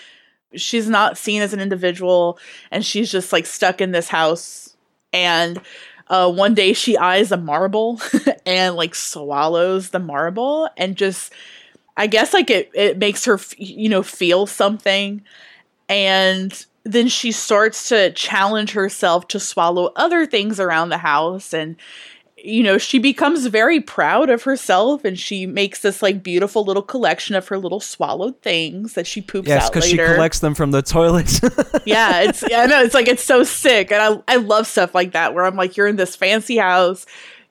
[0.56, 2.39] she's not seen as an individual
[2.72, 4.76] and she's just like stuck in this house
[5.11, 5.61] and
[6.09, 8.01] uh, one day she eyes a marble
[8.45, 11.34] and like swallows the marble and just
[11.97, 15.21] i guess like it, it makes her you know feel something.
[15.89, 21.75] And then she starts to challenge herself to swallow other things around the house and
[22.38, 26.84] you know she becomes very proud of herself and she makes this like beautiful little
[26.84, 30.53] collection of her little swallowed things that she poops Yes, out because she collects them
[30.53, 31.39] from the toilet.
[31.85, 34.93] yeah, it's yeah, I know it's like it's so sick, and I I love stuff
[34.93, 37.05] like that where I'm like, you're in this fancy house,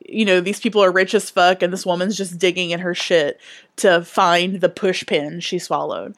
[0.09, 2.95] you know, these people are rich as fuck, and this woman's just digging in her
[2.95, 3.41] shit
[3.77, 6.15] to find the push pin she swallowed,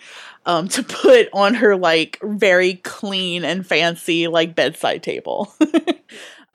[0.47, 5.53] um, to put on her like very clean and fancy like bedside table.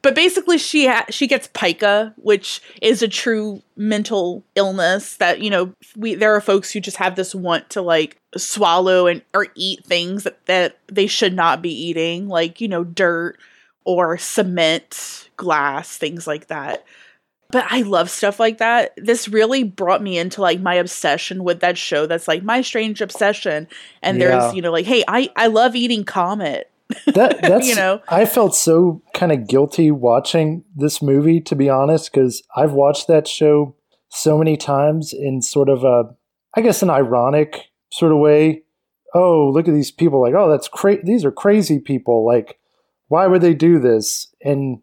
[0.03, 5.49] But basically, she ha- she gets pica, which is a true mental illness that you
[5.49, 9.47] know we there are folks who just have this want to like swallow and or
[9.55, 13.37] eat things that, that they should not be eating, like you know dirt
[13.85, 16.83] or cement, glass, things like that.
[17.49, 18.93] But I love stuff like that.
[18.97, 22.07] This really brought me into like my obsession with that show.
[22.07, 23.67] That's like my strange obsession.
[24.01, 24.29] And Yeah.
[24.39, 26.69] there's you know like hey I I love eating comet.
[27.13, 28.01] That that's You know?
[28.07, 33.07] I felt so kind of guilty watching this movie to be honest because I've watched
[33.07, 33.75] that show
[34.09, 36.15] so many times in sort of a
[36.55, 38.63] I guess an ironic sort of way.
[39.15, 42.57] Oh, look at these people like, oh, that's crazy these are crazy people like
[43.09, 44.33] why would they do this?
[44.43, 44.79] And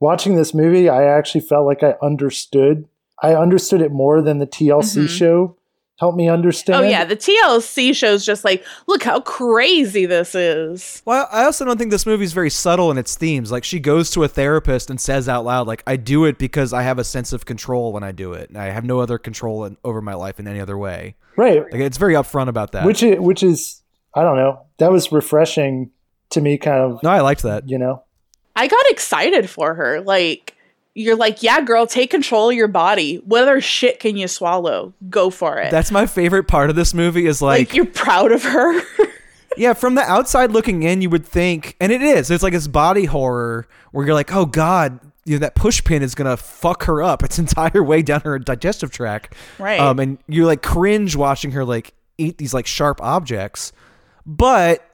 [0.00, 2.86] watching this movie, I actually felt like I understood.
[3.22, 5.08] I understood it more than the TLC Mhm.
[5.08, 5.56] show
[6.00, 6.84] helped me oh, understand.
[6.84, 11.02] Oh yeah, the TLC show's just like, look how crazy this is.
[11.04, 13.52] Well, I also don't think this movie's very subtle in its themes.
[13.52, 16.72] Like she goes to a therapist and says out loud, like, "I do it because
[16.72, 18.48] I have a sense of control when I do it.
[18.48, 21.62] And I have no other control in, over my life in any other way." right.
[21.70, 22.84] Like it's very upfront about that.
[22.84, 23.82] which is, which is
[24.14, 24.66] I don't know.
[24.78, 25.90] That was refreshing
[26.30, 27.02] to me, kind of.
[27.02, 27.68] no, I liked that.
[27.68, 28.04] You know,
[28.56, 30.00] I got excited for her.
[30.00, 30.56] Like,
[30.94, 33.16] you're like, yeah, girl, take control of your body.
[33.24, 34.92] What other shit can you swallow?
[35.08, 35.70] Go for it.
[35.70, 37.26] That's my favorite part of this movie.
[37.26, 38.82] Is like, like, you're proud of her.
[39.56, 42.30] yeah, from the outside looking in, you would think, and it is.
[42.30, 46.02] It's like this body horror where you're like, "Oh God." You know, that push pin
[46.02, 49.78] is gonna fuck her up its entire way down her digestive tract, Right.
[49.78, 53.72] Um, and you like cringe watching her like eat these like sharp objects,
[54.26, 54.84] but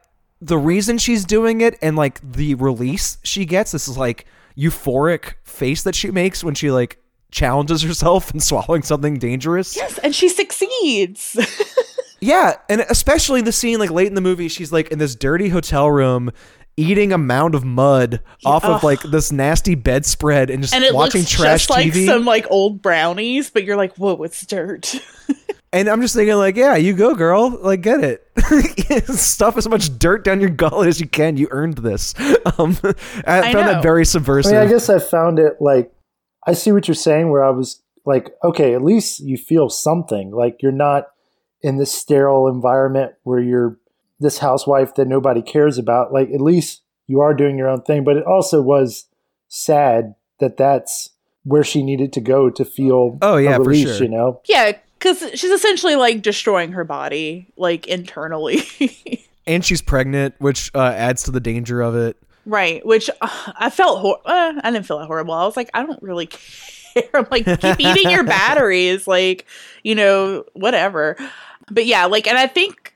[0.41, 5.35] the reason she's doing it and like the release she gets this is like euphoric
[5.45, 6.99] face that she makes when she like
[7.31, 9.77] challenges herself and swallowing something dangerous.
[9.77, 11.37] yes, and she succeeds.
[12.19, 15.51] Yeah, and especially the scene like late in the movie, she's like in this dirty
[15.51, 16.31] hotel room
[16.77, 20.95] eating a mound of mud off of like this nasty bedspread and just and it
[20.95, 22.07] watching looks trash just like TV.
[22.07, 24.95] some like old brownies, but you're like, whoa, it's dirt.
[25.73, 28.27] and I'm just thinking like, yeah, you go, girl, like get it.
[29.09, 31.37] Stuff as much dirt down your gullet as you can.
[31.37, 32.15] You earned this.
[32.59, 32.79] Um,
[33.27, 33.73] I, I found know.
[33.73, 34.53] that very I subversive.
[34.53, 35.93] mean, I guess I found it like
[36.47, 37.29] I see what you're saying.
[37.29, 40.31] Where I was like, okay, at least you feel something.
[40.31, 41.09] Like you're not
[41.63, 43.79] in this sterile environment where you're
[44.21, 46.13] this housewife that nobody cares about.
[46.13, 48.05] Like at least you are doing your own thing.
[48.05, 49.07] But it also was
[49.49, 51.11] sad that that's
[51.45, 53.97] where she needed to go to feel Oh, yeah, a for release.
[53.97, 54.05] sure.
[54.05, 58.63] You know, yeah, because she's essentially like destroying her body, like internally.
[59.47, 62.17] and she's pregnant, which uh, adds to the danger of it.
[62.45, 65.35] Right, which uh, I felt hor- uh, I didn't feel that horrible.
[65.35, 66.27] I was like, I don't really
[66.95, 67.05] care.
[67.15, 69.47] I'm like, keep eating your batteries, like,
[69.83, 71.17] you know, whatever.
[71.71, 72.95] But yeah, like, and I think,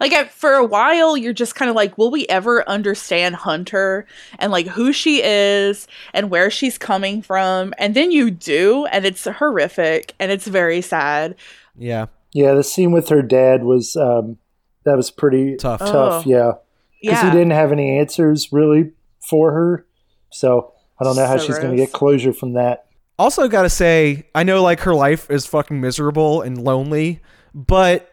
[0.00, 4.06] like, I, for a while, you're just kind of like, will we ever understand Hunter
[4.38, 7.74] and like who she is and where she's coming from?
[7.78, 11.36] And then you do, and it's horrific and it's very sad.
[11.76, 12.54] Yeah, yeah.
[12.54, 14.38] The scene with her dad was um,
[14.84, 15.80] that was pretty Tough.
[15.80, 16.22] Tough, Oh.
[16.26, 16.52] yeah.
[17.00, 19.86] because Yeah, he didn't have any answers really for her.
[20.32, 22.86] So I don't know how So she's going to get closure from that.
[23.18, 27.20] Also, gotta say, I know like her life is fucking miserable and lonely,
[27.54, 28.09] but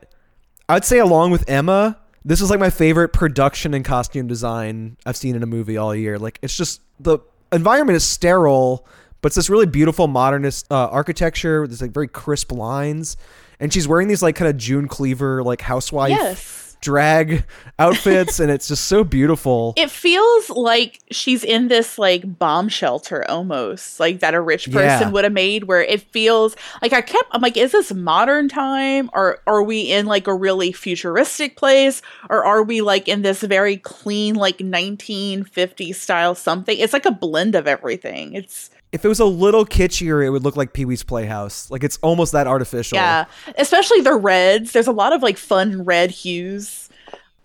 [0.70, 5.16] I'd say along with Emma, this is like my favorite production and costume design I've
[5.16, 6.20] seen in a movie all year.
[6.20, 7.20] Like it's just the
[7.52, 8.86] environment is sterile,
[9.22, 13.16] but it's this really beautiful modernist uh, architecture with this like very crisp lines,
[13.60, 16.67] and she's wearing these like kind of June Cleaver like housewife yes.
[16.82, 17.46] Drag
[17.80, 19.74] outfits, and it's just so beautiful.
[19.78, 24.86] It feels like she's in this like bomb shelter almost, like that a rich person
[25.08, 25.10] Yeah.
[25.10, 25.66] would have made.
[25.66, 29.82] Where it feels like I kept, I'm like, is this modern time, or are we
[29.92, 34.58] in like a really futuristic place, or are we like in this very clean like
[34.58, 36.78] 1950s style something?
[36.78, 38.34] It's like a blend of everything.
[38.34, 41.70] It's If it was a little kitschier, it would look like Pee Wee's Playhouse.
[41.70, 42.96] Like it's almost that artificial.
[42.96, 43.26] yeah,
[43.56, 44.72] especially the reds.
[44.72, 46.90] There's a lot of like fun red hues.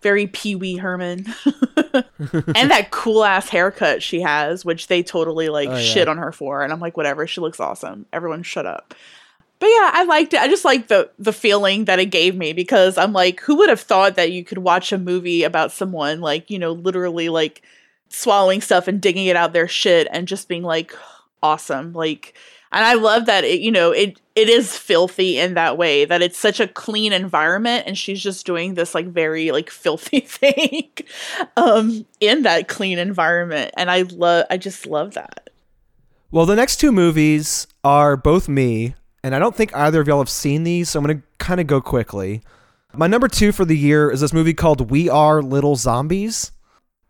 [0.01, 1.27] Very Pee Wee Herman.
[1.95, 5.81] and that cool ass haircut she has, which they totally like Oh, yeah.
[5.83, 6.63] shit on her for.
[6.63, 8.07] And I'm like, whatever, she looks awesome.
[8.15, 8.95] Everyone shut up.
[9.59, 10.41] But yeah, I liked it.
[10.41, 13.69] I just like the the feeling that it gave me because I'm like, who would
[13.69, 17.63] have thought that you could watch a movie about someone like, you know, literally like
[18.09, 20.97] swallowing stuff and digging it out their shit and just being like
[21.43, 21.93] awesome.
[21.93, 22.35] Like
[22.73, 26.23] and I love that it, you know, it it is filthy in that way, that
[26.23, 30.91] it's such a clean environment and she's just doing this like very like filthy thing
[31.57, 33.73] um in that clean environment.
[33.77, 35.51] And I love I just love that.
[36.31, 40.19] Well, the next two movies are both me, and I don't think either of y'all
[40.19, 42.41] have seen these, so I'm to kind of go quickly.
[42.95, 46.53] My number two for the year is this movie called We Are Little Zombies.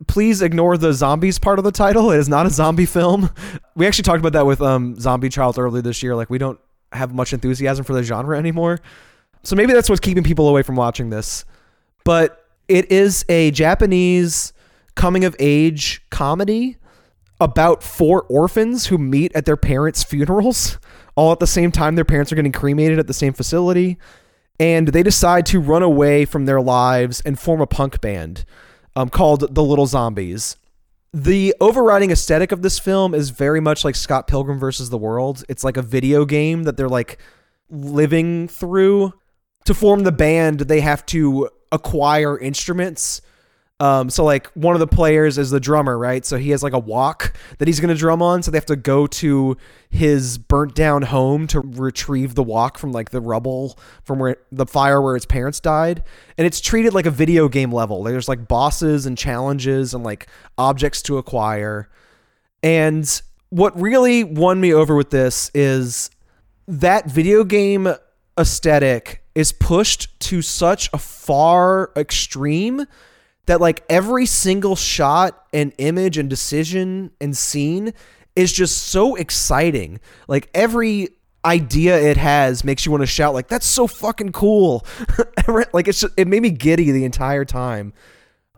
[0.07, 2.11] Please ignore the zombies part of the title.
[2.11, 3.31] It is not a zombie film.
[3.74, 6.15] We actually talked about that with um, Zombie Child earlier this year.
[6.15, 6.59] Like, we don't
[6.93, 8.81] have much enthusiasm for the genre anymore.
[9.43, 11.45] So maybe that's what's keeping people away from watching this.
[12.05, 14.53] But it is a Japanese
[14.95, 16.77] coming of age comedy
[17.41, 20.79] about four orphans who meet at their parents' funerals
[21.16, 23.99] all at the same time their parents are getting cremated at the same facility
[24.61, 28.45] and they decide to run away from their lives and form a punk band
[28.97, 30.56] um, called the little zombies.
[31.14, 35.44] The overriding aesthetic of this film is very much like scott pilgrim versus the world.
[35.48, 37.19] It's like a video game that they're like
[37.69, 39.12] living through
[39.64, 43.23] to form the band they have to acquire instruments
[43.83, 46.25] um, so like one of the players is the drummer, right?
[46.25, 48.41] So he has like a wok that he's gonna drum on.
[48.41, 49.57] So they have to go to
[49.91, 54.67] his burnt down home to retrieve the wok from like the rubble from where the
[54.67, 56.05] fire where his parents died.
[56.39, 58.05] And it's treated like a video game level.
[58.05, 61.89] There's like bosses and challenges and like objects to acquire.
[62.63, 66.09] And what really won me over with this is
[66.69, 67.93] that video game
[68.39, 72.87] aesthetic is pushed to such a far extreme
[73.47, 77.93] that like every single shot and image and decision and scene
[78.36, 80.01] is just so exciting.
[80.28, 81.09] Like every
[81.44, 84.86] idea it has makes you want to shout like that's so fucking cool.
[85.73, 87.93] like it's just, it made me giddy the entire time.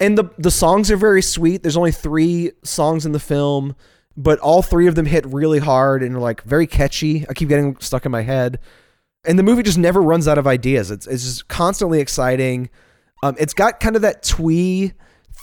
[0.01, 1.63] And the the songs are very sweet.
[1.63, 3.77] There's only 3 songs in the film,
[4.17, 7.25] but all 3 of them hit really hard and are like very catchy.
[7.29, 8.59] I keep getting stuck in my head.
[9.27, 10.91] And the movie just never runs out of ideas.
[10.91, 12.69] It's it's just constantly exciting.
[13.25, 14.93] Um, it's got kind of that twee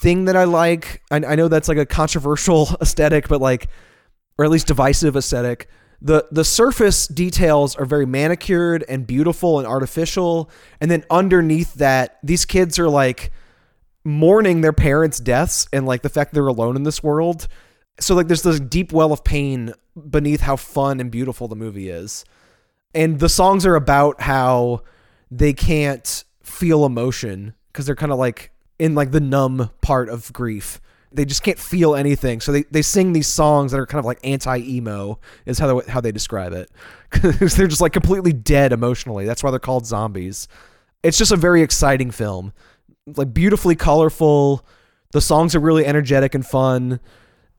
[0.03, 1.01] thing that I like.
[1.09, 3.69] I, I know that's like a controversial aesthetic, but like,
[4.37, 5.67] or at least divisive aesthetic.
[5.99, 12.19] The the surface details are very manicured and beautiful and artificial, and then underneath that,
[12.21, 13.31] these kids are like
[14.03, 17.47] mourning their parents' deaths and like the fact they're alone in this world.
[17.99, 19.73] So like, there's this deep well of pain
[20.07, 22.25] beneath how fun and beautiful the movie is,
[22.93, 24.83] and the songs are about how
[25.31, 30.31] they can't feel emotion because they're kind of like in like the numb part of
[30.33, 30.81] grief.
[31.13, 32.39] They just can't feel anything.
[32.39, 35.73] So they, they sing these songs that are kind of like anti emo is how
[35.73, 36.71] they, how they describe it.
[37.11, 39.25] Cause they're just like completely dead emotionally.
[39.25, 40.47] That's why they're called zombies.
[41.03, 42.53] It's just a very exciting film.
[43.05, 44.65] Like beautifully colorful.
[45.11, 46.99] The songs are really energetic and fun.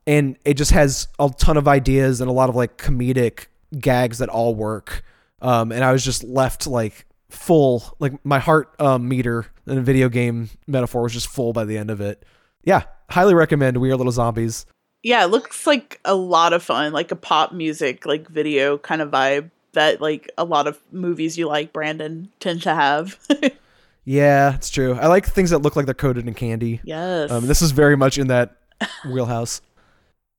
[0.06, 3.46] And it just has a ton of ideas and a lot of like comedic
[3.78, 5.04] gags that all work.
[5.40, 9.82] Um, and I was just left like full like my heart um, meter in a
[9.82, 12.24] video game metaphor was just full by the end of it.
[12.62, 14.66] Yeah highly recommend we are little zombies.
[15.02, 19.02] Yeah, it looks like a lot of fun, like a pop music like video kind
[19.02, 23.18] of vibe that like a lot of movies you like, Brandon, tend to have.
[24.04, 24.94] yeah it's true.
[24.94, 26.80] I like things that look like they're coated in candy.
[26.84, 27.30] Yes.
[27.30, 28.56] um, this is very much in that
[29.04, 29.60] wheelhouse.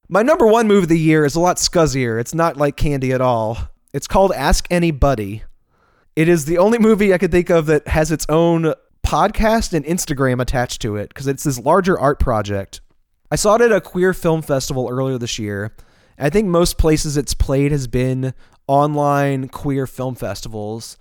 [0.10, 2.20] My number one movie of the year is a lot scuzzier.
[2.20, 3.58] It's not like candy at all.
[3.94, 5.44] It's called Ask Any Buddy
[6.16, 8.74] it is the only movie i could think of that has its own
[9.06, 12.82] podcast and instagram attached to it because it's this larger art project
[13.34, 15.76] I saw it at a queer film festival earlier this year.
[16.20, 18.36] I think most places it's played has been
[18.68, 21.00] online queer film festivals.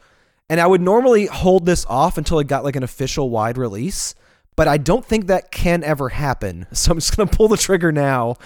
[0.48, 4.14] And I would normally hold this off until it got like an official wide release,
[4.56, 6.66] but I don't think that can ever happen.
[6.72, 8.36] So I'm just going to pull the trigger now.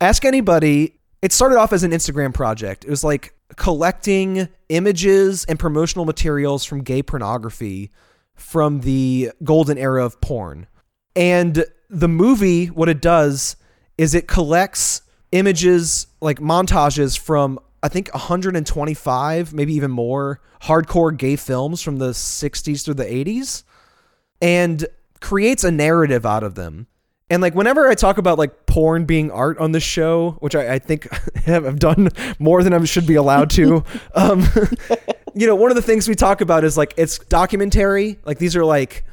[0.00, 0.98] Ask Any Buddy.
[1.22, 2.84] It started off as an Instagram project.
[2.84, 7.90] It was like collecting images and promotional materials from gay pornography
[8.34, 10.66] from the golden era of porn.
[11.14, 13.56] And the movie, what it does
[13.98, 15.02] is it collects
[15.32, 22.10] images, like montages from, I think, 125, maybe even more, hardcore gay films from the
[22.10, 23.64] 60s through the 80s
[24.40, 24.86] and
[25.20, 26.86] creates a narrative out of them.
[27.28, 30.74] And like whenever I talk about like porn being art on this show, which I,
[30.74, 31.08] I think
[31.48, 33.84] I've done more than I should be allowed to,
[34.14, 34.46] um,
[35.34, 38.18] you know, one of the things we talk about is like it's documentary.
[38.24, 39.04] Like these are like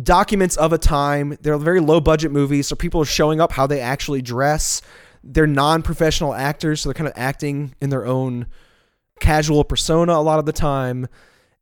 [0.00, 1.38] documents of a time.
[1.40, 4.82] They're very low budget movies, so people are showing up how they actually dress.
[5.24, 8.46] They're non professional actors, so they're kind of acting in their own
[9.20, 11.08] casual persona a lot of the time.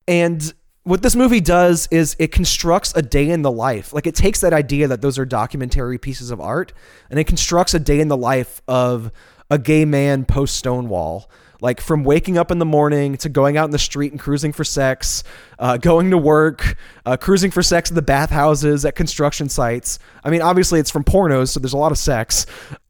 [0.08, 0.52] And
[0.86, 3.92] what this movie does is it constructs a day in the life.
[3.92, 6.72] Like it takes that idea that those are documentary pieces of art
[7.10, 9.10] and it constructs a day in the life of
[9.50, 11.28] a gay man post Stonewall.
[11.60, 14.52] Like from waking up in the morning to going out in the street and cruising
[14.52, 15.24] for sex,
[15.58, 19.98] uh, going to work, uh, cruising for sex at the bathhouses, at construction sites.
[20.22, 22.46] I mean, obviously it's from pornos, so there's a lot of sex.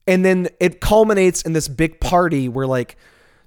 [0.06, 2.98] And then it culminates in this big party where like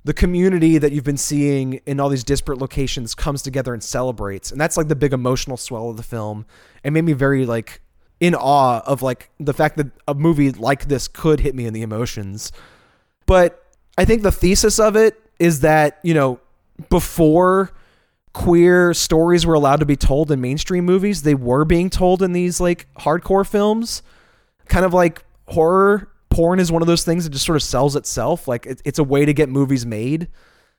[0.03, 4.51] the community that you've been seeing in all these disparate locations comes together and celebrates.
[4.51, 6.45] And that's like the big emotional swell of the film.
[6.83, 7.81] It made me very like
[8.19, 11.73] in awe of like the fact that a movie like this could hit me in
[11.73, 12.51] the emotions.
[13.25, 13.65] But
[13.97, 16.39] i think the thesis of it is that you know
[16.89, 17.73] before
[18.31, 22.31] queer stories were allowed to be told in mainstream movies they were being told in
[22.31, 24.01] these like hardcore films.
[24.67, 27.95] Kind of like horror porn is one of those things that just sort of sells
[27.95, 28.47] itself.
[28.47, 30.27] Like it, it's a way to get movies made.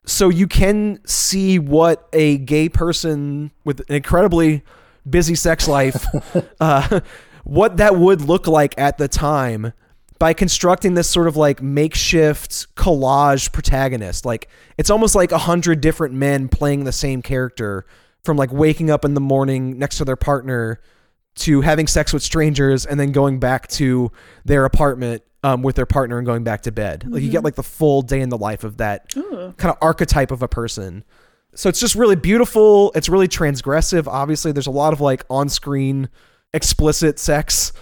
[0.07, 4.63] So you can see what a gay person with an incredibly
[5.09, 6.07] busy sex life,
[6.61, 7.01] uh,
[7.45, 9.73] what that would look like at the time
[10.19, 14.25] by constructing this sort of like makeshift collage protagonist.
[14.25, 14.49] Like
[14.79, 17.87] it's almost like a hundred different men playing the same character
[18.25, 20.81] from like waking up in the morning next to their partner
[21.37, 24.13] to having sex with strangers and then going back to
[24.45, 27.07] their apartment um, with their partner and going back to bed.
[27.09, 30.31] Like you get like the full day in the life of that kind of archetype
[30.31, 31.05] of a person.
[31.55, 32.93] So it's just really beautiful.
[32.95, 34.07] It's really transgressive.
[34.07, 36.09] Obviously, there's a lot of like on screen
[36.55, 37.73] explicit sex,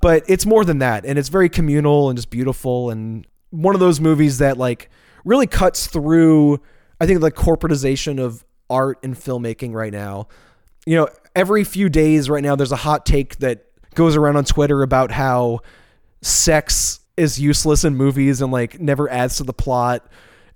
[0.00, 1.06] but it's more than that.
[1.06, 2.90] And it's very communal and just beautiful.
[2.90, 4.90] And one of those movies that like
[5.24, 6.60] really cuts through,
[7.00, 10.28] I think, the corporatization of art and filmmaking right now.
[10.86, 13.64] You know, every few days right now, there's a hot take that
[13.94, 15.60] goes around on Twitter about how
[16.22, 20.06] sex is useless in movies and like never adds to the plot.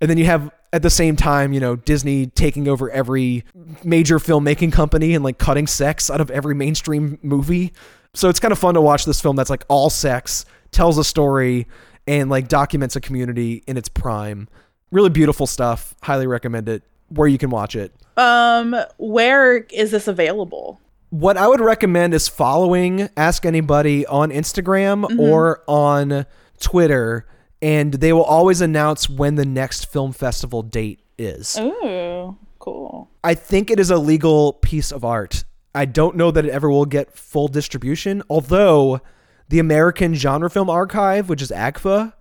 [0.00, 3.44] And then you have at the same time, you know, Disney taking over every
[3.84, 7.72] major filmmaking company and like cutting sex out of every mainstream movie.
[8.14, 11.04] So it's kind of fun to watch this film that's like all sex, tells a
[11.04, 11.66] story,
[12.06, 14.48] and like documents a community in its prime.
[14.90, 15.94] Really beautiful stuff.
[16.02, 16.82] Highly recommend it.
[17.08, 17.92] Where you can watch it.
[18.16, 20.80] Um, where is this available?
[21.10, 25.18] What I would recommend is following Ask Any Buddy on Instagram mm-hmm.
[25.18, 26.24] or on
[26.60, 27.26] Twitter,
[27.60, 31.58] and they will always announce when the next film festival date is.
[31.58, 33.10] Ooh, cool.
[33.24, 35.44] I think it is a legal piece of art.
[35.74, 39.00] I don't know that it ever will get full distribution, although
[39.48, 42.12] the American Genre Film Archive, which is AGFA,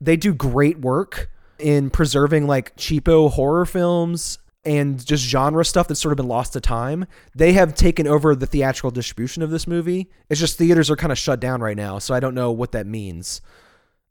[0.00, 6.00] they do great work in preserving like cheapo horror films and just genre stuff that's
[6.00, 7.06] sort of been lost to time.
[7.34, 10.10] They have taken over the theatrical distribution of this movie.
[10.28, 12.72] It's just theaters are kind of shut down right now, so I don't know what
[12.72, 13.40] that means.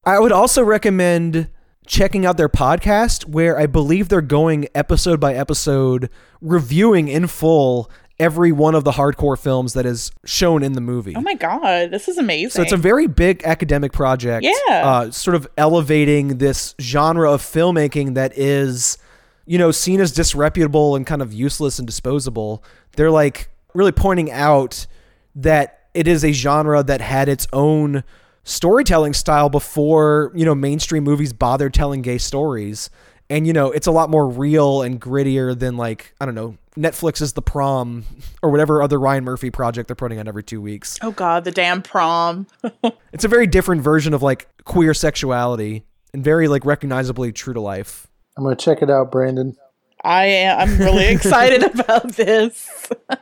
[0.05, 1.49] I would also recommend
[1.87, 6.09] checking out their podcast where I believe they're going episode by episode
[6.41, 11.13] reviewing in full every one of the hardcore films that is shown in the movie.
[11.15, 12.49] Oh my god, this is amazing.
[12.51, 14.45] So it's a very big academic project.
[14.45, 14.87] Yeah.
[14.87, 18.97] Uh, sort of elevating this genre of filmmaking that is,
[19.45, 22.63] you know, seen as disreputable and kind of useless and disposable.
[22.95, 24.87] They're like really pointing out
[25.35, 28.03] that it is a genre that had its own
[28.43, 32.89] storytelling style before, you know, mainstream movies bothered telling gay stories.
[33.29, 36.57] And, you know, it's a lot more real and grittier than like, I don't know,
[36.77, 38.05] Netflix's The Prom
[38.43, 40.99] or whatever other Ryan Murphy project they're putting on every two weeks.
[41.01, 42.47] oh god, the damn prom.
[43.13, 47.61] It's a very different version of like queer sexuality and very like recognizably true to
[47.61, 48.07] life.
[48.37, 49.55] I'm gonna check it out, Brandon.
[50.03, 52.69] I am I'm really excited about this.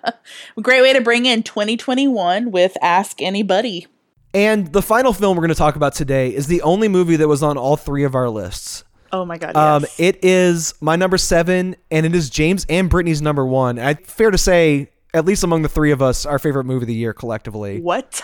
[0.61, 3.88] Great way to bring in 2021 with Ask Any Buddy.
[4.34, 7.27] And the final film we're going to talk about today is the only movie that
[7.27, 8.84] was on all three of our lists.
[9.11, 9.99] Oh my god, Um, yes.
[9.99, 13.77] it is my number seven, and it is James and Britnee's number one.
[13.77, 16.88] I fair to say, at least among the three of us, our favorite movie of
[16.88, 17.80] the year collectively.
[17.80, 18.19] what?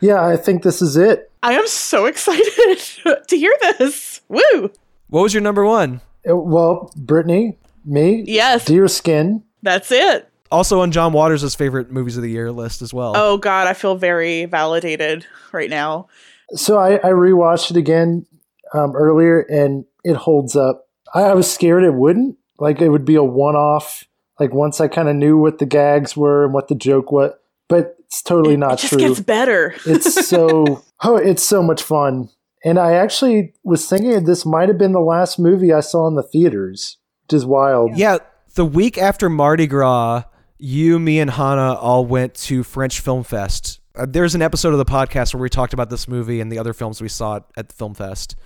[0.00, 1.30] Yeah, I think this is it.
[1.44, 2.80] I am so excited
[3.28, 4.20] to hear this.
[4.28, 4.72] Woo!
[5.08, 6.00] What was your number one?
[6.28, 8.64] Uh, Well, Britnee, me, Yes.
[8.64, 9.42] Deer Skin.
[9.62, 10.28] That's it.
[10.50, 13.14] Also on John Waters' favorite movies of the year list as well.
[13.16, 16.08] Oh God, I feel very validated right now.
[16.54, 18.26] So I, I rewatched it again
[18.74, 20.86] um, earlier, and it holds up.
[21.14, 22.36] I, I was scared it wouldn't.
[22.58, 24.04] Like it would be a one-off.
[24.38, 27.32] Like once I kind of knew what the gags were and what the joke was,
[27.68, 28.74] but it's totally not true.
[28.74, 29.08] it just true.
[29.08, 29.74] gets better.
[29.86, 32.28] it's so oh, it's so much fun.
[32.64, 36.14] And I actually was thinking this might have been the last movie I saw in
[36.14, 37.96] the theaters, which is wild.
[37.96, 38.18] Yeah,
[38.54, 40.24] the week after Mardi Gras,
[40.58, 43.80] you, me, and Hannah all went to French Film Fest.
[43.94, 46.58] Uh, there's an episode of the podcast where we talked about this movie and the
[46.58, 48.36] other films we saw at the film fest.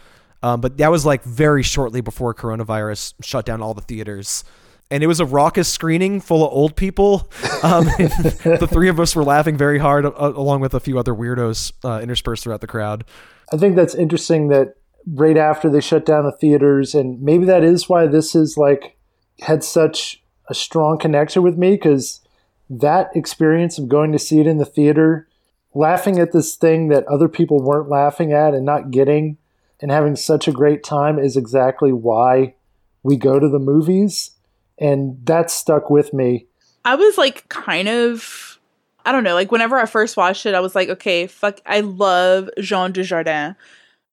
[0.42, 4.44] Um, but that was like very shortly before coronavirus shut down all the theaters.
[4.90, 7.30] And it was a raucous screening full of old people.
[7.62, 11.12] Um, the three of us were laughing very hard, uh, along with a few other
[11.12, 13.04] weirdos uh, interspersed throughout the crowd.
[13.52, 17.62] I think that's interesting that right after they shut down the theaters, and maybe that
[17.62, 18.96] is why this is like
[19.40, 22.20] had such a strong connection with me because
[22.68, 25.28] that experience of going to see it in the theater,
[25.74, 29.38] laughing at this thing that other people weren't laughing at and not getting,
[29.80, 32.54] and having such a great time is exactly why
[33.02, 34.32] we go to the movies.
[34.78, 36.46] And that stuck with me.
[36.84, 38.55] I was like kind of
[39.06, 41.80] I don't know, like whenever I first watched it, I was like, okay, fuck I
[41.80, 43.54] love Jean Dujardin.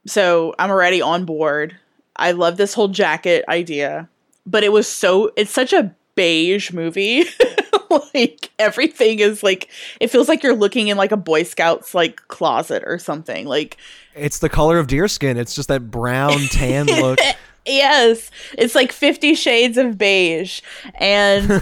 [0.05, 1.75] So I'm already on board.
[2.15, 4.07] I love this whole jacket idea.
[4.45, 7.25] But it was so it's such a beige movie.
[8.13, 12.27] like everything is like it feels like you're looking in like a Boy Scouts like
[12.27, 13.47] closet or something.
[13.47, 13.77] Like
[14.13, 15.37] It's the color of deerskin.
[15.37, 17.19] It's just that brown tan look.
[17.65, 20.61] Yes, it's like 50 shades of beige.
[20.95, 21.49] And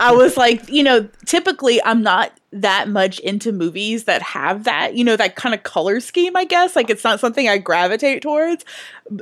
[0.00, 4.94] I was like, you know, typically I'm not that much into movies that have that,
[4.94, 6.76] you know, that kind of color scheme, I guess.
[6.76, 8.64] Like it's not something I gravitate towards.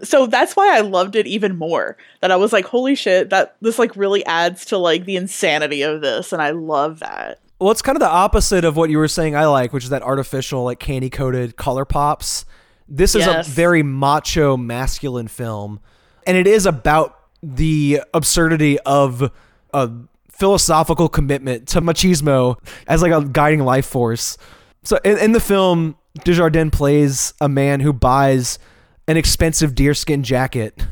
[0.02, 1.96] So that's why I loved it even more.
[2.20, 5.82] That I was like, holy shit, that this like really adds to like the insanity
[5.82, 6.32] of this.
[6.32, 7.40] And I love that.
[7.58, 9.90] Well, it's kind of the opposite of what you were saying I like, which is
[9.90, 12.44] that artificial, like candy coated color pops.
[12.86, 13.48] This is Yes.
[13.48, 15.80] a very macho, masculine film.
[16.26, 19.30] And it is about the absurdity of
[19.72, 19.90] a
[20.32, 24.36] philosophical commitment to machismo as like a guiding life force.
[24.82, 28.58] So in, in the film, Dujardin plays a man who buys
[29.06, 30.84] an expensive deerskin jacket.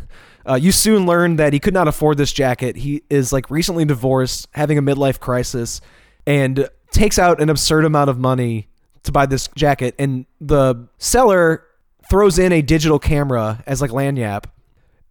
[0.48, 2.76] Uh, you soon learn that he could not afford this jacket.
[2.76, 5.80] He is like recently divorced, having a midlife crisis,
[6.26, 8.68] and takes out an absurd amount of money
[9.02, 9.94] to buy this jacket.
[9.98, 11.64] And the seller
[12.08, 14.44] throws in a digital camera as like lagniappe,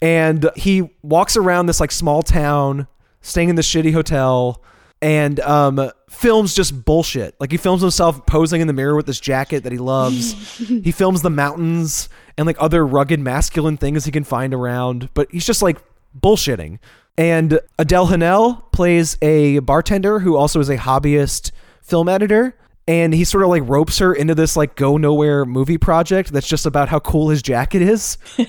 [0.01, 2.87] and he walks around this like small town,
[3.21, 4.63] staying in this shitty hotel,
[5.01, 7.35] and um, films just bullshit.
[7.39, 10.57] Like he films himself posing in the mirror with this jacket that he loves.
[10.57, 15.29] he films the mountains and like other rugged masculine things he can find around, but
[15.31, 15.77] he's just like
[16.17, 16.79] bullshitting.
[17.17, 21.51] And Adèle Haenel plays a bartender who also is a hobbyist
[21.81, 22.55] film editor.
[22.89, 26.47] And he sort of like ropes her into this like go nowhere movie project that's
[26.47, 28.17] just about how cool his jacket is.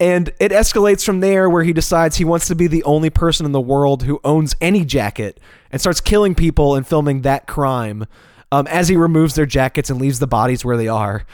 [0.00, 3.46] And it escalates from there where he decides he wants to be the only person
[3.46, 5.38] in the world who owns any jacket
[5.70, 8.06] and starts killing people and filming that crime
[8.50, 11.24] um, as he removes their jackets and leaves the bodies where they are.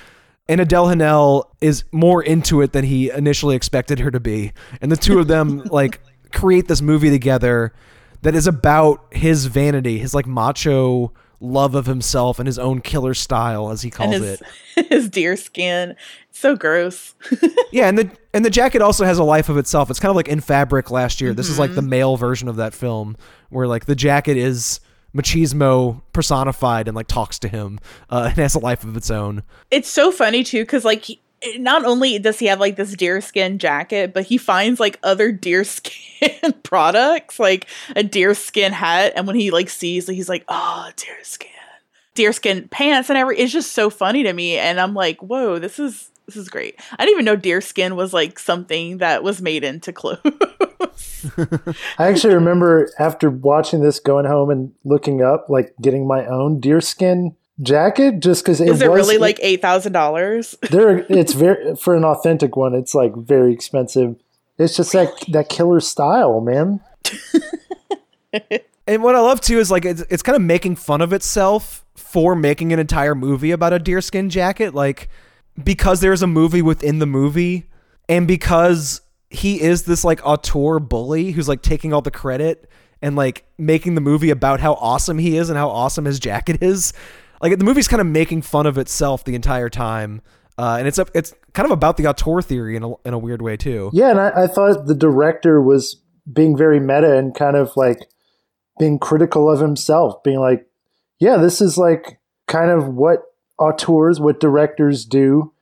[0.47, 4.53] And Adèle Haenel is more into it than he initially expected her to be.
[4.83, 6.01] And the two of them like
[6.31, 7.73] create this movie together
[8.21, 13.15] that is about his vanity, his like macho love of himself and his own killer
[13.15, 14.43] style as he calls and it.
[14.75, 15.95] his, his deer skin.
[16.31, 17.15] So gross.
[17.71, 19.91] Yeah, and the and the jacket also has a life of itself.
[19.91, 21.35] It's kind of like in Fabric last year.
[21.35, 23.15] This is like the male version of that film,
[23.51, 24.81] where like the jacket is
[25.15, 27.79] machismo personified and like talks to him
[28.09, 29.43] uh, and has a life of its own.
[29.71, 31.21] it's so funny too because like he,
[31.57, 36.53] not only does he have like this deerskin jacket but he finds like other deerskin
[36.63, 37.67] products like
[37.97, 39.13] a deerskin hat.
[39.17, 41.49] And when he like sees he's like oh deerskin
[42.15, 44.59] deerskin pants and every it's just so funny to me.
[44.59, 46.79] And i'm like whoa this is this is great.
[46.99, 50.21] I didn't even know deerskin was like something that was made into clothes.
[51.99, 56.61] I actually remember after watching this, going home and looking up, like getting my own
[56.61, 61.07] deerskin jacket, just because it is it was really like eight thousand dollars there.
[61.09, 62.75] It's very for an authentic one.
[62.75, 64.17] It's like very expensive.
[64.59, 66.81] It's just that that killer style, man.
[68.89, 71.85] And what I love too is like it's, it's kind of making fun of itself
[71.95, 74.75] for making an entire movie about a deerskin jacket.
[74.75, 75.11] Like
[75.63, 77.69] because there's a movie within the movie,
[78.09, 82.71] and because he is this like auteur bully who's like taking all the credit
[83.03, 86.63] and like making the movie about how awesome he is and how awesome his jacket
[86.63, 86.95] is.
[87.41, 90.23] Like the movie's kind of making fun of itself the entire time.
[90.59, 93.19] Uh, and it's a, it's kind of about the auteur theory in a, in a
[93.19, 93.91] weird way too.
[93.93, 98.01] Yeah, and I, I thought the director was being very meta and kind of like
[98.79, 100.67] being critical of himself, being like,
[101.21, 103.23] yeah, this is like kind of what
[103.59, 105.53] auteurs, what directors do.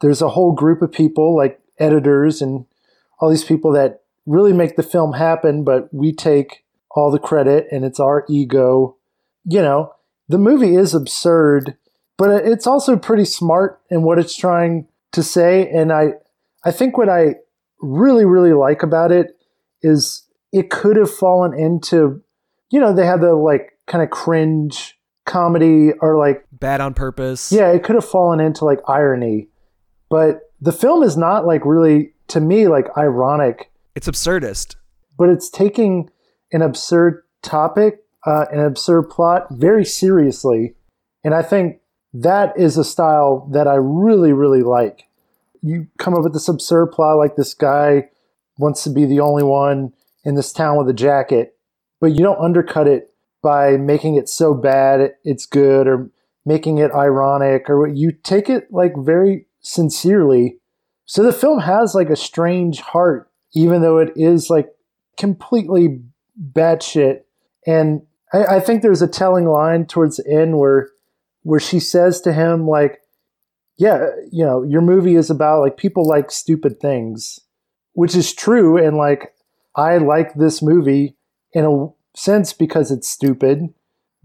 [0.00, 2.66] There's a whole group of people like editors and
[3.18, 7.66] all these people that really make the film happen, but we take all the credit
[7.70, 8.96] and it's our ego.
[9.44, 9.92] You know,
[10.28, 11.76] the movie is absurd,
[12.16, 15.68] but it's also pretty smart in what it's trying to say.
[15.70, 16.14] And I,
[16.64, 17.36] I think what I
[17.80, 19.38] really, really like about it
[19.82, 22.22] is it could have fallen into,
[22.70, 27.52] you know, they had the like kind of cringe comedy or like Bad on purpose.
[27.52, 29.48] yeah, it could have fallen into like irony,
[30.08, 34.76] but the film is not like really to me like ironic, It's absurdist.
[35.18, 36.08] but it's taking
[36.52, 40.74] an absurd topic, uh, an absurd plot very seriously,
[41.24, 41.80] and I think
[42.12, 45.04] that is a style that I really really like.
[45.62, 48.08] You come up with this absurd plot like this guy
[48.58, 49.92] wants to be the only one
[50.24, 51.56] in this town with a jacket,
[52.00, 53.12] but you don't undercut it
[53.42, 56.10] by making it so bad it's good or
[56.44, 60.58] making it ironic or you take it like very sincerely.
[61.04, 64.68] So the film has like a strange heart, even though it is like
[65.16, 66.00] completely
[66.52, 67.20] batshit.
[67.66, 70.90] And I, I think there's a telling line towards the end where
[71.42, 73.00] where she says to him like,
[73.78, 77.40] "Yeah, you know, your movie is about like people like stupid things,"
[77.92, 78.76] which is true.
[78.76, 79.34] And like,
[79.74, 81.16] I like this movie
[81.52, 81.88] in a
[82.18, 83.72] sense because it's stupid,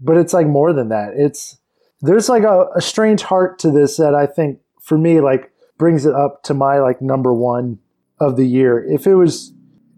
[0.00, 1.14] but it's like more than that.
[1.16, 1.58] It's
[2.00, 6.04] there's like a, a strange heart to this that I think for me like brings
[6.06, 7.78] it up to my like number one
[8.20, 8.84] of the year.
[8.84, 9.52] If it was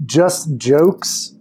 [0.05, 1.35] just jokes,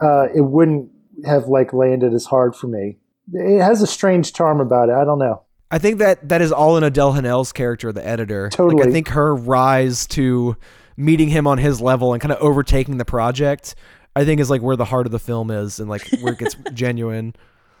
[0.00, 0.90] uh, it wouldn't
[1.24, 2.98] have like landed as hard for me.
[3.32, 4.92] It has a strange charm about it.
[4.94, 5.42] I don't know.
[5.70, 8.44] I think that that is all in Adèle Haenel's character, the editor.
[8.44, 8.88] Like, Totally.
[8.88, 10.56] I think her rise to
[10.96, 13.74] meeting him on his level and kind of overtaking the project,
[14.14, 16.38] I think is like where the heart of the film is and like where it
[16.38, 17.34] gets genuine.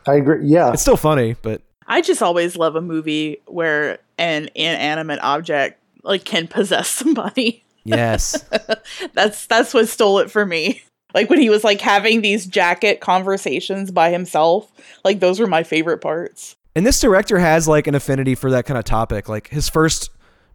[0.06, 0.46] I agree.
[0.46, 5.78] Yeah, It's still funny, but I just always love a movie where an inanimate object
[6.02, 7.62] like can possess somebody.
[7.84, 8.42] yes.
[9.12, 10.82] That's that's what stole it for me.
[11.14, 14.70] Like when he was like having these jacket conversations by himself,
[15.04, 16.56] like those were my favorite parts.
[16.74, 19.28] And this director has like an affinity for that kind of topic.
[19.28, 20.10] Like his first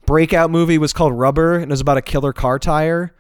[0.05, 3.13] breakout movie was called Rubber and it was about a killer car tire.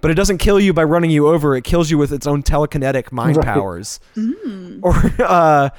[0.00, 2.42] But it doesn't kill you by running you over, it kills you with its own
[2.44, 3.44] telekinetic mind Right.
[3.46, 3.98] powers.
[4.82, 5.70] Or uh,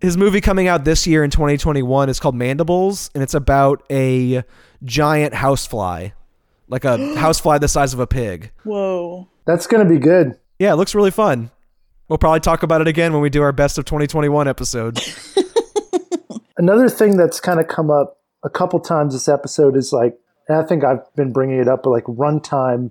[0.00, 4.42] his movie coming out this year in 2021 is called Mandibles and it's about a
[4.84, 6.08] giant housefly.
[6.68, 8.50] Like a housefly the size of a pig.
[8.64, 9.28] Whoa.
[9.46, 10.36] that's gonna be good.
[10.58, 11.50] Yeah, it looks really fun.
[12.08, 14.98] We'll probably talk about it again when we do our best of 2021 episode.
[16.56, 20.18] Another thing that's kind of come up a couple times this episode is like,
[20.48, 22.90] and I think I've been bringing it up, but like runtime.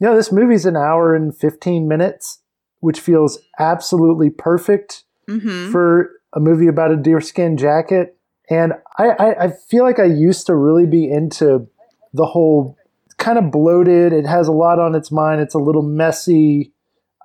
[0.00, 2.40] You know, this movie's an hour and 15 minutes,
[2.80, 5.70] which feels absolutely perfect Mm-hmm.
[5.72, 8.16] for a movie about a deerskin jacket.
[8.48, 11.68] And I, I, I feel like I used to really be into
[12.14, 12.78] the whole
[13.18, 14.14] kind of bloated.
[14.14, 15.42] It has a lot on its mind.
[15.42, 16.72] It's a little messy.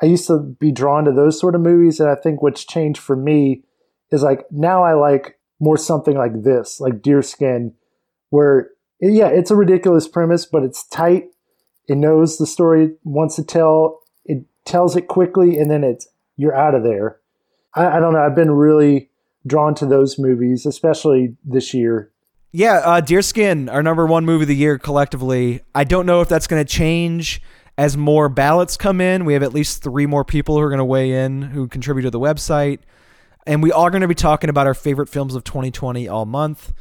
[0.04, 2.02] I used to be drawn to those sort of movies.
[2.02, 3.64] And I think what's changed for me
[4.12, 7.74] is like now I like more something like this, like Deerskin,
[8.30, 11.28] where yeah, it's a ridiculous premise, but it's tight.
[11.88, 14.02] It knows the story it wants to tell.
[14.26, 17.20] It tells it quickly, and then it's you're out of there.
[17.74, 18.20] I, I don't know.
[18.20, 19.10] I've been really
[19.48, 22.12] drawn to those movies, especially this year.
[22.52, 25.62] Yeah, uh, Deerskin, our number one movie of the year collectively.
[25.74, 27.42] I don't know if that's going to change
[27.78, 29.26] as more ballots come in.
[29.26, 32.04] We have at least three more people who are going to weigh in who contribute
[32.04, 32.80] to the website.
[33.46, 36.72] And we are going to be talking about our favorite films of 2020 all month.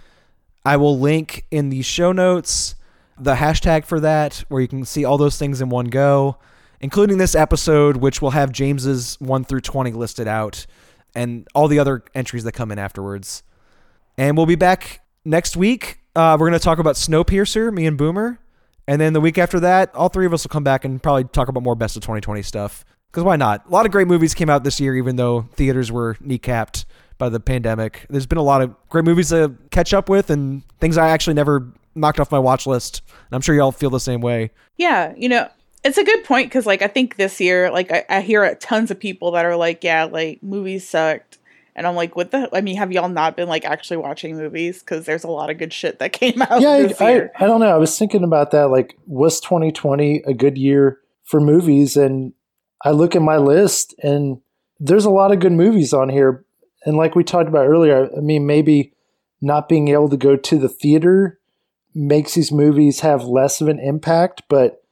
[0.65, 2.77] I will link in the show notes
[3.19, 6.39] the hashtag for that, where you can see all those things in one go,
[6.81, 10.67] including this episode, which will have James's 1 through 20 listed out,
[11.15, 13.43] and all the other entries that come in afterwards.
[14.17, 16.01] And we'll be back next week.
[16.15, 18.39] Uh, we're going to talk about Snowpiercer, me and Boomer.
[18.89, 21.25] And then the week after that, all three of us will come back and probably
[21.25, 22.85] talk about more best of 2020 stuff.
[23.11, 23.67] Because why not?
[23.67, 26.85] A lot of great movies came out this year, even though theaters were kneecapped
[27.19, 28.07] by the pandemic.
[28.09, 31.35] There's been a lot of great movies to catch up with and things I actually
[31.35, 33.03] never knocked off my watch list.
[33.09, 34.51] And I'm sure y'all feel the same way.
[34.77, 35.49] Yeah, you know,
[35.85, 38.91] it's a good point because, like, I think this year, like, I, I hear tons
[38.91, 41.39] of people that are like, yeah, like, movies sucked.
[41.75, 42.51] And I'm like, what the?
[42.53, 44.81] I mean, have y'all not been, like, actually watching movies?
[44.81, 47.31] Because there's a lot of good shit that came out Yeah, this I, I.
[47.39, 47.75] I don't know.
[47.75, 48.71] I was thinking about that.
[48.71, 51.97] Like, was 2020 a good year for movies?
[51.97, 52.35] And
[52.85, 54.41] I look at my list, and
[54.79, 56.45] there's a lot of good movies on here.
[56.85, 58.93] And like we talked about earlier, I mean, maybe
[59.41, 61.39] not being able to go to the theater
[61.95, 64.43] makes these movies have less of an impact.
[64.49, 64.83] But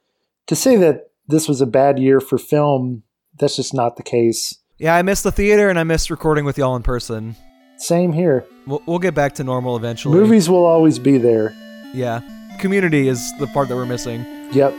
[0.47, 3.03] to say that this was a bad year for film,
[3.39, 4.59] that's just not the case.
[4.81, 7.37] Yeah, I miss the theater and I miss recording with y'all in person.
[7.77, 8.47] Same here.
[8.67, 10.19] We'll, we'll get back to normal eventually.
[10.19, 11.55] Movies will always be there.
[11.93, 12.23] Yeah.
[12.59, 14.25] Community is the part that we're missing.
[14.53, 14.73] Yep.